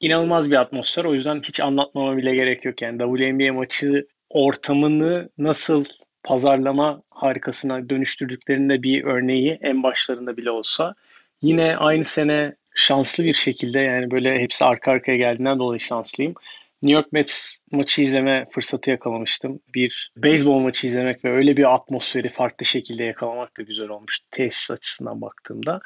İnanılmaz 0.00 0.50
bir 0.50 0.56
atmosfer 0.56 1.04
o 1.04 1.14
yüzden 1.14 1.40
hiç 1.40 1.60
anlatmama 1.60 2.16
bile 2.16 2.34
gerek 2.34 2.64
yok. 2.64 2.82
Yani 2.82 2.98
WNBA 2.98 3.52
maçı 3.52 4.06
ortamını 4.30 5.28
nasıl 5.38 5.84
pazarlama 6.22 7.02
harikasına 7.10 7.88
dönüştürdüklerinde 7.88 8.82
bir 8.82 9.04
örneği 9.04 9.58
en 9.62 9.82
başlarında 9.82 10.36
bile 10.36 10.50
olsa. 10.50 10.94
Yine 11.42 11.76
aynı 11.76 12.04
sene 12.04 12.54
şanslı 12.74 13.24
bir 13.24 13.34
şekilde 13.34 13.80
yani 13.80 14.10
böyle 14.10 14.38
hepsi 14.38 14.64
arka 14.64 14.90
arkaya 14.90 15.16
geldiğinden 15.16 15.58
dolayı 15.58 15.80
şanslıyım. 15.80 16.34
New 16.82 16.94
York 16.94 17.12
Mets 17.12 17.56
maçı 17.72 18.02
izleme 18.02 18.46
fırsatı 18.50 18.90
yakalamıştım. 18.90 19.60
Bir 19.74 20.12
beyzbol 20.16 20.58
maçı 20.58 20.86
izlemek 20.86 21.24
ve 21.24 21.32
öyle 21.32 21.56
bir 21.56 21.74
atmosferi 21.74 22.28
farklı 22.28 22.66
şekilde 22.66 23.04
yakalamak 23.04 23.58
da 23.58 23.62
güzel 23.62 23.88
olmuştu 23.88 24.26
tesis 24.30 24.70
açısından 24.70 25.20
baktığımda. 25.20 25.80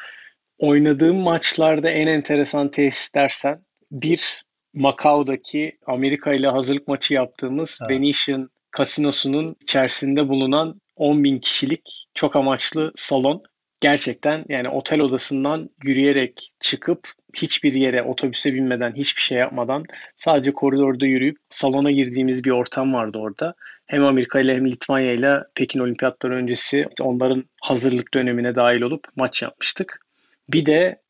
Oynadığım 0.59 1.16
maçlarda 1.16 1.90
en 1.90 2.07
enteresan 2.07 2.70
tesis 2.70 3.14
dersen 3.14 3.64
bir 3.90 4.45
Macau'daki 4.74 5.78
Amerika 5.86 6.32
ile 6.32 6.49
hazırlık 6.49 6.88
maçı 6.88 7.14
yaptığımız 7.14 7.80
evet. 7.82 7.90
Venetian 7.90 8.51
kasinosunun 8.70 9.57
içerisinde 9.62 10.28
bulunan 10.28 10.80
10 10.97 11.24
bin 11.24 11.38
kişilik 11.38 12.07
çok 12.14 12.36
amaçlı 12.36 12.93
salon 12.97 13.43
gerçekten 13.83 14.45
yani 14.49 14.68
otel 14.68 15.01
odasından 15.01 15.70
yürüyerek 15.85 16.53
çıkıp 16.61 17.09
hiçbir 17.35 17.74
yere 17.74 18.03
otobüse 18.03 18.55
binmeden 18.55 18.93
hiçbir 18.97 19.22
şey 19.22 19.39
yapmadan 19.39 19.85
sadece 20.16 20.53
koridorda 20.53 21.07
yürüyüp 21.07 21.37
salona 21.51 21.91
girdiğimiz 21.91 22.45
bir 22.45 22.51
ortam 22.51 22.95
vardı 22.95 23.18
orada. 23.18 23.55
Hem 23.87 24.05
Amerika 24.05 24.41
ile 24.41 24.55
hem 24.55 24.70
Litvanya 24.70 25.12
ile 25.12 25.43
Pekin 25.55 25.80
Olimpiyatları 25.80 26.35
öncesi 26.35 26.87
onların 27.01 27.45
hazırlık 27.62 28.14
dönemine 28.14 28.55
dahil 28.55 28.83
olup 28.83 29.05
maç 29.16 29.43
yapmıştık. 29.43 30.01
Bir 30.49 30.66
de 30.66 31.03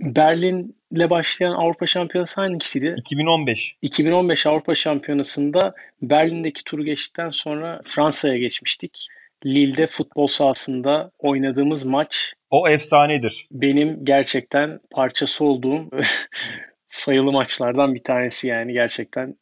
Berlin'le 0.00 1.10
başlayan 1.10 1.52
Avrupa 1.52 1.86
Şampiyonası 1.86 2.40
hangisiydi? 2.40 2.94
2015. 2.98 3.76
2015 3.82 4.46
Avrupa 4.46 4.74
Şampiyonası'nda 4.74 5.74
Berlin'deki 6.02 6.64
turu 6.64 6.84
geçtikten 6.84 7.30
sonra 7.30 7.80
Fransa'ya 7.84 8.38
geçmiştik. 8.38 9.08
Lille'de 9.46 9.86
futbol 9.86 10.26
sahasında 10.26 11.10
oynadığımız 11.18 11.84
maç 11.84 12.32
o 12.50 12.68
efsanedir. 12.68 13.46
Benim 13.50 14.04
gerçekten 14.04 14.80
parçası 14.90 15.44
olduğum 15.44 15.90
sayılı 16.88 17.32
maçlardan 17.32 17.94
bir 17.94 18.02
tanesi 18.02 18.48
yani 18.48 18.72
gerçekten. 18.72 19.34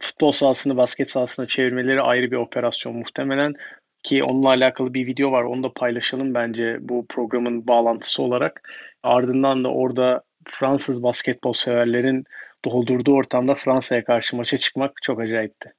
Futbol 0.00 0.32
sahasını 0.32 0.76
basket 0.76 1.10
sahasına 1.10 1.46
çevirmeleri 1.46 2.00
ayrı 2.00 2.30
bir 2.30 2.36
operasyon 2.36 2.96
muhtemelen 2.96 3.54
ki 4.02 4.24
onunla 4.24 4.48
alakalı 4.48 4.94
bir 4.94 5.06
video 5.06 5.32
var 5.32 5.42
onu 5.42 5.62
da 5.62 5.72
paylaşalım 5.72 6.34
bence 6.34 6.76
bu 6.80 7.06
programın 7.08 7.68
bağlantısı 7.68 8.22
olarak. 8.22 8.70
Ardından 9.02 9.64
da 9.64 9.68
orada 9.68 10.22
Fransız 10.48 11.02
basketbol 11.02 11.52
severlerin 11.52 12.24
doldurduğu 12.64 13.14
ortamda 13.14 13.54
Fransa'ya 13.54 14.04
karşı 14.04 14.36
maça 14.36 14.58
çıkmak 14.58 14.92
çok 15.02 15.20
acayipti. 15.20 15.72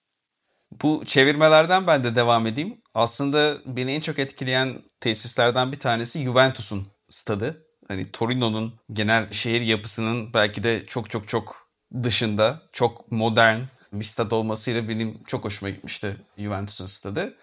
Bu 0.71 1.05
çevirmelerden 1.05 1.87
ben 1.87 2.03
de 2.03 2.15
devam 2.15 2.47
edeyim. 2.47 2.81
Aslında 2.93 3.57
beni 3.65 3.91
en 3.91 3.99
çok 3.99 4.19
etkileyen 4.19 4.81
tesislerden 4.99 5.71
bir 5.71 5.79
tanesi 5.79 6.23
Juventus'un 6.23 6.87
stadı. 7.09 7.65
Hani 7.87 8.11
Torino'nun 8.11 8.73
genel 8.93 9.31
şehir 9.31 9.61
yapısının 9.61 10.33
belki 10.33 10.63
de 10.63 10.85
çok 10.85 11.09
çok 11.09 11.27
çok 11.27 11.67
dışında, 12.03 12.61
çok 12.71 13.11
modern 13.11 13.59
bir 13.93 14.05
stad 14.05 14.31
olmasıyla 14.31 14.89
benim 14.89 15.23
çok 15.23 15.45
hoşuma 15.45 15.69
gitmişti 15.69 16.15
Juventus'un 16.37 16.85
stadı. 16.85 17.37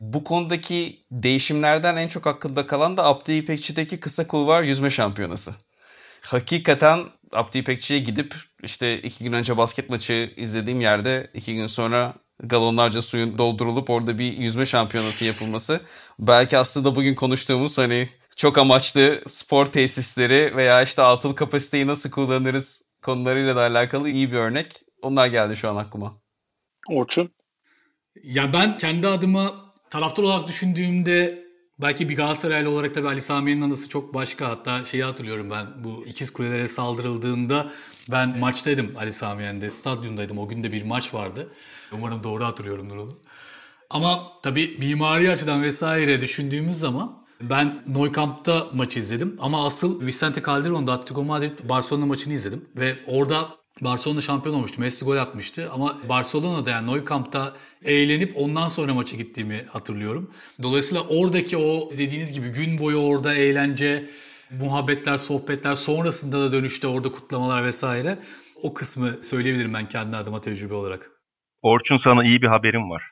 Bu 0.00 0.24
konudaki 0.24 1.04
değişimlerden 1.10 1.96
en 1.96 2.08
çok 2.08 2.26
aklımda 2.26 2.66
kalan 2.66 2.96
da 2.96 3.04
Abdi 3.04 3.32
İpekçi'deki 3.32 4.00
kısa 4.00 4.26
kulvar 4.26 4.62
yüzme 4.62 4.90
şampiyonası. 4.90 5.54
Hakikaten 6.24 6.98
Abdi 7.32 7.58
İpekçi'ye 7.58 8.00
gidip 8.00 8.34
işte 8.62 9.02
iki 9.02 9.24
gün 9.24 9.32
önce 9.32 9.56
basket 9.56 9.90
maçı 9.90 10.32
izlediğim 10.36 10.80
yerde 10.80 11.30
iki 11.34 11.54
gün 11.54 11.66
sonra 11.66 12.14
galonlarca 12.42 13.02
suyun 13.02 13.38
doldurulup 13.38 13.90
orada 13.90 14.18
bir 14.18 14.38
yüzme 14.38 14.66
şampiyonası 14.66 15.24
yapılması. 15.24 15.80
Belki 16.18 16.58
aslında 16.58 16.96
bugün 16.96 17.14
konuştuğumuz 17.14 17.78
hani 17.78 18.08
çok 18.36 18.58
amaçlı 18.58 19.20
spor 19.26 19.66
tesisleri 19.66 20.56
veya 20.56 20.82
işte 20.82 21.02
altın 21.02 21.32
kapasiteyi 21.32 21.86
nasıl 21.86 22.10
kullanırız 22.10 22.82
konularıyla 23.02 23.56
da 23.56 23.60
alakalı 23.60 24.10
iyi 24.10 24.32
bir 24.32 24.36
örnek. 24.36 24.82
Onlar 25.02 25.26
geldi 25.26 25.56
şu 25.56 25.68
an 25.68 25.76
aklıma. 25.76 26.14
Orçun? 26.88 27.30
Ya 28.22 28.52
ben 28.52 28.78
kendi 28.78 29.08
adıma 29.08 29.72
taraftar 29.90 30.22
olarak 30.22 30.48
düşündüğümde 30.48 31.44
belki 31.78 32.08
bir 32.08 32.16
Galatasaraylı 32.16 32.70
olarak 32.70 32.94
da 32.94 33.08
Ali 33.08 33.22
Sami'nin 33.22 33.60
anısı 33.60 33.88
çok 33.88 34.14
başka. 34.14 34.48
Hatta 34.48 34.84
şeyi 34.84 35.04
hatırlıyorum 35.04 35.50
ben 35.50 35.66
bu 35.84 36.06
ikiz 36.06 36.32
kulelere 36.32 36.68
saldırıldığında 36.68 37.70
ben 38.10 38.38
maçtaydım 38.38 38.96
Ali 38.96 39.12
Samiyen'de, 39.12 39.70
stadyumdaydım. 39.70 40.38
O 40.38 40.48
gün 40.48 40.62
de 40.62 40.72
bir 40.72 40.82
maç 40.82 41.14
vardı. 41.14 41.52
Umarım 41.92 42.24
doğru 42.24 42.44
hatırlıyorumdur 42.44 42.96
onu. 42.96 43.18
Ama 43.90 44.32
tabii 44.42 44.76
mimari 44.78 45.30
açıdan 45.30 45.62
vesaire 45.62 46.20
düşündüğümüz 46.20 46.76
zaman 46.76 47.24
ben 47.40 47.82
Nou 47.86 48.12
Camp'ta 48.12 48.66
maç 48.72 48.96
izledim 48.96 49.36
ama 49.40 49.66
asıl 49.66 50.06
Vicente 50.06 50.42
Calderon'da 50.46 50.92
Atletico 50.92 51.24
Madrid 51.24 51.58
Barcelona 51.68 52.06
maçını 52.06 52.34
izledim 52.34 52.64
ve 52.76 52.96
orada 53.06 53.48
Barcelona 53.80 54.20
şampiyon 54.20 54.54
olmuştu. 54.54 54.80
Messi 54.80 55.04
gol 55.04 55.16
atmıştı 55.16 55.70
ama 55.72 55.98
Barcelona'da 56.08 56.70
yani 56.70 56.86
Nou 56.86 57.08
Camp'ta 57.08 57.52
eğlenip 57.84 58.32
ondan 58.36 58.68
sonra 58.68 58.94
maça 58.94 59.16
gittiğimi 59.16 59.64
hatırlıyorum. 59.68 60.28
Dolayısıyla 60.62 61.02
oradaki 61.02 61.56
o 61.56 61.90
dediğiniz 61.98 62.32
gibi 62.32 62.48
gün 62.48 62.78
boyu 62.78 62.96
orada 62.96 63.34
eğlence, 63.34 64.10
muhabbetler, 64.50 65.18
sohbetler 65.18 65.74
sonrasında 65.74 66.40
da 66.40 66.52
dönüşte 66.52 66.86
orada 66.86 67.12
kutlamalar 67.12 67.64
vesaire 67.64 68.18
o 68.62 68.74
kısmı 68.74 69.14
söyleyebilirim 69.22 69.74
ben 69.74 69.88
kendi 69.88 70.16
adıma 70.16 70.40
tecrübe 70.40 70.74
olarak. 70.74 71.17
Orçun 71.62 71.96
sana 71.96 72.24
iyi 72.24 72.42
bir 72.42 72.46
haberim 72.46 72.90
var. 72.90 73.02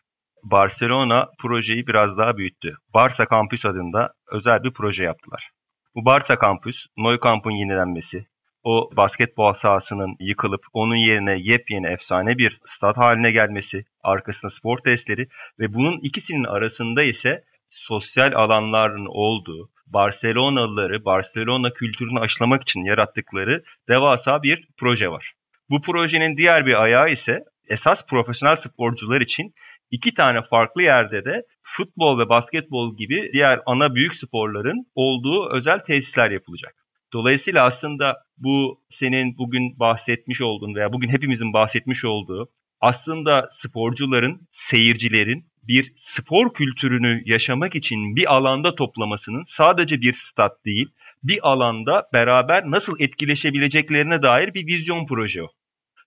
Barcelona 0.43 1.29
projeyi 1.39 1.87
biraz 1.87 2.19
daha 2.19 2.37
büyüttü. 2.37 2.77
Barça 2.95 3.27
Campus 3.31 3.65
adında 3.65 4.13
özel 4.33 4.63
bir 4.63 4.73
proje 4.73 5.05
yaptılar. 5.05 5.51
Bu 5.95 6.05
Barça 6.05 6.37
Campus, 6.43 6.87
Nou 6.97 7.19
Camp'ın 7.25 7.51
yenilenmesi, 7.51 8.27
o 8.63 8.91
basketbol 8.97 9.53
sahasının 9.53 10.17
yıkılıp 10.21 10.61
onun 10.73 10.97
yerine 10.97 11.37
yepyeni 11.39 11.87
efsane 11.87 12.39
bir 12.39 12.51
stat 12.67 12.97
haline 12.97 13.31
gelmesi, 13.31 13.85
arkasında 14.03 14.51
spor 14.51 14.79
testleri 14.79 15.29
ve 15.59 15.75
bunun 15.75 15.99
ikisinin 16.03 16.45
arasında 16.45 17.03
ise 17.03 17.45
sosyal 17.71 18.33
alanların 18.33 19.07
olduğu, 19.07 19.71
Barcelonalıları 19.87 21.05
Barcelona 21.05 21.71
kültürünü 21.71 22.21
aşılamak 22.21 22.63
için 22.63 22.85
yarattıkları 22.85 23.63
devasa 23.89 24.43
bir 24.43 24.69
proje 24.79 25.09
var. 25.09 25.33
Bu 25.71 25.81
projenin 25.81 26.37
diğer 26.37 26.67
bir 26.67 26.83
ayağı 26.83 27.11
ise 27.11 27.45
esas 27.69 28.07
profesyonel 28.07 28.57
sporcular 28.57 29.21
için 29.21 29.55
iki 29.91 30.15
tane 30.15 30.43
farklı 30.43 30.83
yerde 30.83 31.25
de 31.25 31.43
futbol 31.63 32.19
ve 32.19 32.29
basketbol 32.29 32.97
gibi 32.97 33.31
diğer 33.33 33.61
ana 33.67 33.95
büyük 33.95 34.17
sporların 34.17 34.87
olduğu 34.95 35.51
özel 35.51 35.79
tesisler 35.79 36.31
yapılacak. 36.31 36.75
Dolayısıyla 37.13 37.65
aslında 37.65 38.17
bu 38.39 38.83
senin 38.91 39.39
bugün 39.39 39.79
bahsetmiş 39.79 40.41
olduğun 40.41 40.75
veya 40.75 40.93
bugün 40.93 41.09
hepimizin 41.09 41.53
bahsetmiş 41.53 42.05
olduğu 42.05 42.49
aslında 42.81 43.49
sporcuların, 43.53 44.49
seyircilerin 44.53 45.47
bir 45.63 45.93
spor 45.97 46.55
kültürünü 46.55 47.23
yaşamak 47.25 47.75
için 47.75 48.17
bir 48.17 48.35
alanda 48.35 48.75
toplamasının 48.75 49.45
sadece 49.47 50.01
bir 50.01 50.13
stat 50.13 50.65
değil, 50.65 50.89
bir 51.23 51.49
alanda 51.49 52.09
beraber 52.13 52.71
nasıl 52.71 53.01
etkileşebileceklerine 53.01 54.23
dair 54.23 54.55
bir 54.55 54.67
vizyon 54.67 55.07
proje 55.07 55.43
o. 55.43 55.49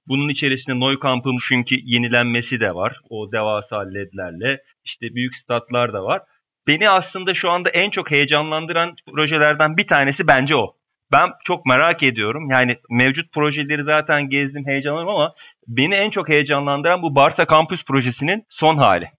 Bunun 0.09 0.29
içerisinde 0.29 0.79
Neukamp'ın 0.79 1.37
çünkü 1.47 1.75
yenilenmesi 1.83 2.59
de 2.59 2.75
var. 2.75 2.97
O 3.09 3.31
devasa 3.31 3.79
ledlerle. 3.79 4.63
işte 4.85 5.15
büyük 5.15 5.35
statlar 5.35 5.93
da 5.93 6.03
var. 6.03 6.21
Beni 6.67 6.89
aslında 6.89 7.33
şu 7.33 7.49
anda 7.49 7.69
en 7.69 7.89
çok 7.89 8.11
heyecanlandıran 8.11 8.95
projelerden 9.13 9.77
bir 9.77 9.87
tanesi 9.87 10.27
bence 10.27 10.55
o. 10.55 10.75
Ben 11.11 11.29
çok 11.45 11.65
merak 11.65 12.03
ediyorum. 12.03 12.49
Yani 12.49 12.77
mevcut 12.89 13.31
projeleri 13.31 13.83
zaten 13.83 14.29
gezdim, 14.29 14.65
heyecanlanıyorum 14.67 15.15
ama 15.15 15.33
beni 15.67 15.95
en 15.95 16.09
çok 16.09 16.29
heyecanlandıran 16.29 17.01
bu 17.01 17.15
Barça 17.15 17.45
Campus 17.45 17.85
projesinin 17.85 18.45
son 18.49 18.77
hali. 18.77 19.11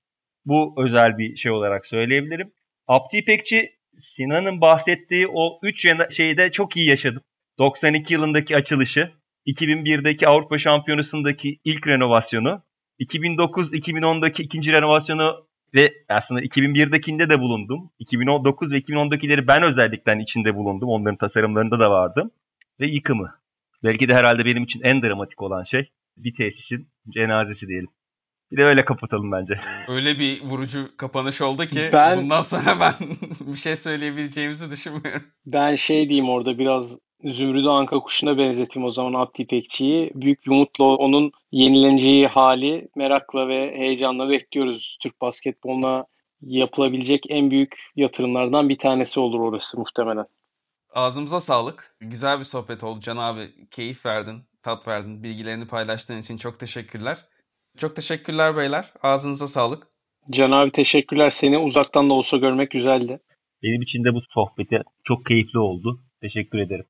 Bu 0.45 0.75
özel 0.79 1.19
bir 1.19 1.37
şey 1.37 1.53
olarak 1.53 1.87
söyleyebilirim. 1.87 2.53
Abdi 2.87 3.17
İpekçi 3.17 3.71
Sinan'ın 3.99 4.61
bahsettiği 4.61 5.29
o 5.29 5.59
3 5.63 5.87
şeyi 6.11 6.37
de 6.37 6.53
çok 6.53 6.77
iyi 6.77 6.89
yaşadım. 6.89 7.23
92 7.59 8.15
yılındaki 8.15 8.57
açılışı, 8.57 9.13
2001'deki 9.55 10.29
Avrupa 10.29 10.59
Şampiyonası'ndaki 10.59 11.61
ilk 11.65 11.87
renovasyonu, 11.87 12.63
2009-2010'daki 13.01 14.43
ikinci 14.43 14.73
renovasyonu 14.73 15.47
ve 15.75 15.93
aslında 16.09 16.43
2001'dekinde 16.43 17.31
de 17.31 17.41
bulundum. 17.41 17.91
2019 17.99 18.73
ve 18.73 18.79
2010'dakileri 18.79 19.47
ben 19.47 19.63
özellikle 19.63 20.23
içinde 20.23 20.55
bulundum. 20.55 20.89
Onların 20.89 21.17
tasarımlarında 21.17 21.79
da 21.79 21.91
vardım. 21.91 22.31
Ve 22.81 22.87
yıkımı. 22.87 23.35
Belki 23.83 24.09
de 24.09 24.15
herhalde 24.15 24.45
benim 24.45 24.65
için 24.65 24.81
en 24.83 25.03
dramatik 25.03 25.43
olan 25.43 25.65
şey 25.65 25.91
bir 26.17 26.35
tesisin 26.35 26.89
cenazesi 27.15 27.69
diyelim. 27.69 27.89
Bir 28.53 28.57
de 28.57 28.65
öyle 28.65 28.85
kapatalım 28.85 29.33
bence. 29.33 29.61
Öyle 29.89 30.19
bir 30.19 30.43
vurucu 30.43 30.97
kapanış 30.97 31.41
oldu 31.41 31.67
ki 31.67 31.91
ben, 31.93 32.19
bundan 32.19 32.43
sonra 32.43 32.81
ben 32.81 32.95
bir 33.53 33.57
şey 33.59 33.77
söyleyebileceğimizi 33.77 34.71
düşünmüyorum. 34.71 35.23
Ben 35.47 35.75
şey 35.75 36.09
diyeyim 36.09 36.29
orada 36.29 36.59
biraz 36.59 36.97
Zümrüdü 37.25 37.69
Anka 37.69 38.01
kuşuna 38.01 38.39
benzeteyim 38.39 38.87
o 38.87 38.91
zaman 38.91 39.21
Abdi 39.21 39.43
İpekçi'yi. 39.43 40.11
Büyük 40.15 40.47
bir 40.47 40.51
umutla 40.51 40.85
onun 40.85 41.33
yenileneceği 41.53 42.27
hali 42.27 42.89
merakla 42.97 43.49
ve 43.49 43.75
heyecanla 43.77 44.29
bekliyoruz. 44.29 44.99
Türk 45.03 45.21
basketboluna 45.21 46.05
yapılabilecek 46.41 47.25
en 47.29 47.51
büyük 47.51 47.77
yatırımlardan 47.97 48.69
bir 48.69 48.79
tanesi 48.79 49.21
olur 49.21 49.41
orası 49.41 49.79
muhtemelen. 49.79 50.27
Ağzımıza 50.95 51.41
sağlık. 51.41 51.97
Güzel 52.01 52.39
bir 52.39 52.45
sohbet 52.45 52.85
oldu 52.85 53.01
Can 53.01 53.17
abi. 53.17 53.41
Keyif 53.71 54.07
verdin, 54.07 54.43
tat 54.63 54.89
verdin. 54.89 55.23
Bilgilerini 55.23 55.67
paylaştığın 55.67 56.21
için 56.21 56.37
çok 56.37 56.61
teşekkürler. 56.61 57.19
Çok 57.77 57.97
teşekkürler 57.97 58.57
beyler. 58.57 58.93
Ağzınıza 59.03 59.47
sağlık. 59.47 59.87
Can 60.31 60.51
abi 60.51 60.71
teşekkürler. 60.71 61.31
Seni 61.31 61.59
uzaktan 61.59 62.11
da 62.11 62.15
olsa 62.15 62.37
görmek 62.37 62.71
güzeldi. 62.71 63.21
Benim 63.63 63.83
için 63.83 64.05
de 64.05 64.15
bu 64.15 64.21
sohbeti 64.31 64.83
çok 65.05 65.27
keyifli 65.27 65.59
oldu. 65.59 66.01
Teşekkür 66.21 66.59
ederim. 66.59 66.87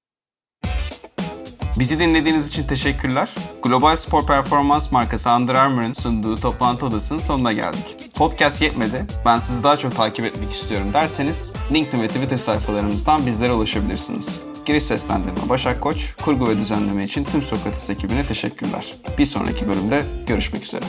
Bizi 1.78 2.00
dinlediğiniz 2.00 2.48
için 2.48 2.66
teşekkürler. 2.66 3.34
Global 3.62 3.96
Spor 3.96 4.26
Performans 4.26 4.92
markası 4.92 5.30
Under 5.30 5.54
Armour'ın 5.54 5.92
sunduğu 5.92 6.36
toplantı 6.36 6.86
odasının 6.86 7.18
sonuna 7.18 7.52
geldik. 7.52 8.14
Podcast 8.14 8.62
yetmedi, 8.62 9.06
ben 9.26 9.38
sizi 9.38 9.64
daha 9.64 9.76
çok 9.76 9.96
takip 9.96 10.24
etmek 10.24 10.52
istiyorum 10.52 10.92
derseniz 10.92 11.52
LinkedIn 11.72 12.02
ve 12.02 12.08
Twitter 12.08 12.36
sayfalarımızdan 12.36 13.26
bizlere 13.26 13.52
ulaşabilirsiniz. 13.52 14.42
Giriş 14.66 14.82
seslendirme 14.82 15.48
Başak 15.48 15.80
Koç, 15.80 16.14
kurgu 16.24 16.48
ve 16.48 16.56
düzenleme 16.56 17.04
için 17.04 17.24
tüm 17.24 17.42
Sokrates 17.42 17.90
ekibine 17.90 18.26
teşekkürler. 18.26 18.94
Bir 19.18 19.26
sonraki 19.26 19.68
bölümde 19.68 20.04
görüşmek 20.26 20.64
üzere. 20.64 20.84